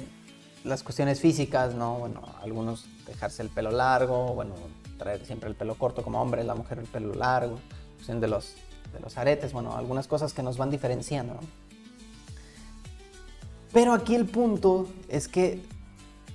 las 0.63 0.83
cuestiones 0.83 1.19
físicas, 1.19 1.73
¿no? 1.73 1.95
Bueno, 1.95 2.21
algunos 2.41 2.85
dejarse 3.05 3.41
el 3.41 3.49
pelo 3.49 3.71
largo, 3.71 4.33
bueno, 4.33 4.55
traer 4.97 5.25
siempre 5.25 5.49
el 5.49 5.55
pelo 5.55 5.75
corto 5.75 6.03
como 6.03 6.21
hombre, 6.21 6.43
la 6.43 6.55
mujer 6.55 6.79
el 6.79 6.85
pelo 6.85 7.13
largo, 7.13 7.59
cuestión 7.95 8.19
de 8.19 8.27
los, 8.27 8.55
de 8.93 8.99
los 8.99 9.17
aretes, 9.17 9.53
bueno, 9.53 9.75
algunas 9.75 10.07
cosas 10.07 10.33
que 10.33 10.43
nos 10.43 10.57
van 10.57 10.69
diferenciando, 10.69 11.35
¿no? 11.35 11.41
Pero 13.71 13.93
aquí 13.93 14.13
el 14.13 14.25
punto 14.25 14.87
es 15.09 15.27
que 15.27 15.63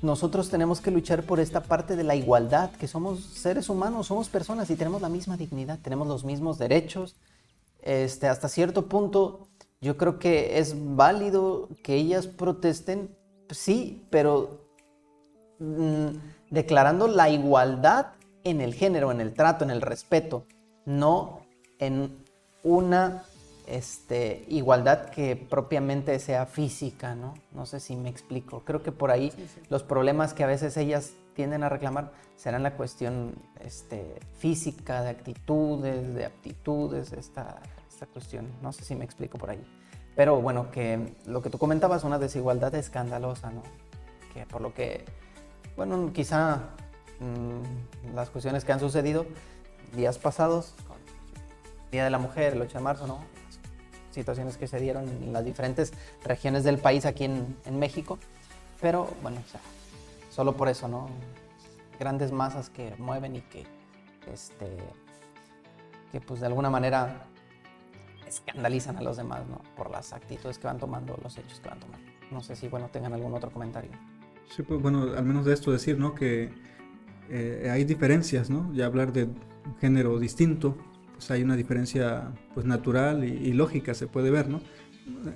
nosotros 0.03 0.49
tenemos 0.49 0.81
que 0.81 0.91
luchar 0.91 1.25
por 1.25 1.41
esta 1.41 1.63
parte 1.63 1.97
de 1.97 2.05
la 2.05 2.15
igualdad, 2.15 2.71
que 2.73 2.87
somos 2.87 3.25
seres 3.25 3.69
humanos, 3.69 4.07
somos 4.07 4.29
personas 4.29 4.71
y 4.71 4.77
tenemos 4.77 5.03
la 5.03 5.09
misma 5.09 5.37
dignidad, 5.37 5.79
tenemos 5.83 6.07
los 6.07 6.25
mismos 6.25 6.59
derechos. 6.59 7.17
Este, 7.81 8.29
hasta 8.29 8.49
cierto 8.49 8.87
punto 8.87 9.49
yo 9.81 9.97
creo 9.97 10.19
que 10.19 10.59
es 10.59 10.75
válido 10.97 11.69
que 11.83 11.95
ellas 11.95 12.27
protesten, 12.27 13.17
sí, 13.51 14.05
pero 14.11 14.61
mm, 15.59 16.09
declarando 16.51 17.09
la 17.09 17.31
igualdad 17.31 18.07
en 18.45 18.61
el 18.61 18.75
género, 18.75 19.11
en 19.13 19.21
el 19.21 19.35
trato, 19.35 19.65
en 19.65 19.71
el 19.71 19.83
respeto, 19.83 20.45
no 20.85 21.43
en 21.79 22.25
una 22.63 23.25
este, 23.69 24.45
igualdad 24.49 25.11
que 25.11 25.37
propiamente 25.37 26.19
sea 26.19 26.47
física, 26.47 27.15
¿no? 27.15 27.35
No 27.53 27.67
sé 27.67 27.81
si 27.81 27.97
me 27.97 28.09
explico. 28.09 28.65
Creo 28.65 28.83
que 28.83 28.93
por 28.93 29.11
ahí 29.11 29.33
los 29.69 29.83
problemas 29.83 30.35
que 30.35 30.45
a 30.45 30.47
veces 30.47 30.77
ellas 30.77 31.13
tienden 31.35 31.63
a 31.63 31.69
reclamar 31.69 32.13
serán 32.37 32.63
la 32.63 32.75
cuestión 32.75 33.35
este, 33.61 34.19
física, 34.39 35.03
de 35.03 35.11
actitudes, 35.11 36.15
de 36.15 36.25
aptitudes, 36.25 37.13
esta 37.13 37.61
esta 37.99 38.07
cuestión. 38.07 38.47
No 38.63 38.73
sé 38.73 38.85
si 38.85 38.95
me 38.95 39.05
explico 39.05 39.39
por 39.39 39.51
ahí. 39.51 39.61
Pero 40.15 40.41
bueno, 40.41 40.71
que 40.71 41.17
lo 41.27 41.43
que 41.43 41.51
tú 41.51 41.59
comentabas, 41.59 42.05
una 42.05 42.19
desigualdad 42.21 42.73
escandalosa, 42.77 43.51
¿no? 43.51 43.63
Que 44.33 44.47
por 44.47 44.61
lo 44.61 44.73
que, 44.73 45.05
bueno, 45.77 46.13
quizá 46.13 46.71
mm, 47.19 48.15
las 48.15 48.31
cuestiones 48.31 48.65
que 48.65 48.73
han 48.73 48.79
sucedido 48.79 49.27
días 49.97 50.19
pasados, 50.19 50.75
Día 51.91 52.05
de 52.05 52.11
la 52.11 52.19
Mujer, 52.19 52.53
el 52.53 52.63
8 52.63 52.79
de 52.79 52.85
marzo, 52.85 53.07
¿no? 53.09 53.19
Situaciones 54.19 54.57
que 54.57 54.67
se 54.67 54.81
dieron 54.81 55.09
en 55.09 55.33
las 55.33 55.45
diferentes 55.45 55.93
regiones 56.25 56.65
del 56.65 56.79
país 56.79 57.07
aquí 57.07 57.25
en, 57.25 57.57
en 57.65 57.79
México. 57.79 58.19
Pero 58.81 59.09
bueno, 59.23 59.41
o 59.47 59.51
sea, 59.51 59.61
solo 60.31 60.57
por 60.57 60.69
eso, 60.69 60.89
¿no? 60.89 61.09
Grandes 62.01 62.33
masas 62.33 62.69
que 62.69 62.95
mueven 62.99 63.37
y 63.37 63.43
que, 63.43 63.65
este, 64.33 64.77
que 66.11 66.21
pues 66.21 66.41
de 66.41 66.47
alguna 66.47 66.69
manera 66.71 67.27
escandalizan 68.27 68.97
a 68.97 69.03
los 69.03 69.17
demás, 69.17 69.47
¿no? 69.49 69.61
Por 69.77 69.91
las 69.91 70.13
actitudes 70.13 70.59
que 70.59 70.67
van 70.67 70.79
tomando, 70.79 71.19
los 71.23 71.39
hechos 71.39 71.61
que 71.61 71.69
van 71.69 71.79
tomando. 71.79 72.07
No 72.31 72.41
sé 72.41 72.57
si, 72.57 72.69
bueno, 72.69 72.89
tengan 72.93 73.13
algún 73.13 73.35
otro 73.35 73.51
comentario. 73.51 73.91
Sí, 74.55 74.63
pues 74.63 74.81
bueno, 74.83 75.15
al 75.17 75.25
menos 75.25 75.45
de 75.45 75.55
esto 75.55 75.71
decir, 75.71 75.99
¿no? 75.99 76.15
Que 76.15 76.53
eh, 77.31 77.69
hay 77.73 77.85
diferencias, 77.85 78.51
¿no? 78.51 78.73
Ya 78.75 78.87
hablar 78.87 79.13
de 79.13 79.25
un 79.25 79.77
género 79.81 80.19
distinto, 80.19 80.77
pues 81.19 81.31
hay 81.31 81.43
una 81.43 81.57
diferencia, 81.57 82.33
pues 82.55 82.65
natural 82.65 83.25
y, 83.25 83.53
lógica, 83.53 83.93
se 83.93 84.07
puede 84.07 84.31
ver, 84.31 84.49
¿no? 84.49 84.63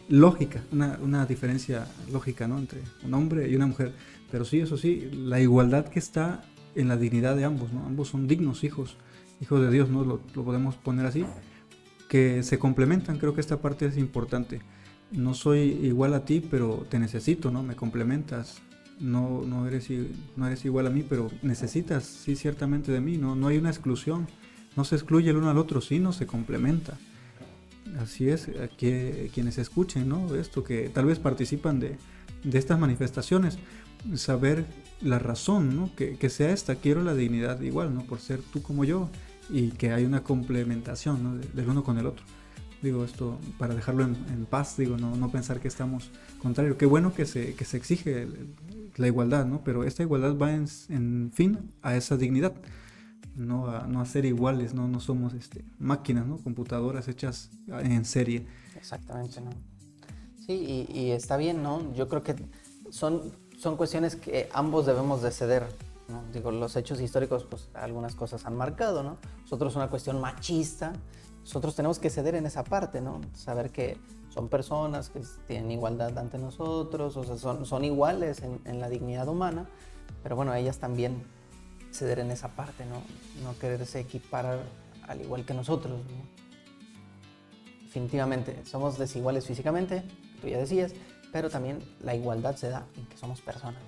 Lógica, 0.08 0.62
una, 0.70 0.98
una, 1.02 1.26
diferencia 1.26 1.86
lógica, 2.10 2.48
¿no? 2.48 2.58
Entre 2.58 2.80
un 3.04 3.14
hombre 3.14 3.48
y 3.48 3.56
una 3.56 3.66
mujer. 3.66 3.92
Pero 4.30 4.44
sí, 4.44 4.60
eso 4.60 4.76
sí, 4.76 5.10
la 5.12 5.40
igualdad 5.40 5.86
que 5.86 5.98
está 5.98 6.44
en 6.74 6.88
la 6.88 6.96
dignidad 6.96 7.36
de 7.36 7.44
ambos, 7.44 7.72
¿no? 7.72 7.84
Ambos 7.84 8.08
son 8.08 8.28
dignos 8.28 8.64
hijos, 8.64 8.96
hijos 9.40 9.60
de 9.60 9.70
Dios, 9.70 9.88
¿no? 9.90 10.04
Lo, 10.04 10.20
lo 10.34 10.44
podemos 10.44 10.76
poner 10.76 11.06
así 11.06 11.24
que 12.12 12.42
se 12.42 12.58
complementan, 12.58 13.16
creo 13.16 13.34
que 13.34 13.40
esta 13.40 13.62
parte 13.62 13.86
es 13.86 13.96
importante. 13.96 14.60
No 15.12 15.32
soy 15.32 15.60
igual 15.82 16.12
a 16.12 16.26
ti, 16.26 16.40
pero 16.40 16.84
te 16.90 16.98
necesito, 16.98 17.50
¿no? 17.50 17.62
Me 17.62 17.74
complementas. 17.74 18.60
No, 19.00 19.40
no, 19.46 19.66
eres, 19.66 19.88
no 20.36 20.46
eres 20.46 20.62
igual 20.66 20.88
a 20.88 20.90
mí, 20.90 21.02
pero 21.08 21.30
necesitas, 21.40 22.04
sí, 22.04 22.36
ciertamente 22.36 22.92
de 22.92 23.00
mí. 23.00 23.16
No, 23.16 23.34
no 23.34 23.48
hay 23.48 23.56
una 23.56 23.70
exclusión. 23.70 24.26
No 24.76 24.84
se 24.84 24.96
excluye 24.96 25.30
el 25.30 25.36
uno 25.36 25.50
al 25.50 25.58
otro, 25.58 25.80
sino 25.80 26.12
se 26.12 26.26
complementa. 26.26 26.98
Así 28.00 28.28
es, 28.28 28.48
que 28.78 29.30
quienes 29.34 29.58
escuchen, 29.58 30.08
¿no? 30.08 30.34
Esto, 30.34 30.64
que 30.64 30.88
tal 30.88 31.06
vez 31.06 31.18
participan 31.18 31.78
de, 31.78 31.98
de 32.42 32.58
estas 32.58 32.78
manifestaciones, 32.78 33.58
saber 34.14 34.64
la 35.02 35.18
razón, 35.18 35.76
¿no? 35.76 35.94
Que, 35.94 36.16
que, 36.16 36.30
sea 36.30 36.52
esta, 36.52 36.76
quiero 36.76 37.02
la 37.02 37.14
dignidad 37.14 37.60
igual, 37.60 37.94
¿no? 37.94 38.02
Por 38.02 38.18
ser 38.20 38.40
tú 38.40 38.62
como 38.62 38.84
yo, 38.84 39.10
y 39.50 39.70
que 39.70 39.92
hay 39.92 40.04
una 40.04 40.22
complementación 40.22 41.40
del 41.52 41.68
uno 41.68 41.84
con 41.84 41.98
el 41.98 42.06
otro. 42.06 42.24
Digo, 42.82 43.04
esto 43.04 43.38
para 43.58 43.74
dejarlo 43.74 44.02
en, 44.02 44.46
paz, 44.50 44.76
digo, 44.76 44.96
no, 44.96 45.14
no, 45.14 45.30
pensar 45.30 45.60
que 45.60 45.68
estamos 45.68 46.10
contrario. 46.40 46.76
Qué 46.76 46.86
bueno 46.86 47.14
que 47.14 47.26
se, 47.26 47.54
que 47.54 47.64
se 47.64 47.76
exige 47.76 48.26
la 48.96 49.06
igualdad, 49.06 49.46
¿no? 49.46 49.62
Pero 49.64 49.84
esta 49.84 50.02
igualdad 50.02 50.36
va 50.36 50.52
en, 50.52 51.30
fin 51.32 51.58
a 51.82 51.96
esa 51.96 52.16
dignidad, 52.16 52.54
no 53.34 53.68
a, 53.68 53.86
no 53.86 54.00
a 54.00 54.04
ser 54.04 54.24
iguales, 54.24 54.74
¿no? 54.74 54.88
No 54.88 55.00
somos 55.00 55.34
este, 55.34 55.64
máquinas, 55.78 56.26
¿no? 56.26 56.38
Computadoras 56.38 57.08
hechas 57.08 57.50
en 57.68 58.04
serie. 58.04 58.46
Exactamente, 58.76 59.40
¿no? 59.40 59.50
Sí, 60.46 60.86
y, 60.92 60.98
y 60.98 61.10
está 61.12 61.36
bien, 61.36 61.62
¿no? 61.62 61.92
Yo 61.94 62.08
creo 62.08 62.22
que 62.22 62.34
son, 62.90 63.32
son 63.56 63.76
cuestiones 63.76 64.16
que 64.16 64.48
ambos 64.52 64.86
debemos 64.86 65.22
de 65.22 65.30
ceder 65.30 65.66
Digo, 66.32 66.50
los 66.50 66.76
hechos 66.76 67.00
históricos, 67.00 67.44
pues 67.44 67.68
algunas 67.74 68.14
cosas 68.14 68.44
han 68.46 68.56
marcado, 68.56 69.02
¿no? 69.02 69.18
Nosotros 69.42 69.76
una 69.76 69.88
cuestión 69.88 70.20
machista, 70.20 70.92
nosotros 71.40 71.74
tenemos 71.74 71.98
que 71.98 72.10
ceder 72.10 72.34
en 72.34 72.46
esa 72.46 72.64
parte, 72.64 73.00
¿no? 73.00 73.20
Saber 73.34 73.70
que 73.70 73.98
son 74.28 74.48
personas 74.48 75.10
que 75.10 75.22
tienen 75.46 75.70
igualdad 75.70 76.16
ante 76.18 76.38
nosotros, 76.38 77.16
o 77.16 77.24
sea, 77.24 77.36
son, 77.36 77.66
son 77.66 77.84
iguales 77.84 78.42
en, 78.42 78.80
la 78.80 78.88
dignidad 78.88 79.28
humana, 79.28 79.66
pero 80.22 80.36
bueno, 80.36 80.54
ellas 80.54 80.78
también 80.78 81.22
ceder 81.92 82.18
en 82.18 82.30
esa 82.30 82.48
parte, 82.48 82.84
¿no? 82.86 83.02
No 83.42 83.58
quererse 83.58 84.00
equiparar 84.00 84.60
al 85.06 85.20
igual 85.20 85.44
que 85.44 85.54
nosotros, 85.54 86.00
Definitivamente, 87.84 88.64
somos 88.64 88.98
desiguales 88.98 89.46
físicamente, 89.46 90.02
tú 90.40 90.48
ya 90.48 90.56
decías, 90.56 90.94
pero 91.30 91.50
también 91.50 91.78
la 92.02 92.14
igualdad 92.14 92.56
se 92.56 92.70
da 92.70 92.86
en 92.96 93.04
que 93.04 93.18
somos 93.18 93.42
personas. 93.42 93.82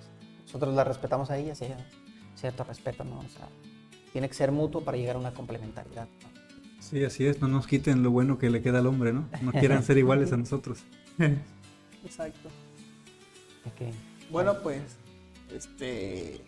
Nosotros 0.45 0.75
las 0.75 0.87
respetamos 0.87 1.31
a 1.31 1.39
ellas 1.39 1.59
y 1.63 1.65
ellas 1.65 1.81
cierto 2.37 2.65
respeto, 2.65 3.03
¿no? 3.05 3.21
O 3.21 3.29
sea, 3.31 3.49
tiene 4.13 4.29
que 4.29 4.35
ser 4.35 4.53
mutuo 4.53 4.83
para 4.85 4.99
llegar 4.99 5.17
a 5.17 5.19
una 5.19 5.33
complementariedad. 5.33 6.07
Sí, 6.81 7.03
así 7.03 7.27
es, 7.27 7.41
no 7.41 7.49
nos 7.49 7.67
quiten 7.67 8.03
lo 8.03 8.11
bueno 8.11 8.37
que 8.37 8.51
le 8.51 8.61
queda 8.61 8.81
al 8.81 8.87
hombre, 8.87 9.15
¿no? 9.15 9.27
No 9.41 9.53
quieran 9.53 9.83
ser 9.83 9.97
iguales 9.97 10.31
a 10.33 10.37
nosotros. 10.37 10.81
Exacto. 12.05 12.51
Ok. 13.65 13.91
Bueno, 14.31 14.61
pues, 14.63 14.83
este, 15.51 16.43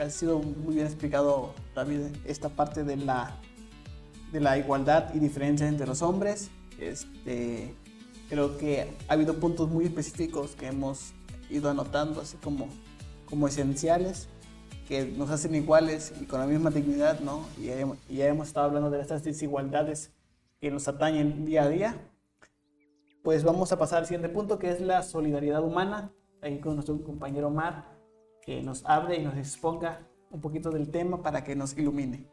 ha 0.00 0.10
sido 0.10 0.38
muy 0.38 0.74
bien 0.74 0.86
explicado, 0.86 1.54
David, 1.74 2.00
esta 2.24 2.48
parte 2.48 2.84
de 2.84 2.96
la, 2.96 3.36
de 4.32 4.40
la 4.40 4.58
igualdad 4.58 5.14
y 5.14 5.18
diferencia 5.18 5.66
entre 5.68 5.86
los 5.86 6.02
hombres. 6.02 6.50
Este, 6.78 7.74
creo 8.28 8.58
que 8.58 8.94
ha 9.08 9.12
habido 9.12 9.38
puntos 9.38 9.68
muy 9.68 9.86
específicos 9.86 10.54
que 10.56 10.66
hemos 10.66 11.12
ido 11.48 11.70
anotando, 11.70 12.20
así 12.20 12.36
como, 12.38 12.68
como 13.26 13.48
esenciales, 13.48 14.28
que 14.88 15.04
nos 15.04 15.30
hacen 15.30 15.54
iguales 15.54 16.12
y 16.20 16.26
con 16.26 16.40
la 16.40 16.46
misma 16.46 16.70
dignidad, 16.70 17.20
¿no? 17.20 17.46
Y 17.58 17.68
y 18.12 18.16
ya 18.18 18.26
hemos 18.26 18.48
estado 18.48 18.66
hablando 18.66 18.90
de 18.90 19.00
estas 19.00 19.24
desigualdades 19.24 20.12
que 20.60 20.70
nos 20.70 20.86
atañen 20.88 21.44
día 21.44 21.64
a 21.64 21.68
día. 21.68 22.10
Pues 23.22 23.42
vamos 23.42 23.72
a 23.72 23.78
pasar 23.78 24.00
al 24.00 24.06
siguiente 24.06 24.28
punto, 24.28 24.58
que 24.58 24.70
es 24.70 24.80
la 24.80 25.02
solidaridad 25.02 25.64
humana. 25.64 26.12
Ahí 26.42 26.60
con 26.60 26.74
nuestro 26.74 27.02
compañero 27.02 27.50
Mar, 27.50 27.95
que 28.46 28.62
nos 28.62 28.84
hable 28.86 29.16
y 29.16 29.24
nos 29.24 29.36
exponga 29.36 30.06
un 30.30 30.40
poquito 30.40 30.70
del 30.70 30.90
tema 30.90 31.20
para 31.20 31.42
que 31.42 31.56
nos 31.56 31.76
ilumine. 31.76 32.28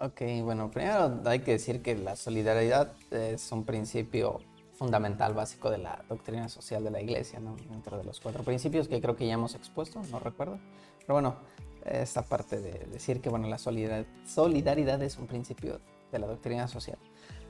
Ok, 0.00 0.22
bueno, 0.42 0.70
primero 0.70 1.20
hay 1.26 1.40
que 1.40 1.52
decir 1.52 1.82
que 1.82 1.94
la 1.94 2.16
solidaridad 2.16 2.94
es 3.12 3.52
un 3.52 3.64
principio 3.64 4.40
fundamental, 4.72 5.34
básico 5.34 5.70
de 5.70 5.78
la 5.78 6.04
doctrina 6.08 6.48
social 6.48 6.82
de 6.82 6.90
la 6.90 7.00
iglesia, 7.00 7.38
¿no? 7.38 7.54
dentro 7.70 7.96
de 7.96 8.04
los 8.04 8.18
cuatro 8.18 8.42
principios 8.42 8.88
que 8.88 9.00
creo 9.00 9.14
que 9.14 9.26
ya 9.26 9.34
hemos 9.34 9.54
expuesto, 9.54 10.02
no 10.10 10.18
recuerdo. 10.18 10.58
Pero 11.00 11.14
bueno, 11.14 11.36
esta 11.84 12.22
parte 12.22 12.60
de 12.60 12.86
decir 12.90 13.20
que 13.20 13.28
bueno, 13.28 13.46
la 13.46 13.58
solidaridad 13.58 15.02
es 15.02 15.18
un 15.18 15.26
principio 15.26 15.80
de 16.10 16.18
la 16.18 16.26
doctrina 16.26 16.66
social. 16.66 16.98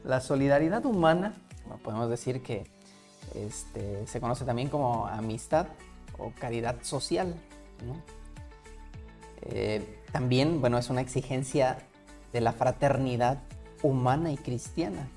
La 0.05 0.21
solidaridad 0.21 0.85
humana, 0.85 1.35
podemos 1.83 2.11
decir 2.11 2.43
que 2.43 2.65
este, 3.35 4.07
se 4.07 4.21
conoce 4.21 4.45
también 4.45 4.69
como 4.69 5.07
amistad 5.07 5.69
o 6.19 6.33
caridad 6.39 6.77
social. 6.83 7.35
Eh, 9.43 10.01
también, 10.12 10.61
bueno, 10.61 10.79
es 10.79 10.91
una 10.91 11.01
exigencia 11.01 11.79
de 12.33 12.41
la 12.41 12.53
fraternidad 12.53 13.43
humana 13.83 14.33
y 14.33 14.37
cristiana. 14.37 15.09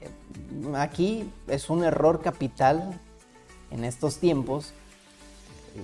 Eh, 0.00 0.76
aquí 0.76 1.30
es 1.48 1.70
un 1.70 1.84
error 1.84 2.22
capital 2.22 2.98
en 3.70 3.84
estos 3.84 4.18
tiempos. 4.18 4.72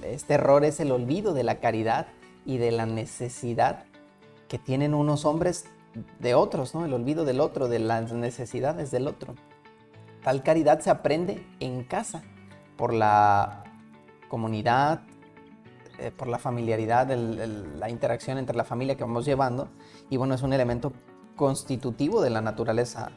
Este 0.04 0.34
error 0.34 0.64
es 0.64 0.80
el 0.80 0.92
olvido 0.92 1.34
de 1.34 1.44
la 1.44 1.60
caridad 1.60 2.06
y 2.44 2.58
de 2.58 2.70
la 2.70 2.86
necesidad 2.86 3.84
que 4.48 4.58
tienen 4.58 4.94
unos 4.94 5.24
hombres 5.24 5.66
de 6.18 6.34
otros, 6.34 6.74
¿no? 6.74 6.84
El 6.84 6.92
olvido 6.92 7.24
del 7.24 7.40
otro, 7.40 7.68
de 7.68 7.78
las 7.78 8.12
necesidades 8.12 8.90
del 8.90 9.08
otro. 9.08 9.34
Tal 10.22 10.42
caridad 10.42 10.80
se 10.80 10.90
aprende 10.90 11.44
en 11.60 11.84
casa, 11.84 12.22
por 12.76 12.92
la 12.92 13.64
comunidad, 14.28 15.00
eh, 15.98 16.12
por 16.16 16.28
la 16.28 16.38
familiaridad, 16.38 17.08
la 17.08 17.90
interacción 17.90 18.38
entre 18.38 18.56
la 18.56 18.64
familia 18.64 18.96
que 18.96 19.04
vamos 19.04 19.24
llevando. 19.24 19.68
Y 20.10 20.16
bueno, 20.16 20.34
es 20.34 20.42
un 20.42 20.52
elemento 20.52 20.92
constitutivo 21.36 22.20
de 22.20 22.30
la 22.30 22.40
naturaleza, 22.40 23.10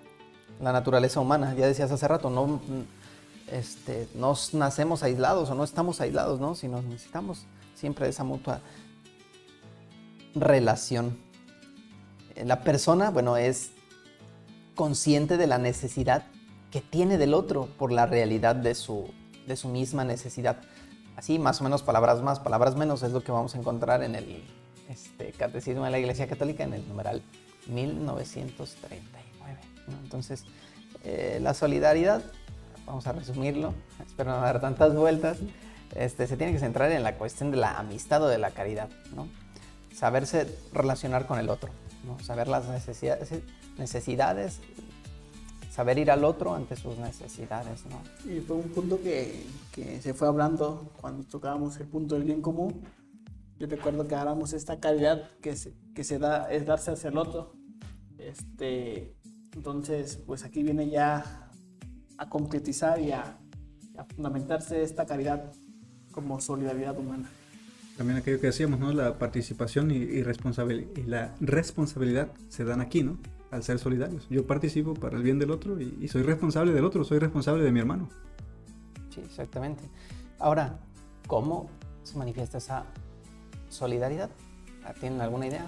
la 0.60 0.72
naturaleza 0.72 1.20
humana. 1.20 1.54
Ya 1.56 1.68
decías 1.68 1.92
hace 1.92 2.08
rato, 2.08 2.30
no, 2.30 2.60
este, 3.52 4.08
no 4.16 4.34
nacemos 4.54 5.04
aislados 5.04 5.50
o 5.50 5.56
no 5.56 5.64
estamos 5.64 6.02
aislados, 6.02 6.40
¿no? 6.40 6.56
Sino 6.56 6.82
necesitamos 6.82 7.46
siempre 7.76 8.08
esa 8.08 8.24
mutua 8.24 8.62
relación 10.34 11.18
la 12.46 12.62
persona, 12.62 13.10
bueno, 13.10 13.38
es 13.38 13.72
consciente 14.76 15.38
de 15.38 15.48
la 15.48 15.58
necesidad 15.58 16.24
que 16.72 16.82
tiene 16.82 17.18
del 17.18 17.34
otro 17.34 17.68
por 17.78 17.92
la 17.92 18.06
realidad 18.06 18.56
de 18.56 18.76
su, 18.76 19.10
de 19.48 19.56
su 19.56 19.68
misma 19.68 20.04
necesidad. 20.04 20.58
Así, 21.22 21.38
más 21.38 21.62
o 21.62 21.64
menos, 21.64 21.84
palabras 21.84 22.24
más, 22.24 22.40
palabras 22.40 22.76
menos, 22.76 23.04
es 23.04 23.12
lo 23.12 23.24
que 23.24 23.32
vamos 23.32 23.54
a 23.54 23.60
encontrar 23.60 24.02
en 24.02 24.16
el 24.16 24.44
este, 24.90 25.32
Catecismo 25.34 25.86
de 25.86 25.92
la 25.92 26.00
Iglesia 26.00 26.28
Católica, 26.28 26.64
en 26.64 26.74
el 26.74 26.88
numeral 26.88 27.22
1939. 27.68 29.60
Entonces, 30.04 30.46
eh, 31.04 31.38
la 31.40 31.54
solidaridad, 31.54 32.24
vamos 32.88 33.06
a 33.06 33.12
resumirlo, 33.12 33.76
espero 34.04 34.32
no 34.32 34.42
dar 34.42 34.60
tantas 34.62 34.96
vueltas, 34.96 35.38
este, 35.94 36.26
se 36.26 36.38
tiene 36.38 36.54
que 36.54 36.60
centrar 36.60 36.92
en 36.92 37.04
la 37.04 37.16
cuestión 37.20 37.52
de 37.52 37.58
la 37.58 37.78
amistad 37.78 38.24
o 38.24 38.28
de 38.28 38.40
la 38.40 38.50
caridad, 38.50 38.90
¿no? 39.16 39.28
Saberse 39.94 40.48
relacionar 40.74 41.28
con 41.28 41.38
el 41.38 41.52
otro. 41.52 41.70
Saber 42.24 42.48
las 42.48 42.68
necesidades, 43.78 44.60
saber 45.72 45.98
ir 45.98 46.12
al 46.12 46.26
otro 46.26 46.54
ante 46.54 46.76
sus 46.76 46.98
necesidades, 46.98 47.84
Y 48.26 48.42
fue 48.42 48.58
un 48.58 48.70
punto 48.70 49.02
que, 49.02 49.46
que, 49.72 50.02
se 50.02 50.14
fue 50.14 50.28
hablando 50.28 50.92
cuando 51.00 51.24
tocábamos 51.24 51.78
el 51.78 51.88
punto 51.88 52.16
del 52.16 52.26
bien 52.26 52.42
común. 52.42 52.82
Yo 53.58 53.68
recuerdo 53.68 54.06
que 54.06 54.16
hablamos 54.16 54.52
esta 54.52 54.82
caridad 54.82 55.30
que 55.42 55.56
se, 55.56 55.74
que 55.96 56.04
se 56.04 56.20
da, 56.20 56.52
es 56.52 56.66
darse 56.66 56.92
hacia 56.92 57.10
el 57.10 57.18
otro. 57.18 57.54
Este, 58.18 59.16
entonces, 59.56 60.18
pues 60.18 60.44
aquí 60.44 60.62
viene 60.62 60.90
ya 60.90 61.50
a 62.18 62.30
concretizar 62.30 63.00
y 63.00 63.14
a, 63.14 63.40
a 63.98 64.04
fundamentarse 64.04 64.84
esta 64.84 65.06
caridad 65.06 65.54
como 66.12 66.42
solidaridad 66.42 66.98
humana 67.00 67.30
también 67.98 68.18
aquello 68.18 68.40
que 68.40 68.48
decíamos, 68.48 68.80
¿no? 68.80 68.92
La 68.94 69.20
participación 69.20 69.92
y, 69.92 69.98
y, 69.98 70.24
y 70.24 71.04
la 71.04 71.36
responsabilidad 71.40 72.32
se 72.50 72.64
dan 72.64 72.82
aquí, 72.82 73.04
¿no? 73.04 73.20
Al 73.52 73.64
ser 73.64 73.80
solidarios. 73.80 74.28
Yo 74.30 74.48
participo 74.48 74.94
para 74.94 75.18
el 75.18 75.24
bien 75.24 75.38
del 75.38 75.52
otro 75.52 75.80
y, 75.80 76.08
soy 76.08 76.24
responsable 76.24 76.72
del 76.72 76.86
otro, 76.86 77.04
soy 77.04 77.20
responsable 77.20 77.64
de 77.64 77.72
mi 77.72 77.80
hermano. 77.80 78.10
Sí, 79.14 79.22
exactamente. 79.22 79.84
Ahora, 80.40 80.80
¿cómo 81.28 81.70
se 82.04 82.18
manifiesta 82.18 82.58
esa 82.60 82.86
solidaridad? 83.70 84.30
¿Tienen 85.00 85.22
alguna 85.22 85.48
idea? 85.48 85.66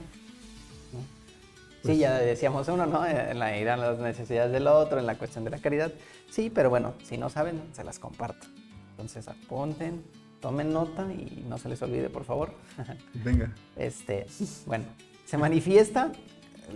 sí, 1.83 1.87
pues 1.87 1.99
ya 1.99 2.17
decíamos 2.17 2.67
uno, 2.69 2.85
¿no? 2.85 3.05
En 3.05 3.37
la 3.37 3.57
idea 3.57 3.75
de 3.75 3.81
las 3.81 3.99
necesidades 3.99 4.53
del 4.53 4.67
otro, 4.67 4.99
en 4.99 5.05
la 5.05 5.17
cuestión 5.17 5.43
de 5.43 5.49
la 5.49 5.57
caridad. 5.57 5.91
Sí, 6.29 6.49
pero 6.49 6.69
bueno, 6.69 6.93
si 7.03 7.17
no 7.17 7.29
saben, 7.29 7.61
se 7.73 7.83
las 7.83 7.99
comparto. 7.99 8.47
Entonces 8.91 9.27
apunten, 9.27 10.03
tomen 10.39 10.71
nota 10.71 11.11
y 11.11 11.45
no 11.47 11.57
se 11.57 11.67
les 11.69 11.81
olvide, 11.81 12.09
por 12.09 12.23
favor. 12.23 12.53
Venga. 13.13 13.53
Este, 13.75 14.25
bueno, 14.65 14.85
se 15.25 15.37
manifiesta, 15.37 16.11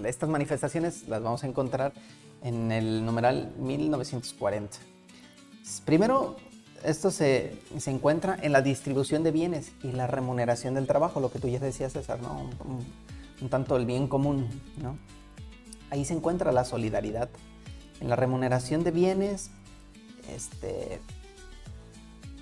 estas 0.06 0.30
manifestaciones 0.30 1.08
las 1.08 1.22
vamos 1.22 1.44
a 1.44 1.48
encontrar 1.48 1.94
en 2.44 2.72
el 2.72 3.06
numeral 3.06 3.54
1940. 3.60 4.78
Primero, 5.86 6.38
esto 6.84 7.12
se, 7.12 7.60
se 7.78 7.92
encuentra 7.92 8.38
en 8.42 8.52
la 8.52 8.62
distribución 8.62 9.24
de 9.24 9.32
bienes 9.32 9.72
y 9.84 9.92
la 9.92 10.08
remuneración 10.08 10.76
del 10.76 10.88
trabajo, 10.88 11.20
lo 11.20 11.32
que 11.32 11.40
tú 11.40 11.48
ya 11.48 11.60
decías, 11.60 11.94
César, 11.94 12.22
¿no? 12.22 12.50
Un, 12.66 12.86
un 13.42 13.50
tanto 13.50 13.76
el 13.78 13.86
bien 13.86 14.08
común, 14.08 14.48
¿no? 14.82 14.98
Ahí 15.90 16.06
se 16.06 16.14
encuentra 16.14 16.52
la 16.52 16.66
solidaridad. 16.66 17.30
En 18.00 18.10
la 18.10 18.16
remuneración 18.16 18.84
de 18.84 18.92
bienes, 18.92 19.50
este, 20.30 21.00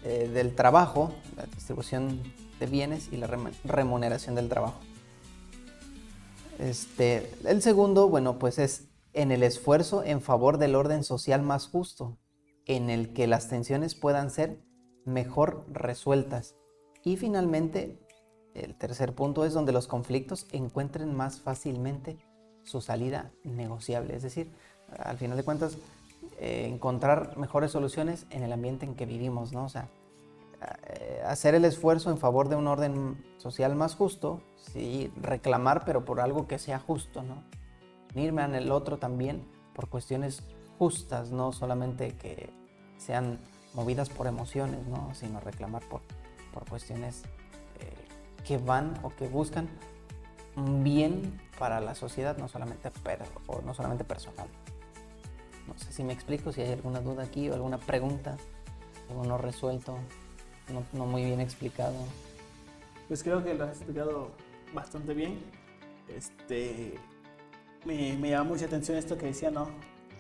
eh, 0.04 0.30
del 0.34 0.54
trabajo, 0.56 1.14
la 1.36 1.46
distribución 1.46 2.22
de 2.60 2.66
bienes 2.66 3.10
y 3.12 3.18
la 3.18 3.28
remuneración 3.64 4.36
del 4.36 4.50
trabajo. 4.50 4.80
Este, 6.60 7.32
el 7.46 7.62
segundo, 7.62 8.10
bueno, 8.10 8.40
pues 8.40 8.60
es 8.60 8.88
en 9.14 9.32
el 9.32 9.44
esfuerzo 9.44 10.04
en 10.04 10.22
favor 10.22 10.58
del 10.58 10.76
orden 10.76 11.04
social 11.04 11.42
más 11.42 11.68
justo, 11.68 12.18
en 12.66 12.90
el 12.90 13.14
que 13.14 13.28
las 13.28 13.48
tensiones 13.48 13.96
puedan 13.96 14.30
ser 14.30 14.60
mejor 15.06 15.66
resueltas. 15.72 16.56
Y 17.04 17.18
finalmente, 17.18 18.00
el 18.54 18.76
tercer 18.76 19.14
punto 19.14 19.46
es 19.46 19.54
donde 19.54 19.72
los 19.72 19.88
conflictos 19.88 20.48
encuentren 20.52 21.14
más 21.14 21.40
fácilmente 21.40 22.18
su 22.64 22.82
salida 22.82 23.32
negociable. 23.44 24.16
Es 24.16 24.24
decir, 24.24 24.52
al 24.98 25.18
final 25.18 25.38
de 25.38 25.44
cuentas, 25.44 25.78
eh, 26.40 26.68
encontrar 26.72 27.38
mejores 27.38 27.72
soluciones 27.72 28.26
en 28.30 28.44
el 28.44 28.52
ambiente 28.52 28.86
en 28.86 28.96
que 28.96 29.06
vivimos, 29.06 29.54
¿no? 29.54 29.66
O 29.66 29.70
sea, 29.70 29.90
hacer 31.26 31.56
el 31.56 31.66
esfuerzo 31.66 32.10
en 32.10 32.18
favor 32.18 32.50
de 32.50 32.56
un 32.56 32.68
orden 32.68 33.24
social 33.38 33.76
más 33.76 33.96
justo, 33.96 34.42
sí, 34.58 35.12
reclamar, 35.22 35.84
pero 35.86 36.06
por 36.06 36.20
algo 36.20 36.48
que 36.48 36.60
sea 36.60 36.80
justo, 36.80 37.24
¿no? 37.24 37.44
Irme 38.20 38.44
en 38.44 38.56
el 38.56 38.72
otro 38.72 38.98
también 38.98 39.46
por 39.74 39.90
cuestiones 39.90 40.44
justas, 40.78 41.32
no 41.32 41.52
solamente 41.52 42.16
que 42.16 42.50
sean 42.98 43.40
movidas 43.74 44.10
por 44.10 44.28
emociones, 44.28 44.88
¿no? 44.88 45.14
Sino 45.14 45.40
reclamar 45.40 45.84
por, 45.84 46.02
por 46.54 46.68
cuestiones 46.68 47.24
eh, 47.80 48.44
que 48.46 48.58
van 48.58 48.98
o 49.04 49.10
que 49.10 49.28
buscan 49.28 49.68
un 50.56 50.84
bien 50.84 51.42
para 51.60 51.82
la 51.82 51.96
sociedad, 51.96 52.38
no 52.38 52.48
solamente, 52.48 52.92
o 53.48 53.62
no 53.62 53.74
solamente 53.74 54.04
personal. 54.04 54.48
No 55.68 55.78
sé 55.78 55.92
si 55.92 56.04
me 56.04 56.14
explico, 56.14 56.52
si 56.52 56.62
hay 56.62 56.72
alguna 56.72 57.02
duda 57.02 57.24
aquí 57.24 57.50
o 57.50 57.54
alguna 57.54 57.78
pregunta, 57.78 58.38
algo 59.10 59.26
no 59.26 59.38
resuelto, 59.38 59.98
no, 60.94 61.06
muy 61.06 61.26
bien 61.26 61.40
explicado. 61.40 61.96
Pues 63.08 63.24
creo 63.24 63.44
que 63.44 63.54
lo 63.54 63.66
has 63.66 63.78
explicado 63.78 64.32
bastante 64.74 65.14
bien. 65.14 65.40
Este, 66.16 66.96
me, 67.86 68.18
me 68.18 68.32
llama 68.32 68.50
mucha 68.52 68.66
atención 68.66 68.98
esto 68.98 69.18
que 69.18 69.28
decía, 69.28 69.52
¿no? 69.52 69.70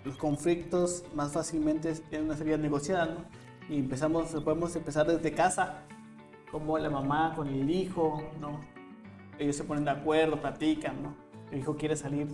Los 0.04 0.18
conflictos 0.18 1.04
más 1.16 1.32
fácilmente 1.34 1.94
tienen 1.94 2.28
una 2.28 2.38
salida 2.38 2.58
negociada, 2.58 3.06
¿no? 3.06 3.46
y 3.70 3.80
empezamos, 3.80 4.30
podemos 4.44 4.76
empezar 4.76 5.08
desde 5.08 5.32
casa, 5.34 5.84
como 6.52 6.78
la 6.78 6.90
mamá 6.90 7.34
con 7.36 7.48
el 7.48 7.70
hijo, 7.70 8.24
¿no? 8.40 8.62
Ellos 9.40 9.56
se 9.56 9.64
ponen 9.64 9.86
de 9.86 9.92
acuerdo, 9.92 10.40
platican, 10.40 11.02
¿no? 11.02 11.16
El 11.52 11.60
hijo 11.60 11.76
quiere 11.76 11.96
salir 11.96 12.28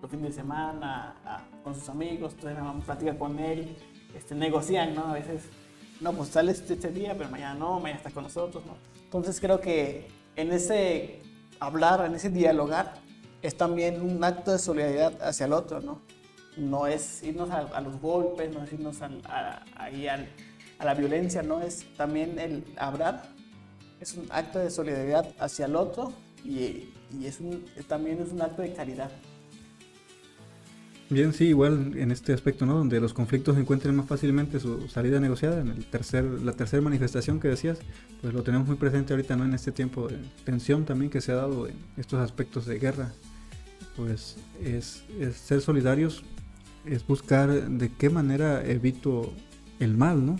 los 0.00 0.10
fines 0.10 0.28
de 0.28 0.42
semana 0.42 1.42
con 1.62 1.74
sus 1.74 1.88
amigos, 1.88 2.32
entonces 2.34 2.56
la 2.56 2.64
mamá 2.64 2.80
platica 2.84 3.18
con 3.18 3.38
él, 3.38 3.76
este, 4.14 4.34
negocian, 4.34 4.94
¿no? 4.94 5.08
A 5.08 5.14
veces, 5.14 5.48
no, 6.00 6.12
pues 6.12 6.30
sales 6.30 6.60
este, 6.60 6.74
este 6.74 6.90
día, 6.90 7.14
pero 7.16 7.30
mañana 7.30 7.54
no, 7.54 7.80
mañana 7.80 7.98
estás 7.98 8.12
con 8.12 8.24
nosotros, 8.24 8.64
¿no? 8.66 8.76
Entonces 9.04 9.40
creo 9.40 9.60
que 9.60 10.08
en 10.36 10.52
ese 10.52 11.22
hablar, 11.58 12.04
en 12.06 12.14
ese 12.14 12.30
dialogar, 12.30 12.94
es 13.42 13.56
también 13.56 14.00
un 14.00 14.22
acto 14.22 14.52
de 14.52 14.58
solidaridad 14.58 15.22
hacia 15.22 15.46
el 15.46 15.52
otro, 15.52 15.80
¿no? 15.80 16.00
No 16.56 16.86
es 16.86 17.22
irnos 17.22 17.50
a, 17.50 17.80
los 17.80 18.00
golpes, 18.00 18.52
no 18.52 18.62
es 18.64 18.72
irnos 18.72 19.00
a, 19.02 19.62
a 19.76 20.84
la 20.84 20.94
violencia, 20.94 21.42
¿no? 21.42 21.60
Es 21.60 21.86
también 21.96 22.38
el 22.38 22.64
hablar, 22.76 23.22
es 24.00 24.14
un 24.14 24.26
acto 24.30 24.58
de 24.58 24.70
solidaridad 24.70 25.26
hacia 25.38 25.66
el 25.66 25.76
otro 25.76 26.12
y, 26.44 26.92
y 27.18 27.26
es 27.26 27.40
un, 27.40 27.64
también 27.86 28.20
es 28.20 28.32
un 28.32 28.42
acto 28.42 28.62
de 28.62 28.72
caridad. 28.72 29.10
Bien, 31.12 31.32
sí, 31.32 31.46
igual 31.46 31.94
en 31.96 32.12
este 32.12 32.32
aspecto, 32.32 32.66
¿no? 32.66 32.76
Donde 32.76 33.00
los 33.00 33.12
conflictos 33.12 33.58
encuentren 33.58 33.96
más 33.96 34.06
fácilmente 34.06 34.60
su 34.60 34.86
salida 34.86 35.18
negociada, 35.18 35.60
en 35.60 35.70
el 35.70 35.84
tercer, 35.84 36.22
la 36.24 36.52
tercera 36.52 36.80
manifestación 36.82 37.40
que 37.40 37.48
decías, 37.48 37.80
pues 38.20 38.32
lo 38.32 38.44
tenemos 38.44 38.68
muy 38.68 38.76
presente 38.76 39.12
ahorita, 39.12 39.34
¿no? 39.34 39.44
En 39.44 39.52
este 39.52 39.72
tiempo 39.72 40.06
de 40.06 40.18
tensión 40.44 40.84
también 40.84 41.10
que 41.10 41.20
se 41.20 41.32
ha 41.32 41.34
dado 41.34 41.66
en 41.66 41.74
estos 41.96 42.20
aspectos 42.20 42.64
de 42.64 42.78
guerra, 42.78 43.10
pues 43.96 44.36
es, 44.62 45.02
ser 45.34 45.60
solidarios, 45.60 46.22
es 46.86 47.04
buscar 47.04 47.68
de 47.68 47.90
qué 47.92 48.08
manera 48.08 48.64
evito 48.64 49.32
el 49.80 49.96
mal, 49.96 50.24
¿no? 50.24 50.38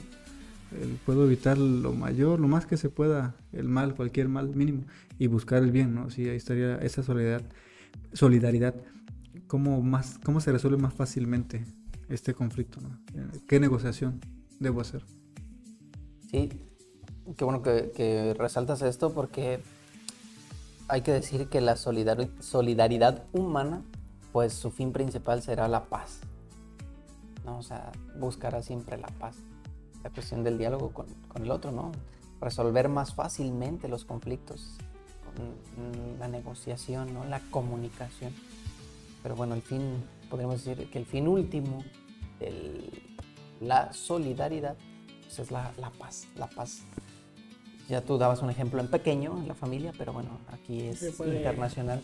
puedo 1.05 1.27
evitar 1.27 1.59
lo 1.59 1.93
mayor, 1.95 2.39
lo 2.39 2.47
más 2.47 2.65
que 2.65 2.77
se 2.77 2.89
pueda, 2.89 3.35
el 3.53 3.65
mal, 3.65 3.97
cualquier 3.97 4.29
mal 4.29 4.55
mínimo, 4.55 4.85
y 5.19 5.27
buscar 5.27 5.65
el 5.65 5.73
bien, 5.73 5.97
¿no? 5.97 6.11
Sí, 6.11 6.29
ahí 6.29 6.37
estaría 6.37 6.77
esa 6.77 7.03
solidaridad. 7.03 7.43
solidaridad. 8.13 8.75
¿Cómo, 9.51 9.83
más, 9.83 10.21
¿Cómo 10.25 10.41
se 10.41 10.53
resuelve 10.53 10.77
más 10.77 10.95
fácilmente 10.95 11.65
este 12.09 12.35
conflicto? 12.35 12.79
¿no? 12.81 13.01
¿Qué 13.49 13.59
negociación 13.59 14.21
debo 14.61 14.81
hacer? 14.81 15.05
Sí, 16.31 16.51
qué 17.37 17.45
bueno 17.45 17.61
que, 17.61 18.33
resaltas 18.39 18.81
esto 18.83 19.13
porque 19.13 19.61
hay 20.87 21.03
que 21.03 21.11
decir 21.11 21.49
que 21.49 21.61
la 21.61 21.75
solidaridad 21.75 23.25
humana, 23.33 23.83
pues 24.31 24.53
su 24.53 24.71
fin 24.71 24.93
principal 24.93 25.43
será 25.43 25.67
la 25.67 25.87
paz. 25.87 26.21
¿no? 27.45 27.59
O 27.59 27.63
sea, 27.65 27.91
buscará 28.21 28.63
siempre 28.63 28.99
la 28.99 29.09
paz. 29.09 29.35
La 30.05 30.11
cuestión 30.11 30.45
del 30.45 30.59
diálogo 30.59 30.93
con, 30.93 31.09
el 31.43 31.51
otro, 31.51 31.73
¿no? 31.73 31.91
Resolver 32.41 32.89
más 32.89 33.17
fácilmente 33.17 33.89
los 33.89 34.05
conflictos 34.05 34.77
con 35.25 36.21
la 36.21 36.29
negociación, 36.29 37.13
¿no? 37.13 37.25
La 37.25 37.41
comunicación. 37.51 38.33
Pero 39.23 39.37
bueno, 39.37 39.55
el 39.55 39.63
fin, 39.63 40.03
podríamos 40.29 40.65
decir 40.65 40.89
que 40.91 40.99
el 40.99 41.07
fin 41.07 41.29
último 41.29 41.85
de 42.39 42.91
la 43.61 43.93
solidaridad 43.93 44.77
pues 45.23 45.39
es 45.39 45.51
la, 45.51 45.73
la 45.79 45.91
paz, 45.91 46.27
la 46.37 46.49
paz 46.49 46.83
ya 47.91 48.01
tú 48.01 48.17
dabas 48.19 48.41
un 48.41 48.51
ejemplo 48.51 48.81
en 48.81 48.87
pequeño, 48.87 49.37
en 49.37 49.49
la 49.49 49.55
familia, 49.55 49.93
pero 49.99 50.13
bueno, 50.13 50.39
aquí 50.53 50.83
es 50.83 51.03
internacional. 51.03 52.01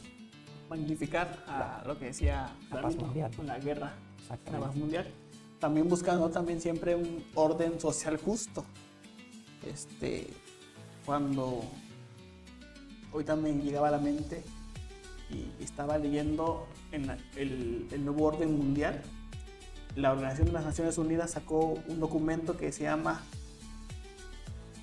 Magnificar 0.68 1.44
a 1.46 1.84
lo 1.86 1.96
que 1.96 2.06
decía 2.06 2.50
la 2.72 2.82
paz 2.82 2.96
mundial. 2.96 3.30
Con 3.36 3.46
la 3.46 3.58
guerra, 3.60 3.94
la 4.50 4.58
paz 4.58 4.74
mundial. 4.74 5.06
También 5.60 5.88
buscando 5.88 6.28
también 6.28 6.60
siempre 6.60 6.96
un 6.96 7.24
orden 7.36 7.78
social 7.78 8.16
justo. 8.16 8.64
Este, 9.64 10.26
cuando 11.04 11.62
hoy 13.12 13.22
también 13.22 13.62
llegaba 13.62 13.86
a 13.86 13.92
la 13.92 13.98
mente 13.98 14.42
y 15.30 15.62
estaba 15.62 15.98
leyendo 15.98 16.66
en 16.96 17.10
el, 17.36 17.88
el 17.92 18.04
nuevo 18.04 18.24
orden 18.24 18.56
mundial, 18.56 19.00
la 19.94 20.12
Organización 20.12 20.48
de 20.48 20.52
las 20.52 20.64
Naciones 20.64 20.98
Unidas 20.98 21.30
sacó 21.30 21.78
un 21.88 22.00
documento 22.00 22.56
que 22.56 22.72
se 22.72 22.82
llama 22.82 23.22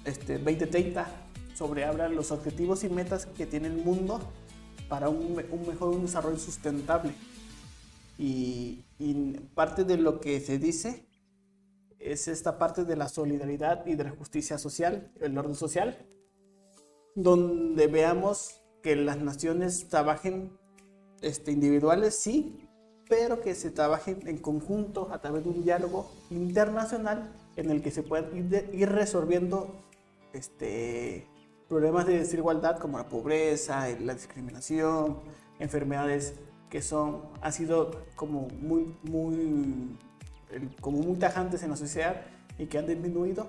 este, 0.05 0.37
2030 0.37 1.07
sobre 1.53 1.85
habla 1.85 2.09
los 2.09 2.31
objetivos 2.31 2.83
y 2.83 2.89
metas 2.89 3.25
que 3.25 3.45
tiene 3.45 3.67
el 3.67 3.77
mundo 3.77 4.19
para 4.89 5.09
un, 5.09 5.35
mejor 5.35 6.01
desarrollo 6.01 6.37
sustentable. 6.37 7.13
Y, 8.17 8.83
parte 9.53 9.83
de 9.83 9.97
lo 9.97 10.19
que 10.19 10.39
se 10.39 10.57
dice 10.57 11.05
es 11.99 12.27
esta 12.27 12.57
parte 12.57 12.85
de 12.85 12.95
la 12.95 13.07
solidaridad 13.07 13.85
y 13.85 13.95
de 13.95 14.05
la 14.05 14.11
justicia 14.11 14.57
social, 14.57 15.11
el 15.19 15.37
orden 15.37 15.55
social, 15.55 15.97
donde 17.15 17.87
veamos 17.87 18.61
que 18.81 18.95
las 18.95 19.17
naciones 19.17 19.87
trabajen 19.87 20.57
este, 21.23 21.51
individuales, 21.51 22.15
sí, 22.15 22.67
pero 23.09 23.41
que 23.41 23.55
se 23.55 23.71
trabajen 23.71 24.27
en 24.27 24.37
conjunto 24.37 25.09
a 25.11 25.19
través 25.19 25.43
de 25.43 25.49
un 25.49 25.63
diálogo 25.63 26.11
internacional 26.29 27.33
en 27.55 27.69
el 27.69 27.81
que 27.81 27.91
se 27.91 28.03
puedan 28.03 28.35
ir, 28.35 28.69
ir 28.73 28.89
resolviendo 28.89 29.75
este, 30.33 31.27
problemas 31.67 32.05
de 32.05 32.19
desigualdad 32.19 32.77
como 32.79 32.97
la 32.97 33.07
pobreza, 33.07 33.87
la 33.99 34.13
discriminación, 34.13 35.19
enfermedades 35.59 36.35
que 36.69 36.81
son, 36.81 37.21
han 37.41 37.53
sido 37.53 37.91
como 38.15 38.47
muy, 38.59 38.95
muy, 39.03 39.97
como 40.81 40.99
muy 40.99 41.17
tajantes 41.17 41.63
en 41.63 41.69
la 41.69 41.77
sociedad 41.77 42.21
y 42.57 42.65
que 42.65 42.77
han 42.79 42.87
disminuido 42.87 43.47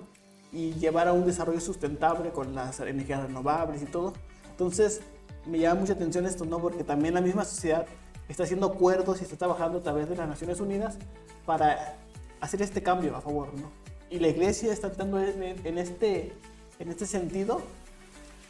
y 0.53 0.73
llevar 0.75 1.09
a 1.09 1.13
un 1.13 1.27
desarrollo 1.27 1.61
sustentable 1.61 2.31
con 2.31 2.55
las 2.55 2.81
energías 2.81 3.23
renovables 3.23 3.83
y 3.83 3.87
todo. 3.87 4.13
Entonces, 4.51 5.01
me 5.47 5.59
llama 5.59 5.81
mucha 5.81 5.93
atención 5.95 6.27
esto, 6.27 6.45
¿no? 6.45 6.59
Porque 6.59 6.85
también 6.85 7.15
la 7.15 7.21
misma 7.21 7.45
sociedad 7.45 7.87
está 8.29 8.45
haciendo 8.45 8.67
acuerdos 8.67 9.21
y 9.21 9.25
está 9.25 9.37
trabajando 9.37 9.79
a 9.79 9.83
través 9.83 10.09
de 10.09 10.17
las 10.17 10.29
Naciones 10.29 10.61
Unidas 10.61 10.97
para 11.45 11.97
hacer 12.41 12.63
este 12.63 12.83
cambio 12.83 13.17
a 13.17 13.21
favor, 13.21 13.53
¿no? 13.55 13.71
Y 14.11 14.19
la 14.19 14.29
iglesia 14.29 14.73
está 14.73 14.89
tratando 14.89 15.21
en 15.21 15.79
este 15.79 16.33
en 16.79 16.89
este 16.89 17.07
sentido, 17.07 17.63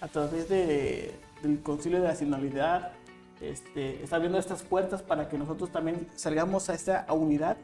a 0.00 0.08
través 0.08 0.48
de, 0.48 1.14
del 1.42 1.62
Concilio 1.62 2.00
de 2.00 2.08
la 2.08 2.14
Sinodalidad, 2.14 2.92
este, 3.40 4.02
está 4.02 4.16
abriendo 4.16 4.38
estas 4.38 4.62
puertas 4.62 5.02
para 5.02 5.28
que 5.28 5.38
nosotros 5.38 5.70
también 5.70 6.08
salgamos 6.14 6.70
a 6.70 6.74
esta 6.74 7.06
unidad 7.12 7.56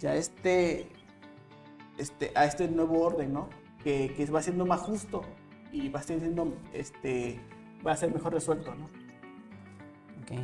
y 0.00 0.06
a 0.06 0.14
este, 0.14 0.88
este, 1.98 2.32
a 2.34 2.44
este 2.44 2.68
nuevo 2.68 3.00
orden, 3.00 3.32
¿no? 3.32 3.48
Que, 3.84 4.12
que 4.16 4.26
va 4.26 4.42
siendo 4.42 4.66
más 4.66 4.80
justo 4.80 5.22
y 5.72 5.88
va 5.88 6.02
siendo, 6.02 6.52
este, 6.72 7.40
va 7.86 7.92
a 7.92 7.96
ser 7.96 8.12
mejor 8.12 8.32
resuelto, 8.32 8.74
¿no? 8.74 8.84
Ok. 10.22 10.40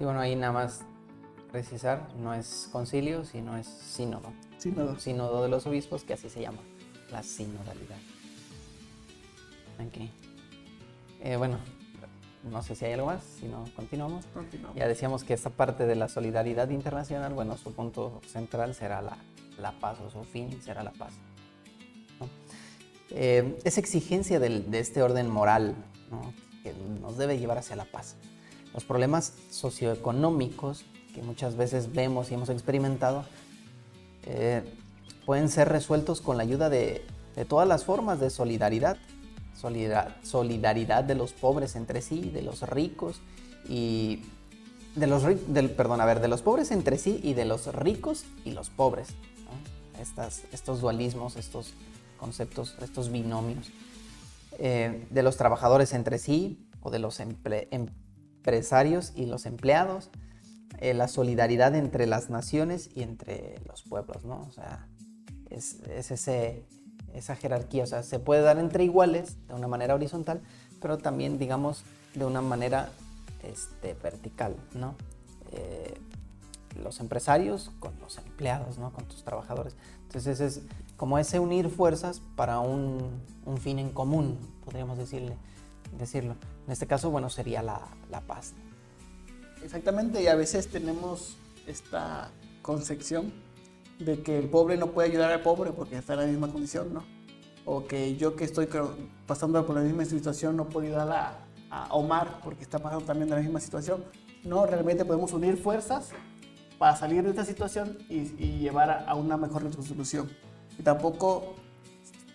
Y 0.00 0.04
bueno, 0.04 0.20
ahí 0.20 0.36
nada 0.36 0.52
más 0.52 0.84
precisar, 1.50 2.08
no 2.16 2.34
es 2.34 2.68
concilio, 2.72 3.24
sino 3.24 3.56
es 3.56 3.66
sínodo. 3.66 4.32
Sínodo. 4.58 4.98
Sínodo 4.98 5.42
de 5.42 5.48
los 5.48 5.66
obispos, 5.66 6.02
que 6.04 6.14
así 6.14 6.28
se 6.28 6.40
llama, 6.40 6.58
la 7.10 7.22
sinodalidad. 7.22 7.98
Ok. 9.78 10.08
Eh, 11.20 11.36
bueno, 11.36 11.58
no 12.50 12.62
sé 12.62 12.74
si 12.74 12.84
hay 12.84 12.94
algo 12.94 13.06
más, 13.06 13.22
si 13.22 13.46
no, 13.46 13.64
continuamos. 13.76 14.24
Ya 14.74 14.88
decíamos 14.88 15.24
que 15.24 15.34
esta 15.34 15.50
parte 15.50 15.86
de 15.86 15.94
la 15.94 16.08
solidaridad 16.08 16.70
internacional, 16.70 17.32
bueno, 17.34 17.56
su 17.56 17.72
punto 17.72 18.20
central 18.26 18.74
será 18.74 19.02
la, 19.02 19.18
la 19.58 19.72
paz, 19.72 20.00
o 20.00 20.10
su 20.10 20.24
fin 20.24 20.60
será 20.62 20.82
la 20.82 20.92
paz. 20.92 21.12
Eh, 23.10 23.58
esa 23.64 23.80
exigencia 23.80 24.40
del, 24.40 24.70
de 24.70 24.78
este 24.78 25.02
orden 25.02 25.28
moral 25.28 25.74
que 26.62 26.74
nos 27.00 27.16
debe 27.16 27.38
llevar 27.38 27.58
hacia 27.58 27.76
la 27.76 27.84
paz. 27.84 28.16
Los 28.74 28.84
problemas 28.84 29.34
socioeconómicos 29.50 30.84
que 31.14 31.22
muchas 31.22 31.56
veces 31.56 31.92
vemos 31.92 32.30
y 32.30 32.34
hemos 32.34 32.48
experimentado 32.48 33.24
eh, 34.24 34.62
pueden 35.26 35.48
ser 35.48 35.68
resueltos 35.68 36.20
con 36.20 36.36
la 36.36 36.42
ayuda 36.42 36.70
de, 36.70 37.04
todas 37.48 37.68
las 37.68 37.84
formas 37.84 38.20
de 38.20 38.30
solidaridad 38.30 38.96
solidaridad 40.24 41.04
de 41.04 41.14
los 41.14 41.32
pobres 41.32 41.76
entre 41.76 42.02
sí, 42.02 42.30
de 42.30 42.42
los 42.42 42.62
ricos 42.62 43.20
y 43.68 44.22
de 44.96 45.06
los 45.06 45.22
del, 45.22 45.70
perdón, 45.70 46.00
a 46.00 46.04
ver, 46.04 46.20
de 46.20 46.26
los 46.26 46.42
pobres 46.42 46.72
entre 46.72 46.98
sí 46.98 47.20
y 47.22 47.34
de 47.34 47.44
los 47.44 47.72
ricos 47.72 48.24
y 48.44 48.50
los 48.50 48.70
pobres. 48.70 49.08
Estos 50.52 50.80
dualismos, 50.80 51.36
estos 51.36 51.74
conceptos, 52.18 52.76
estos 52.82 53.12
binomios. 53.12 53.68
Eh, 54.58 55.06
de 55.10 55.22
los 55.22 55.36
trabajadores 55.36 55.92
entre 55.92 56.18
sí 56.18 56.68
o 56.80 56.90
de 56.90 56.98
los 56.98 57.20
empresarios 57.20 59.12
y 59.14 59.26
los 59.26 59.46
empleados. 59.46 60.10
Eh, 60.78 60.94
la 60.94 61.08
solidaridad 61.08 61.74
entre 61.74 62.06
las 62.06 62.30
naciones 62.30 62.90
y 62.94 63.02
entre 63.02 63.60
los 63.66 63.82
pueblos, 63.82 64.24
¿no? 64.24 64.40
O 64.40 64.50
sea, 64.52 64.88
es, 65.50 65.80
es 65.88 66.10
ese 66.10 66.66
esa 67.14 67.36
jerarquía. 67.36 67.84
O 67.84 67.86
sea, 67.86 68.02
se 68.02 68.18
puede 68.18 68.42
dar 68.42 68.58
entre 68.58 68.84
iguales 68.84 69.36
de 69.48 69.54
una 69.54 69.68
manera 69.68 69.94
horizontal, 69.94 70.40
pero 70.80 70.98
también, 70.98 71.38
digamos, 71.38 71.84
de 72.14 72.24
una 72.24 72.42
manera 72.42 72.90
este, 73.42 73.94
vertical, 73.94 74.56
¿no? 74.74 74.94
Eh, 75.52 75.94
los 76.82 77.00
empresarios 77.00 77.70
con 77.80 77.92
los 78.00 78.18
empleados, 78.18 78.78
¿no? 78.78 78.92
Con 78.92 79.04
tus 79.04 79.24
trabajadores. 79.24 79.76
Entonces 80.04 80.40
es 80.40 80.62
como 81.02 81.18
ese 81.18 81.40
unir 81.40 81.68
fuerzas 81.68 82.22
para 82.36 82.60
un, 82.60 83.22
un 83.44 83.56
fin 83.58 83.80
en 83.80 83.90
común, 83.90 84.38
podríamos 84.64 84.96
decirle, 84.96 85.36
decirlo. 85.98 86.36
En 86.64 86.72
este 86.72 86.86
caso, 86.86 87.10
bueno, 87.10 87.28
sería 87.28 87.60
la, 87.60 87.80
la 88.08 88.20
paz. 88.20 88.52
Exactamente, 89.64 90.22
y 90.22 90.28
a 90.28 90.36
veces 90.36 90.68
tenemos 90.68 91.36
esta 91.66 92.30
concepción 92.62 93.32
de 93.98 94.22
que 94.22 94.38
el 94.38 94.48
pobre 94.48 94.76
no 94.76 94.92
puede 94.92 95.08
ayudar 95.08 95.32
al 95.32 95.40
pobre 95.40 95.72
porque 95.72 95.96
está 95.96 96.12
en 96.12 96.20
la 96.20 96.26
misma 96.26 96.52
condición, 96.52 96.94
¿no? 96.94 97.02
O 97.64 97.84
que 97.84 98.14
yo 98.16 98.36
que 98.36 98.44
estoy 98.44 98.68
pasando 99.26 99.66
por 99.66 99.74
la 99.74 99.82
misma 99.82 100.04
situación 100.04 100.56
no 100.56 100.68
puedo 100.68 100.86
ayudar 100.86 101.10
a, 101.10 101.38
a 101.88 101.92
Omar 101.94 102.38
porque 102.44 102.62
está 102.62 102.78
pasando 102.78 103.04
también 103.04 103.28
de 103.28 103.34
la 103.34 103.42
misma 103.42 103.58
situación. 103.58 104.04
No, 104.44 104.66
realmente 104.66 105.04
podemos 105.04 105.32
unir 105.32 105.56
fuerzas 105.56 106.10
para 106.78 106.94
salir 106.94 107.24
de 107.24 107.30
esta 107.30 107.44
situación 107.44 107.98
y, 108.08 108.22
llevar 108.58 109.04
a, 109.08 109.14
una 109.16 109.36
mejor 109.36 109.64
resolución. 109.64 110.30
Y 110.82 110.84
tampoco 110.84 111.54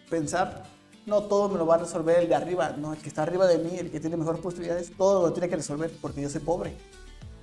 pensar, 0.09 0.63
no, 1.05 1.23
todo 1.23 1.49
me 1.49 1.57
lo 1.57 1.65
va 1.65 1.75
a 1.75 1.79
resolver 1.79 2.19
el 2.19 2.29
de 2.29 2.35
arriba, 2.35 2.73
no, 2.77 2.93
el 2.93 2.99
que 2.99 3.09
está 3.09 3.23
arriba 3.23 3.45
de 3.45 3.57
mí, 3.57 3.77
el 3.77 3.91
que 3.91 3.99
tiene 3.99 4.15
mejores 4.15 4.39
posibilidades, 4.39 4.89
todo 4.97 5.27
lo 5.27 5.33
tiene 5.33 5.49
que 5.49 5.57
resolver 5.57 5.91
porque 6.01 6.21
yo 6.21 6.29
soy 6.29 6.39
pobre. 6.39 6.73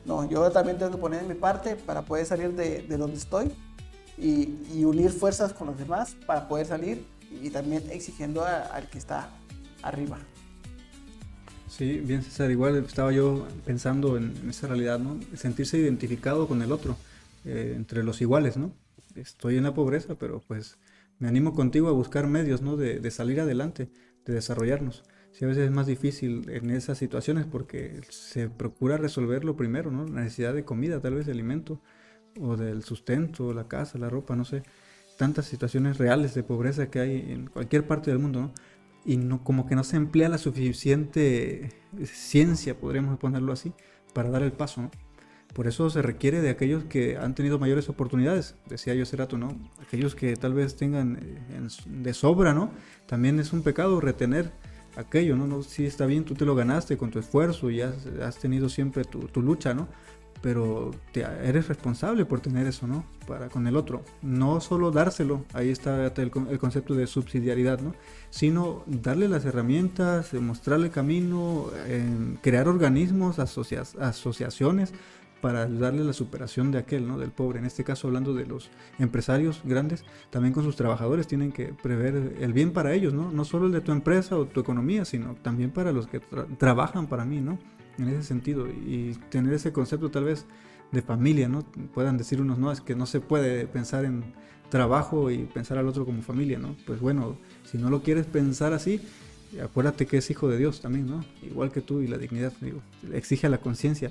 No, 0.06 0.26
yo 0.26 0.50
también 0.50 0.78
tengo 0.78 0.92
que 0.92 0.96
poner 0.96 1.22
mi 1.24 1.34
parte 1.34 1.76
para 1.76 2.00
poder 2.00 2.24
salir 2.24 2.54
de, 2.54 2.80
de 2.88 2.96
donde 2.96 3.18
estoy 3.18 3.52
y, 4.16 4.56
y, 4.72 4.86
unir 4.86 5.10
fuerzas 5.10 5.52
con 5.52 5.66
los 5.66 5.76
demás 5.76 6.16
para 6.26 6.48
poder 6.48 6.64
salir 6.64 7.04
y 7.42 7.50
también 7.50 7.82
exigiendo 7.90 8.46
al 8.46 8.88
que 8.88 8.96
está 8.96 9.28
arriba. 9.82 10.18
Sí, 11.68 11.98
bien 11.98 12.22
César, 12.22 12.50
igual 12.50 12.82
estaba 12.82 13.12
yo 13.12 13.46
pensando 13.66 14.16
en, 14.16 14.34
esa 14.48 14.68
realidad, 14.68 14.98
¿no? 14.98 15.20
Sentirse 15.36 15.76
identificado 15.76 16.48
con 16.48 16.62
el 16.62 16.72
otro, 16.72 16.96
eh, 17.44 17.74
entre 17.76 18.02
los 18.04 18.22
iguales, 18.22 18.56
¿no? 18.56 18.72
Estoy 19.16 19.58
en 19.58 19.64
la 19.64 19.74
pobreza, 19.74 20.14
pero 20.14 20.42
pues 20.48 20.78
me 21.18 21.28
animo 21.28 21.52
contigo 21.52 21.88
a 21.88 21.92
buscar 21.92 22.26
medios, 22.26 22.62
¿no? 22.62 22.76
De, 22.76 23.10
salir 23.10 23.40
adelante, 23.40 23.90
de 24.24 24.34
desarrollarnos. 24.34 25.04
Sí, 25.32 25.44
a 25.44 25.48
veces 25.48 25.64
es 25.64 25.70
más 25.70 25.86
difícil 25.86 26.48
en 26.48 26.70
esas 26.70 26.98
situaciones 26.98 27.46
porque 27.46 28.00
se 28.08 28.48
procura 28.48 28.96
resolverlo 28.96 29.56
primero, 29.56 29.90
¿no? 29.90 30.06
La 30.06 30.22
necesidad 30.22 30.54
de 30.54 30.64
comida, 30.64 31.00
tal 31.00 31.14
vez 31.14 31.26
de 31.26 31.32
alimento, 31.32 31.80
o 32.40 32.56
del 32.56 32.82
sustento, 32.82 33.52
la 33.52 33.68
casa, 33.68 33.98
la 33.98 34.08
ropa, 34.08 34.36
no 34.36 34.44
sé. 34.44 34.62
Tantas 35.18 35.46
situaciones 35.46 35.98
reales 35.98 36.34
de 36.34 36.42
pobreza 36.42 36.90
que 36.90 37.00
hay 37.00 37.32
en 37.32 37.46
cualquier 37.46 37.86
parte 37.86 38.10
del 38.10 38.18
mundo, 38.18 38.40
¿no? 38.42 38.52
y 39.04 39.16
no, 39.16 39.44
como 39.44 39.66
que 39.66 39.76
no 39.76 39.84
se 39.84 39.96
emplea 39.96 40.28
la 40.28 40.38
suficiente 40.38 41.70
ciencia, 42.04 42.78
podríamos 42.78 43.18
ponerlo 43.18 43.52
así, 43.52 43.72
para 44.12 44.30
dar 44.30 44.42
el 44.42 44.52
paso. 44.52 44.90
Por 45.54 45.68
eso 45.68 45.88
se 45.88 46.02
requiere 46.02 46.40
de 46.40 46.50
aquellos 46.50 46.84
que 46.84 47.16
han 47.16 47.34
tenido 47.34 47.58
mayores 47.58 47.88
oportunidades, 47.88 48.56
decía 48.66 48.94
yo 48.94 49.04
hace 49.04 49.16
rato, 49.16 49.38
¿no? 49.38 49.56
Aquellos 49.80 50.14
que 50.14 50.36
tal 50.36 50.52
vez 50.52 50.76
tengan 50.76 51.18
eh, 51.22 51.68
de 51.86 52.14
sobra, 52.14 52.52
¿no? 52.52 52.70
También 53.06 53.38
es 53.38 53.52
un 53.52 53.62
pecado 53.62 54.00
retener 54.00 54.50
aquello, 54.96 55.36
¿no? 55.36 55.46
no 55.46 55.62
si 55.62 55.86
está 55.86 56.06
bien, 56.06 56.24
tú 56.24 56.34
te 56.34 56.44
lo 56.44 56.54
ganaste 56.54 56.96
con 56.96 57.10
tu 57.10 57.18
esfuerzo 57.18 57.70
y 57.70 57.80
has, 57.80 58.06
has 58.22 58.38
tenido 58.38 58.68
siempre 58.68 59.04
tu, 59.04 59.20
tu 59.28 59.42
lucha, 59.42 59.74
¿no? 59.74 59.88
pero 60.44 60.90
te, 61.12 61.22
eres 61.22 61.68
responsable 61.68 62.26
por 62.26 62.40
tener 62.40 62.66
eso, 62.66 62.86
¿no? 62.86 63.06
Para 63.26 63.48
con 63.48 63.66
el 63.66 63.78
otro. 63.78 64.02
No 64.20 64.60
solo 64.60 64.90
dárselo, 64.90 65.46
ahí 65.54 65.70
está 65.70 66.04
el, 66.04 66.30
concepto 66.30 66.94
de 66.94 67.06
subsidiariedad, 67.06 67.80
¿no? 67.80 67.94
Sino 68.28 68.82
darle 68.86 69.26
las 69.26 69.46
herramientas, 69.46 70.34
mostrarle 70.34 70.90
camino, 70.90 71.70
crear 72.42 72.68
organismos, 72.68 73.38
asociaciones 73.38 74.92
para 75.44 75.64
ayudarle 75.64 76.00
a 76.00 76.04
la 76.04 76.14
superación 76.14 76.72
de 76.72 76.78
aquel, 76.78 77.06
¿no? 77.06 77.18
Del 77.18 77.30
pobre. 77.30 77.58
En 77.58 77.66
este 77.66 77.84
caso, 77.84 78.06
hablando 78.06 78.32
de 78.32 78.46
los 78.46 78.70
empresarios 78.98 79.60
grandes, 79.62 80.02
también 80.30 80.54
con 80.54 80.64
sus 80.64 80.74
trabajadores 80.74 81.26
tienen 81.26 81.52
que 81.52 81.74
prever 81.74 82.38
el 82.40 82.54
bien 82.54 82.72
para 82.72 82.94
ellos, 82.94 83.12
¿no? 83.12 83.30
No 83.30 83.44
solo 83.44 83.66
el 83.66 83.72
de 83.72 83.82
tu 83.82 83.92
empresa 83.92 84.38
o 84.38 84.46
tu 84.46 84.60
economía, 84.60 85.04
sino 85.04 85.34
también 85.42 85.70
para 85.70 85.92
los 85.92 86.06
que 86.06 86.20
trabajan 86.58 87.08
para 87.08 87.26
mí, 87.26 87.42
¿no? 87.42 87.58
en 87.98 88.08
ese 88.08 88.22
sentido 88.22 88.66
y 88.68 89.14
tener 89.30 89.52
ese 89.52 89.72
concepto 89.72 90.10
tal 90.10 90.24
vez 90.24 90.46
de 90.92 91.02
familia, 91.02 91.46
¿no? 91.46 91.62
Puedan 91.92 92.16
decir 92.16 92.40
unos, 92.40 92.58
no, 92.58 92.72
es 92.72 92.80
que 92.80 92.94
no 92.94 93.04
se 93.04 93.20
puede 93.20 93.66
pensar 93.66 94.04
en 94.04 94.24
trabajo 94.70 95.30
y 95.30 95.44
pensar 95.44 95.76
al 95.78 95.88
otro 95.88 96.04
como 96.04 96.22
familia, 96.22 96.58
¿no? 96.58 96.74
Pues 96.86 97.00
bueno, 97.00 97.36
si 97.64 97.78
no 97.78 97.90
lo 97.90 98.02
quieres 98.02 98.26
pensar 98.26 98.72
así, 98.72 99.00
acuérdate 99.62 100.06
que 100.06 100.16
es 100.16 100.30
hijo 100.30 100.48
de 100.48 100.56
Dios 100.58 100.80
también, 100.80 101.06
¿no? 101.06 101.24
Igual 101.42 101.70
que 101.70 101.82
tú 101.82 102.00
y 102.00 102.06
la 102.06 102.16
dignidad, 102.16 102.52
digo, 102.60 102.80
exige 103.12 103.46
a 103.46 103.50
la 103.50 103.58
conciencia. 103.58 104.10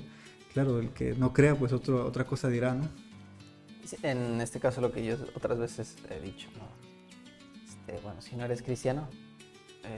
Claro, 0.54 0.78
el 0.78 0.90
que 0.90 1.14
no 1.14 1.32
crea, 1.32 1.56
pues 1.56 1.72
otro, 1.72 2.06
otra 2.06 2.24
cosa 2.24 2.48
dirá, 2.48 2.74
¿no? 2.74 2.88
En 4.02 4.40
este 4.40 4.60
caso 4.60 4.80
lo 4.80 4.92
que 4.92 5.04
yo 5.04 5.16
otras 5.34 5.58
veces 5.58 5.96
he 6.08 6.20
dicho, 6.20 6.48
¿no? 6.56 6.68
Este, 7.68 8.00
bueno, 8.02 8.22
si 8.22 8.36
no 8.36 8.44
eres 8.44 8.62
cristiano, 8.62 9.08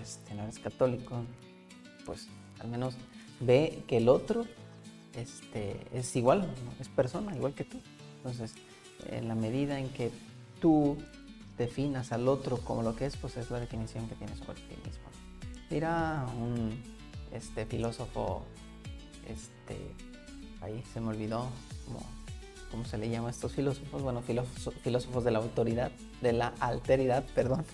este, 0.03 0.35
no 0.35 0.45
eres 0.45 0.59
católico, 0.59 1.25
pues 2.07 2.29
al 2.59 2.69
menos 2.69 2.97
ve 3.39 3.85
que 3.87 3.99
el 3.99 4.09
otro 4.09 4.47
este, 5.15 5.77
es 5.93 6.17
igual, 6.17 6.49
es 6.81 6.89
persona, 6.89 7.37
igual 7.37 7.53
que 7.53 7.65
tú. 7.65 7.79
Entonces, 8.17 8.55
en 9.11 9.29
la 9.29 9.35
medida 9.35 9.79
en 9.79 9.91
que 9.91 10.11
tú 10.59 10.97
definas 11.59 12.13
al 12.13 12.29
otro 12.29 12.57
como 12.59 12.83
lo 12.83 12.97
que 12.97 13.05
es, 13.05 13.17
pues 13.19 13.37
es 13.37 13.51
la 13.51 13.61
definición 13.61 14.09
que 14.09 14.15
tienes 14.15 14.39
sobre 14.39 14.61
ti 14.63 14.77
mismo. 14.87 15.05
Dirá 15.69 16.27
un 16.39 16.83
este, 17.31 17.67
filósofo, 17.67 18.45
este, 19.29 19.77
ahí 20.61 20.83
se 20.93 21.01
me 21.01 21.09
olvidó 21.09 21.49
cómo, 21.85 22.01
cómo 22.71 22.85
se 22.85 22.99
le 22.99 23.09
llama 23.11 23.29
a 23.29 23.31
estos 23.31 23.53
filósofos, 23.53 24.03
bueno, 24.03 24.23
filósofos, 24.23 24.75
filósofos 24.83 25.25
de 25.25 25.31
la 25.31 25.39
autoridad, 25.39 25.91
de 26.23 26.33
la 26.33 26.49
alteridad, 26.61 27.25
perdón, 27.35 27.65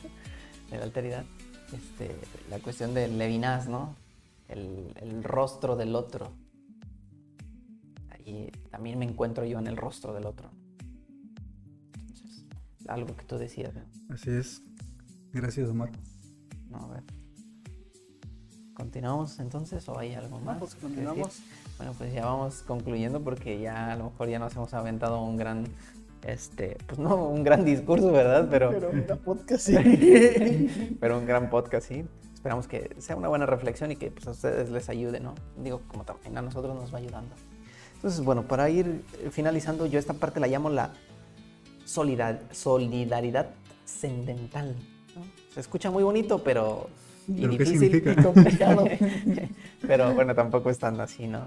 de 0.71 0.79
la 0.79 0.85
alteridad, 0.85 1.25
este, 1.73 2.17
la 2.51 2.59
cuestión 2.59 2.95
de 2.95 3.09
Levinas, 3.09 3.69
¿no? 3.69 3.97
el, 4.53 5.25
rostro 5.25 5.77
del 5.77 5.95
otro. 5.95 6.33
Ahí 8.11 8.51
también 8.71 8.99
me 8.99 9.05
encuentro 9.05 9.45
yo 9.45 9.59
en 9.59 9.67
el 9.67 9.77
rostro 9.77 10.15
del 10.15 10.27
otro. 10.27 10.51
Entonces, 11.95 12.47
algo 12.89 13.17
que 13.17 13.25
tú 13.25 13.39
decías. 13.39 13.73
Así 14.09 14.31
es. 14.31 14.63
Gracias, 15.33 15.69
Omar. 15.69 15.91
No, 16.69 16.79
a 16.79 16.89
ver. 16.89 17.22
¿Continuamos 18.83 19.39
entonces 19.39 19.89
o 19.89 19.97
hay 19.97 20.15
algo 20.15 20.41
más? 20.41 20.59
Pues 20.59 20.75
continuamos. 20.75 21.39
Bueno, 21.77 21.95
pues 21.97 22.13
ya 22.13 22.27
vamos 22.27 22.65
concluyendo 22.67 23.23
porque 23.23 23.61
ya 23.61 23.93
a 23.93 23.97
lo 23.97 24.11
mejor 24.11 24.29
ya 24.29 24.41
nos 24.41 24.57
hemos 24.57 24.75
aventado 24.75 25.23
un 25.23 25.37
gran, 25.37 25.69
este, 26.27 26.77
pues 26.89 26.99
no 26.99 27.29
un 27.29 27.45
gran 27.45 27.65
discurso, 27.65 28.11
¿verdad? 28.11 28.49
Pero, 28.51 28.71
Pero 28.71 28.91
un 28.91 29.07
gran 29.07 29.19
podcast, 29.21 29.67
sí. 29.67 30.97
Pero 31.01 31.17
un 31.17 31.27
gran 31.27 31.49
podcast, 31.49 31.87
sí 31.87 32.05
esperamos 32.35 32.67
que 32.67 32.97
sea 32.99 33.15
una 33.15 33.29
buena 33.29 33.47
reflexión 33.47 33.93
y 33.93 33.97
que 33.97 34.11
pues, 34.11 34.27
a 34.27 34.33
ustedes 34.33 34.69
les 34.69 34.89
ayude, 34.89 35.21
¿no? 35.21 35.37
Digo, 35.59 35.83
como 35.87 36.03
también 36.03 36.37
a 36.37 36.43
nosotros 36.43 36.75
nos 36.75 36.93
va 36.93 36.99
ayudando. 36.99 37.37
Entonces, 37.95 38.25
bueno, 38.25 38.49
para 38.49 38.69
ir 38.69 39.05
finalizando, 39.31 39.87
yo 39.87 40.01
esta 40.01 40.15
parte 40.15 40.41
la 40.41 40.49
llamo 40.49 40.71
la 40.71 40.91
solidaridad 41.85 43.51
trascendental. 43.85 44.75
Se 45.55 45.61
escucha 45.61 45.93
muy 45.93 46.03
bonito, 46.03 46.43
pero 46.43 46.89
y 47.29 47.47
difícil 47.47 47.95
y 47.95 48.23
complicado. 48.23 48.85
pero 49.87 50.15
bueno, 50.15 50.35
tampoco 50.35 50.71
es 50.71 50.79
tan 50.79 51.01
así, 51.01 51.27
¿no? 51.27 51.47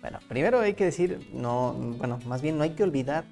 Bueno, 0.00 0.18
primero 0.28 0.60
hay 0.60 0.74
que 0.74 0.84
decir, 0.84 1.30
no, 1.32 1.74
bueno, 1.98 2.18
más 2.26 2.40
bien 2.40 2.56
no 2.56 2.64
hay 2.64 2.70
que 2.70 2.82
olvidar 2.82 3.24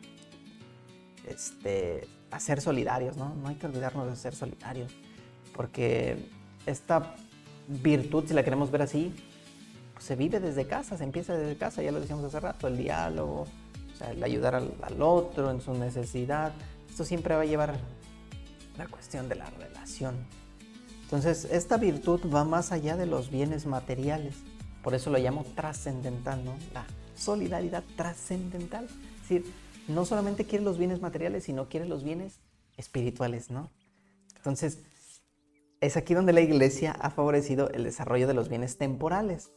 este, 1.27 2.07
a 2.31 2.41
ser 2.41 2.61
solidarios, 2.61 3.17
¿no? 3.17 3.35
No 3.35 3.49
hay 3.49 3.57
que 3.57 3.67
olvidarnos 3.67 4.09
de 4.09 4.17
ser 4.17 4.35
solidarios, 4.35 4.93
porque 5.55 6.17
esta 6.67 7.15
virtud, 7.69 8.25
si 8.27 8.35
la 8.35 8.43
queremos 8.43 8.71
ver 8.71 8.83
así, 8.83 9.15
pues, 9.95 10.05
se 10.05 10.17
vive 10.17 10.41
desde 10.41 10.67
casa, 10.67 10.97
se 10.97 11.05
empieza 11.05 11.37
desde 11.37 11.57
casa, 11.57 11.83
ya 11.83 11.91
lo 11.91 12.01
decíamos 12.01 12.25
hace 12.25 12.41
rato, 12.41 12.69
el 12.69 12.77
diálogo, 12.77 13.43
o 13.43 13.97
sea, 13.97 14.11
el 14.11 14.23
ayudar 14.23 14.55
al, 14.55 15.03
otro 15.03 15.51
en 15.51 15.61
su 15.61 15.75
necesidad. 15.75 16.53
Esto 16.89 17.05
siempre 17.05 17.35
va 17.35 17.43
a 17.43 17.47
llevar 17.47 17.75
la 18.77 18.87
cuestión 18.87 19.29
de 19.29 19.35
la 19.35 19.51
relación. 19.51 20.15
Entonces, 21.09 21.47
esta 21.51 21.79
virtud 21.79 22.21
va 22.31 22.45
más 22.45 22.71
allá 22.71 22.95
de 22.95 23.07
los 23.07 23.31
bienes 23.31 23.65
materiales. 23.65 24.35
Por 24.83 24.95
eso 24.95 25.09
lo 25.09 25.17
llamo 25.17 25.43
trascendental, 25.57 26.45
¿no? 26.45 26.55
La 26.75 26.85
solidaridad 27.15 27.83
trascendental. 27.97 28.85
Es 28.85 29.21
decir, 29.23 29.51
no 29.89 30.05
solamente 30.05 30.45
quiere 30.45 30.67
los 30.67 30.77
bienes 30.77 31.01
materiales, 31.01 31.45
sino 31.45 31.71
quiere 31.71 31.87
los 31.87 32.05
bienes 32.05 32.41
espirituales, 32.77 33.51
¿no? 33.51 33.71
Entonces, 34.37 34.81
es 35.81 35.97
aquí 35.97 36.13
donde 36.13 36.35
la 36.35 36.43
iglesia 36.43 36.93
ha 36.93 37.09
favorecido 37.09 37.71
el 37.71 37.85
desarrollo 37.85 38.27
de 38.27 38.35
los 38.35 38.51
bienes 38.51 38.77
temporales, 38.77 39.51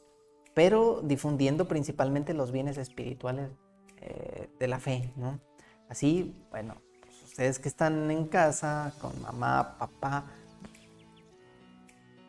pero 0.53 1.01
difundiendo 1.03 1.67
principalmente 1.67 2.33
los 2.33 2.53
bienes 2.53 2.77
espirituales 2.77 3.49
eh, 3.97 4.49
de 4.57 4.67
la 4.69 4.79
fe, 4.79 5.11
¿no? 5.17 5.41
Así, 5.89 6.33
bueno, 6.49 6.77
pues 7.01 7.21
ustedes 7.23 7.59
que 7.59 7.67
están 7.67 8.09
en 8.09 8.25
casa 8.27 8.93
con 9.01 9.21
mamá, 9.21 9.75
papá, 9.77 10.31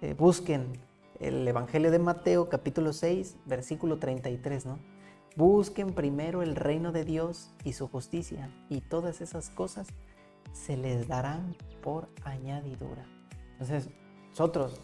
eh, 0.03 0.15
busquen 0.15 0.73
el 1.21 1.47
Evangelio 1.47 1.93
de 1.93 2.01
Mateo 2.01 2.49
capítulo 2.49 2.93
6, 2.93 3.37
versículo 3.47 4.01
33, 4.01 4.67
¿no? 4.67 4.81
Busquen 5.37 5.95
primero 5.95 6.43
el 6.43 6.57
reino 6.57 6.91
de 6.91 7.05
Dios 7.05 7.53
y 7.63 7.75
su 7.75 7.87
justicia, 7.87 8.51
y 8.69 8.81
todas 8.81 9.21
esas 9.21 9.49
cosas 9.49 9.87
se 10.53 10.77
les 10.77 11.07
darán 11.07 11.57
por 11.83 12.09
añadidura. 12.25 13.07
Entonces, 13.53 13.91
nosotros, 14.31 14.81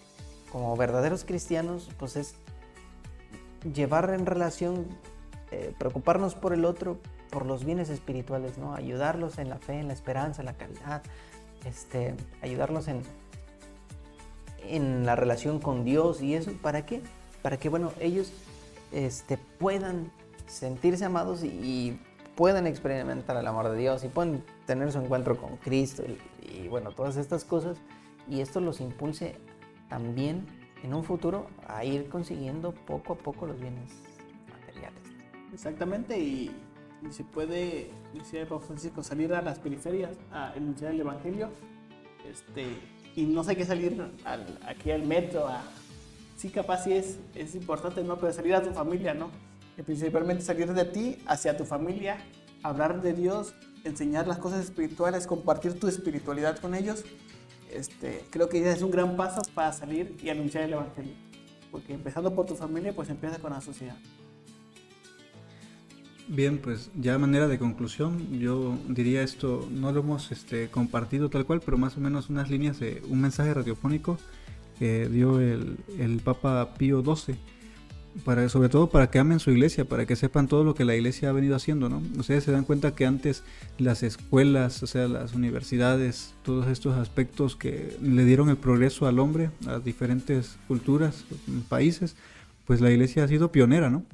como 0.53 0.77
verdaderos 0.77 1.25
cristianos, 1.25 1.91
pues 1.99 2.15
es 2.15 2.37
llevar 3.75 4.09
en 4.15 4.25
relación, 4.25 4.87
eh, 5.51 5.75
preocuparnos 5.81 6.37
por 6.37 6.53
el 6.53 6.65
otro, 6.65 7.01
por 7.31 7.45
los 7.45 7.65
bienes 7.65 7.91
espirituales, 7.91 8.57
¿no? 8.57 8.73
Ayudarlos 8.73 9.39
en 9.39 9.49
la 9.49 9.59
fe, 9.59 9.81
en 9.81 9.89
la 9.89 9.95
esperanza, 9.95 10.43
en 10.43 10.47
la 10.47 10.57
caridad, 10.57 11.03
este, 11.65 12.15
ayudarlos 12.41 12.87
en, 12.87 13.03
en 14.67 15.07
la 15.07 15.17
relación 15.17 15.61
con 15.61 15.85
Dios 15.85 16.23
y 16.23 16.35
eso, 16.35 16.53
¿para 16.63 16.85
qué? 16.87 17.03
Para 17.43 17.59
que, 17.59 17.69
bueno, 17.69 17.93
ellos 18.01 18.33
este, 18.93 19.37
puedan 19.37 20.11
sentirse 20.47 21.05
amados 21.05 21.45
y, 21.45 21.99
puedan 22.39 22.69
experimentar 22.69 23.37
el 23.37 23.45
amor 23.49 23.69
de 23.69 23.77
Dios 23.77 24.05
y 24.05 24.09
puedan 24.09 24.45
tener 24.65 24.93
su 24.93 25.01
encuentro 25.01 25.37
con 25.37 25.57
Cristo 25.57 26.05
y, 26.41 26.69
bueno, 26.69 26.93
todas 26.93 27.17
estas 27.17 27.45
cosas. 27.45 27.79
Y 28.31 28.43
esto 28.43 28.61
los 28.61 28.81
impulse 28.81 29.35
también 29.89 30.47
en 30.85 30.95
un 30.95 31.03
futuro 31.03 31.49
a 31.67 31.85
ir 31.85 32.09
consiguiendo 32.09 32.71
poco 32.71 33.15
a 33.15 33.17
poco 33.17 33.45
los 33.49 33.59
bienes 33.59 33.91
materiales. 34.53 35.03
Exactamente, 35.53 36.17
y, 36.17 36.55
se 37.11 37.25
puede, 37.25 37.91
decía 38.15 38.43
el 38.43 38.47
Francisco, 38.47 39.03
salir 39.03 39.35
a 39.35 39.43
las 39.43 39.59
periferias 39.59 40.17
a 40.31 40.53
enunciar 40.55 40.93
el 40.93 41.01
Evangelio. 41.01 41.49
Este, 42.25 42.67
y 43.19 43.27
no 43.27 43.43
sé 43.43 43.57
qué 43.57 43.65
salir 43.65 44.01
aquí 44.65 44.93
al 44.93 45.03
metro. 45.03 45.49
A, 45.49 45.65
sí, 46.37 46.51
capaz 46.51 46.85
sí 46.85 46.93
es, 46.93 47.19
es 47.35 47.57
importante, 47.57 48.05
¿no? 48.05 48.17
Pero 48.17 48.33
salir 48.33 48.55
a 48.55 48.63
tu 48.63 48.71
familia, 48.71 49.13
¿no? 49.13 49.31
principalmente 49.85 50.43
salir 50.45 50.73
de 50.73 50.85
ti 50.85 51.19
hacia 51.27 51.57
tu 51.57 51.65
familia, 51.65 52.19
hablar 52.65 53.01
de 53.01 53.13
Dios, 53.13 53.55
enseñar 53.85 54.27
las 54.27 54.39
cosas 54.39 54.65
espirituales, 54.65 55.27
compartir 55.27 55.79
tu 55.79 55.87
espiritualidad 55.87 56.59
con 56.59 56.75
ellos, 56.75 57.05
este, 57.73 58.25
creo 58.31 58.49
que 58.49 58.61
ya 58.61 58.73
es 58.73 58.83
un 58.83 58.91
gran 58.91 59.17
paso 59.17 59.41
para 59.55 59.73
salir 59.73 60.17
y 60.21 60.31
anunciar 60.31 60.65
el 60.65 60.73
Evangelio. 60.73 61.15
Porque 61.71 61.95
empezando 61.95 62.35
por 62.35 62.47
tu 62.47 62.57
familia, 62.57 62.93
pues 62.93 63.09
empieza 63.09 63.39
con 63.39 63.53
la 63.53 63.61
sociedad. 63.61 63.97
Bien, 66.29 66.59
pues 66.59 66.91
ya 66.95 67.15
a 67.15 67.19
manera 67.19 67.49
de 67.49 67.59
conclusión, 67.59 68.39
yo 68.39 68.77
diría 68.87 69.23
esto, 69.23 69.67
no 69.73 69.93
lo 69.93 70.01
hemos 70.01 70.31
este, 70.31 70.69
compartido 70.69 71.31
tal 71.31 71.47
cual, 71.47 71.63
pero 71.65 71.79
más 71.79 71.97
o 71.97 72.01
menos 72.01 72.29
unas 72.29 72.51
líneas 72.51 72.79
de 72.79 73.03
un 73.09 73.23
mensaje 73.23 73.55
radiofónico 73.55 74.19
que 74.79 75.09
dio 75.09 75.41
el, 75.41 75.79
el 75.99 76.21
Papa 76.21 76.75
Pío 76.77 77.03
XII 77.03 77.35
para, 78.27 78.47
sobre 78.51 78.69
todo 78.69 78.91
para 78.91 79.11
que 79.11 79.19
amen 79.19 79.41
su 79.41 79.51
iglesia, 79.51 79.87
para 79.87 80.05
que 80.05 80.17
sepan 80.17 80.49
todo 80.49 80.65
lo 80.65 80.75
que 80.75 80.85
la 80.85 80.95
iglesia 80.95 81.31
ha 81.31 81.33
venido 81.33 81.57
haciendo, 81.57 81.89
¿no? 81.89 82.03
Ustedes 82.19 82.45
se 82.45 82.53
dan 82.53 82.65
cuenta 82.65 82.95
que 82.95 83.07
antes 83.07 83.43
las 83.79 84.03
escuelas, 84.03 84.83
o 84.83 84.87
sea, 84.87 85.09
las 85.09 85.35
universidades, 85.35 86.35
todos 86.43 86.67
estos 86.67 86.97
aspectos 86.99 87.57
que 87.57 87.97
le 88.03 88.25
dieron 88.27 88.51
el 88.51 88.59
progreso 88.59 89.07
al 89.07 89.19
hombre, 89.19 89.51
a 89.67 89.79
diferentes 89.79 90.59
culturas, 90.69 91.25
países, 91.71 92.17
pues 92.67 92.83
la 92.83 92.91
iglesia 92.91 93.25
ha 93.25 93.29
sido 93.29 93.51
pionera, 93.51 93.89
¿no? 93.89 94.05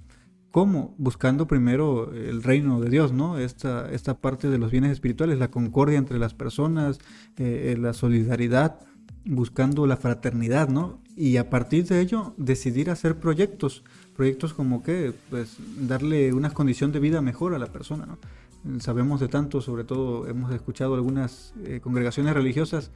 ¿Cómo? 0.55 0.95
Buscando 0.99 1.49
primero 1.49 2.13
el 2.13 2.45
reino 2.45 2.79
de 2.81 2.89
Dios, 2.89 3.13
¿no? 3.13 3.39
Esta, 3.39 3.91
esta 3.91 4.19
parte 4.19 4.49
de 4.49 4.57
los 4.57 4.71
bienes 4.71 4.93
espirituales, 4.93 5.41
la 5.41 5.51
concordia 5.51 5.99
entre 5.99 6.21
las 6.21 6.33
personas, 6.33 7.01
eh, 7.39 7.73
eh, 7.73 7.77
la 7.77 7.93
solidaridad, 7.93 8.79
buscando 9.25 9.85
la 9.89 9.97
fraternidad, 9.97 10.69
¿no? 10.69 11.01
Y 11.17 11.39
a 11.39 11.51
partir 11.51 11.87
de 11.87 12.01
ello 12.01 12.35
decidir 12.37 12.89
hacer 12.89 13.19
proyectos, 13.19 13.83
proyectos 14.15 14.55
como 14.55 14.85
que, 14.85 15.13
pues, 15.29 15.57
darle 15.89 16.33
una 16.33 16.51
condición 16.51 16.93
de 16.93 17.01
vida 17.01 17.21
mejor 17.21 17.57
a 17.57 17.59
la 17.59 17.73
persona. 17.73 18.07
Sabemos 18.79 19.19
de 19.19 19.27
tanto, 19.27 19.61
sobre 19.61 19.83
todo 19.83 20.29
hemos 20.29 20.53
escuchado 20.53 20.95
algunas 20.95 21.53
eh, 21.65 21.81
congregaciones 21.83 22.33
religiosas 22.33 22.93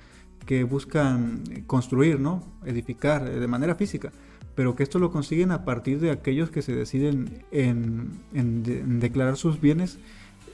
que 0.49 0.65
buscan 0.65 1.45
construir, 1.67 2.19
¿no? 2.19 2.43
Edificar 2.65 3.29
eh, 3.29 3.39
de 3.39 3.47
manera 3.47 3.75
física, 3.75 4.13
pero 4.55 4.75
que 4.75 4.83
esto 4.83 4.99
lo 4.99 5.13
consiguen 5.13 5.51
a 5.51 5.67
partir 5.67 6.01
de 6.01 6.11
aquellos 6.11 6.49
que 6.49 6.63
se 6.63 6.75
deciden 6.75 7.45
en, 7.51 8.99
declarar 8.99 9.37
sus 9.37 9.61
bienes, 9.61 9.99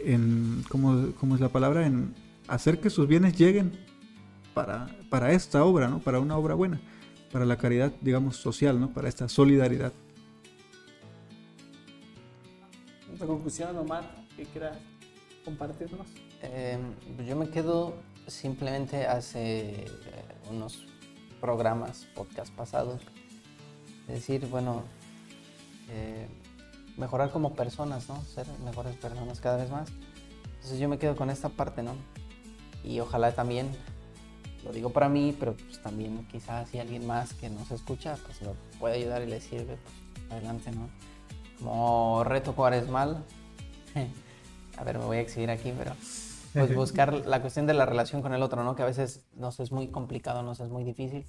en, 0.01 0.65
¿cómo, 0.69 1.13
¿cómo 1.21 1.37
es 1.37 1.41
la 1.41 1.51
palabra? 1.51 1.87
En 1.87 2.13
hacer 2.49 2.81
que 2.81 2.91
sus 2.91 3.07
bienes 3.07 3.39
lleguen 3.39 3.71
para, 4.53 4.89
para 5.11 5.31
esta 5.31 5.63
obra, 5.63 5.87
¿no? 5.87 6.01
Para 6.01 6.19
una 6.19 6.37
obra 6.37 6.55
buena, 6.55 6.81
para 7.31 7.45
la 7.45 7.57
caridad, 7.57 7.93
digamos, 8.01 8.37
social, 8.37 8.81
¿no? 8.81 8.93
Para 8.93 9.09
esta 9.09 9.29
solidaridad. 9.29 9.93
¿Otra 13.15 13.29
conclusión, 13.29 13.77
Omar, 13.77 14.27
que 14.37 14.43
quieras 14.43 14.77
compartirnos? 15.45 16.09
Em, 16.43 16.81
yo 17.25 17.37
me 17.37 17.49
quedo 17.49 17.95
simplemente 18.27 19.07
hace 19.07 19.85
eh, 19.85 19.89
unos 20.51 20.87
programas, 21.41 22.07
podcast 22.15 22.53
pasados, 22.55 23.03
decir, 24.07 24.47
bueno, 24.47 24.83
eh, 25.91 26.29
mejorar 26.97 27.31
como 27.31 27.55
personas, 27.55 28.09
¿no? 28.09 28.23
Ser 28.25 28.47
mejores 28.65 28.97
personas 28.97 29.41
cada 29.41 29.57
vez 29.57 29.71
más. 29.71 29.89
Entonces 30.55 30.79
yo 30.79 30.89
me 30.89 30.99
quedo 30.99 31.17
con 31.17 31.31
esta 31.31 31.49
parte, 31.49 31.83
¿no? 31.83 31.95
Y 32.83 33.01
ojalá 33.01 33.35
también 33.35 33.71
lo 34.65 34.73
digo 34.73 34.91
para 34.91 35.09
mí, 35.09 35.37
pero 35.39 35.55
pues 35.55 35.81
también 35.83 36.27
quizás 36.29 36.69
si 36.71 36.79
alguien 36.79 37.07
más 37.07 37.35
que 37.35 37.51
nos 37.51 37.71
escucha, 37.71 38.17
pues 38.25 38.41
lo 38.43 38.55
puede 38.79 38.97
ayudar 38.97 39.23
y 39.23 39.27
le 39.27 39.41
sirve, 39.41 39.77
pues 39.77 40.33
adelante, 40.33 40.71
¿no? 40.71 40.89
Como 41.59 42.25
reto 42.25 42.55
cuaresmal, 42.55 43.25
a 44.79 44.85
ver, 44.85 44.99
me 44.99 45.05
voy 45.05 45.19
a 45.19 45.21
exhibir 45.21 45.51
aquí, 45.51 45.73
pero 45.77 45.95
pues 46.55 46.75
buscar 46.75 47.13
la 47.27 47.41
cuestión 47.41 47.67
de 47.67 47.75
la 47.75 47.85
relación 47.85 48.23
con 48.23 48.33
el 48.33 48.43
otro, 48.43 48.65
¿no? 48.65 48.75
Que 48.75 48.83
a 48.83 48.87
veces 48.87 49.27
nos 49.35 49.61
es 49.61 49.73
muy 49.73 49.89
complicado, 49.89 50.43
nos 50.43 50.61
es 50.61 50.71
muy 50.71 50.85
difícil. 50.85 51.27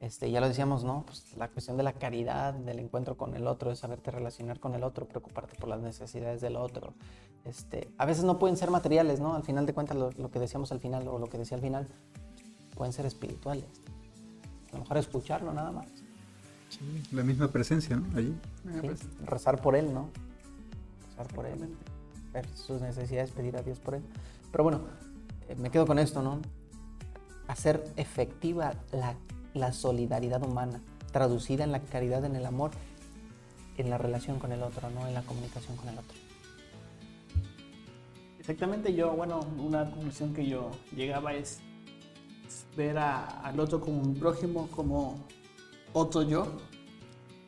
Este, 0.00 0.30
ya 0.30 0.40
lo 0.40 0.46
decíamos, 0.46 0.84
¿no? 0.84 1.04
Pues 1.04 1.36
la 1.36 1.48
cuestión 1.48 1.76
de 1.76 1.82
la 1.82 1.92
caridad, 1.92 2.54
del 2.54 2.78
encuentro 2.78 3.16
con 3.16 3.34
el 3.34 3.48
otro, 3.48 3.70
de 3.70 3.76
saberte 3.76 4.12
relacionar 4.12 4.60
con 4.60 4.74
el 4.74 4.84
otro, 4.84 5.06
preocuparte 5.06 5.56
por 5.56 5.68
las 5.68 5.80
necesidades 5.80 6.40
del 6.40 6.56
otro. 6.56 6.94
Este, 7.44 7.88
a 7.98 8.06
veces 8.06 8.22
no 8.24 8.38
pueden 8.38 8.56
ser 8.56 8.70
materiales, 8.70 9.18
¿no? 9.18 9.34
Al 9.34 9.42
final 9.42 9.66
de 9.66 9.74
cuentas, 9.74 9.96
lo, 9.96 10.12
lo 10.12 10.30
que 10.30 10.38
decíamos 10.38 10.70
al 10.70 10.78
final 10.78 11.08
o 11.08 11.18
lo 11.18 11.26
que 11.26 11.38
decía 11.38 11.56
al 11.56 11.62
final, 11.62 11.88
pueden 12.76 12.92
ser 12.92 13.06
espirituales. 13.06 13.66
A 14.70 14.74
lo 14.74 14.80
mejor 14.80 14.98
escucharlo 14.98 15.52
nada 15.52 15.72
más. 15.72 15.86
Sí, 16.68 17.02
la 17.12 17.22
misma 17.22 17.48
presencia, 17.48 17.96
¿no? 17.96 18.06
Allí. 18.16 18.34
rezar 19.24 19.60
por 19.60 19.74
él, 19.74 19.92
¿no? 19.92 20.10
Rezar 21.08 21.34
por 21.34 21.46
él, 21.46 21.76
ver 22.32 22.46
sus 22.54 22.80
necesidades, 22.80 23.30
pedir 23.30 23.56
a 23.56 23.62
Dios 23.62 23.78
por 23.80 23.94
él. 23.94 24.02
Pero 24.50 24.64
bueno, 24.64 24.80
eh, 25.48 25.54
me 25.56 25.70
quedo 25.70 25.86
con 25.86 25.98
esto, 25.98 26.22
¿no? 26.22 26.40
Hacer 27.46 27.84
efectiva 27.96 28.74
la, 28.92 29.14
la 29.54 29.72
solidaridad 29.72 30.42
humana, 30.44 30.80
traducida 31.12 31.64
en 31.64 31.72
la 31.72 31.80
caridad, 31.80 32.24
en 32.24 32.36
el 32.36 32.46
amor, 32.46 32.70
en 33.76 33.90
la 33.90 33.98
relación 33.98 34.38
con 34.38 34.52
el 34.52 34.62
otro, 34.62 34.90
¿no? 34.90 35.06
En 35.06 35.14
la 35.14 35.22
comunicación 35.22 35.76
con 35.76 35.88
el 35.88 35.98
otro. 35.98 36.16
Exactamente, 38.38 38.94
yo, 38.94 39.12
bueno, 39.12 39.40
una 39.58 39.90
conclusión 39.90 40.32
que 40.32 40.46
yo 40.46 40.70
llegaba 40.96 41.34
es 41.34 41.60
ver 42.76 42.96
al 42.96 43.60
otro 43.60 43.80
como 43.80 44.00
un 44.00 44.14
prójimo, 44.14 44.68
como 44.68 45.26
otro 45.92 46.22
yo. 46.22 46.46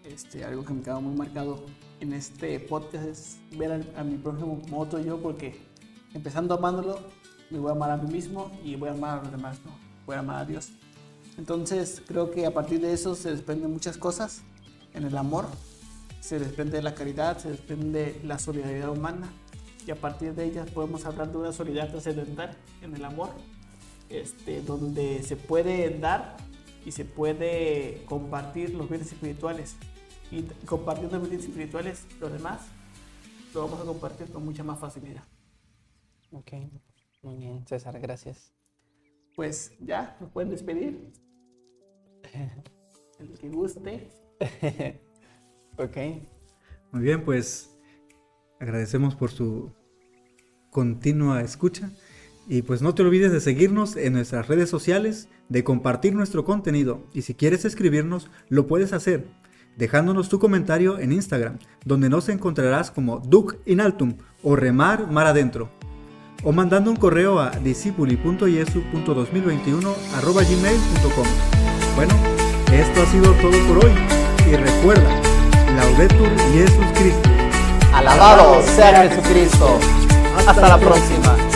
Este, 0.04 0.44
algo 0.44 0.64
que 0.64 0.72
me 0.72 0.82
queda 0.82 0.98
muy 1.00 1.14
marcado 1.14 1.64
en 2.00 2.12
este 2.12 2.58
podcast 2.60 3.06
es 3.06 3.38
ver 3.56 3.86
a, 3.96 4.02
mi 4.02 4.16
prójimo 4.16 4.60
como 4.60 4.80
otro 4.80 4.98
yo, 4.98 5.18
porque 5.20 5.58
empezando 6.14 6.54
amándolo, 6.54 7.00
me 7.50 7.58
voy 7.58 7.70
a 7.70 7.72
amar 7.72 7.90
a 7.90 7.96
mí 7.96 8.10
mismo 8.10 8.50
y 8.64 8.76
voy 8.76 8.88
a 8.88 8.92
amar 8.92 9.18
a 9.18 9.22
los 9.22 9.32
demás, 9.32 9.58
voy 10.06 10.16
a 10.16 10.20
amar 10.20 10.36
a 10.36 10.44
Dios. 10.44 10.70
Entonces 11.38 12.02
creo 12.06 12.30
que 12.30 12.46
a 12.46 12.52
partir 12.52 12.80
de 12.80 12.92
eso 12.92 13.14
se 13.14 13.30
desprenden 13.30 13.72
muchas 13.72 13.96
cosas 13.96 14.42
en 14.94 15.04
el 15.04 15.16
amor, 15.16 15.46
se 16.20 16.38
desprende 16.38 16.82
la 16.82 16.94
caridad, 16.94 17.38
se 17.38 17.50
desprende 17.50 18.20
la 18.24 18.38
solidaridad 18.38 18.90
humana 18.90 19.32
y 19.86 19.90
a 19.90 19.96
partir 19.96 20.34
de 20.34 20.44
ellas 20.44 20.70
podemos 20.70 21.04
hablar 21.06 21.30
de 21.32 21.38
una 21.38 21.52
solidaridad 21.52 21.92
trascendental 21.92 22.56
en 22.82 22.94
el 22.94 23.04
amor 23.04 23.30
este, 24.10 24.60
donde 24.60 25.22
se 25.22 25.36
puede 25.36 25.98
dar 25.98 26.36
y 26.84 26.92
se 26.92 27.04
puede 27.04 28.04
compartir 28.06 28.74
los 28.74 28.88
bienes 28.88 29.12
espirituales. 29.12 29.76
Y 30.30 30.42
compartiendo 30.64 31.18
los 31.18 31.28
bienes 31.28 31.46
espirituales, 31.46 32.06
los 32.20 32.32
demás 32.32 32.60
lo 33.54 33.62
vamos 33.62 33.80
a 33.80 33.84
compartir 33.84 34.30
con 34.30 34.44
mucha 34.44 34.62
más 34.62 34.78
facilidad. 34.78 35.22
Ok, 36.32 36.52
muy 37.22 37.36
bien, 37.36 37.66
César, 37.66 37.98
gracias. 38.00 38.52
Pues 39.34 39.72
ya, 39.80 40.16
nos 40.20 40.30
pueden 40.30 40.50
despedir. 40.50 41.12
El 43.18 43.38
que 43.38 43.48
guste. 43.48 44.08
ok. 45.76 45.96
Muy 46.92 47.02
bien, 47.02 47.24
pues 47.24 47.76
agradecemos 48.60 49.14
por 49.14 49.30
su 49.30 49.72
continua 50.70 51.42
escucha. 51.42 51.90
Y 52.48 52.62
pues 52.62 52.82
no 52.82 52.94
te 52.94 53.02
olvides 53.02 53.32
de 53.32 53.40
seguirnos 53.40 53.96
en 53.96 54.14
nuestras 54.14 54.48
redes 54.48 54.70
sociales, 54.70 55.28
de 55.48 55.62
compartir 55.62 56.14
nuestro 56.14 56.44
contenido 56.44 57.06
y 57.12 57.22
si 57.22 57.34
quieres 57.34 57.64
escribirnos, 57.64 58.30
lo 58.48 58.66
puedes 58.66 58.92
hacer. 58.92 59.28
dejándonos 59.76 60.28
tu 60.28 60.38
comentario 60.38 60.98
en 60.98 61.12
Instagram, 61.12 61.58
donde 61.84 62.10
nos 62.10 62.28
encontrarás 62.28 62.90
como 62.90 63.20
Duc 63.20 63.56
in 63.66 63.80
Altum 63.80 64.18
o 64.42 64.56
Remar 64.56 65.10
Mar 65.10 65.26
Adentro, 65.26 65.70
o 66.42 66.52
mandando 66.52 66.90
un 66.90 66.96
correo 66.96 67.38
a 67.38 67.50
discipuli.yesu.2021 67.50 69.94
Bueno, 71.96 72.14
esto 72.72 73.02
ha 73.02 73.06
sido 73.06 73.32
todo 73.34 73.52
por 73.68 73.84
hoy 73.84 73.92
y 74.50 74.56
recuerda, 74.56 75.10
Laudetur 75.76 76.30
Jesus 76.52 76.86
Christus. 76.94 77.30
Alabado 77.92 78.62
sea 78.62 79.06
Jesucristo. 79.08 79.78
Hasta 80.46 80.68
la 80.68 80.78
próxima. 80.78 81.49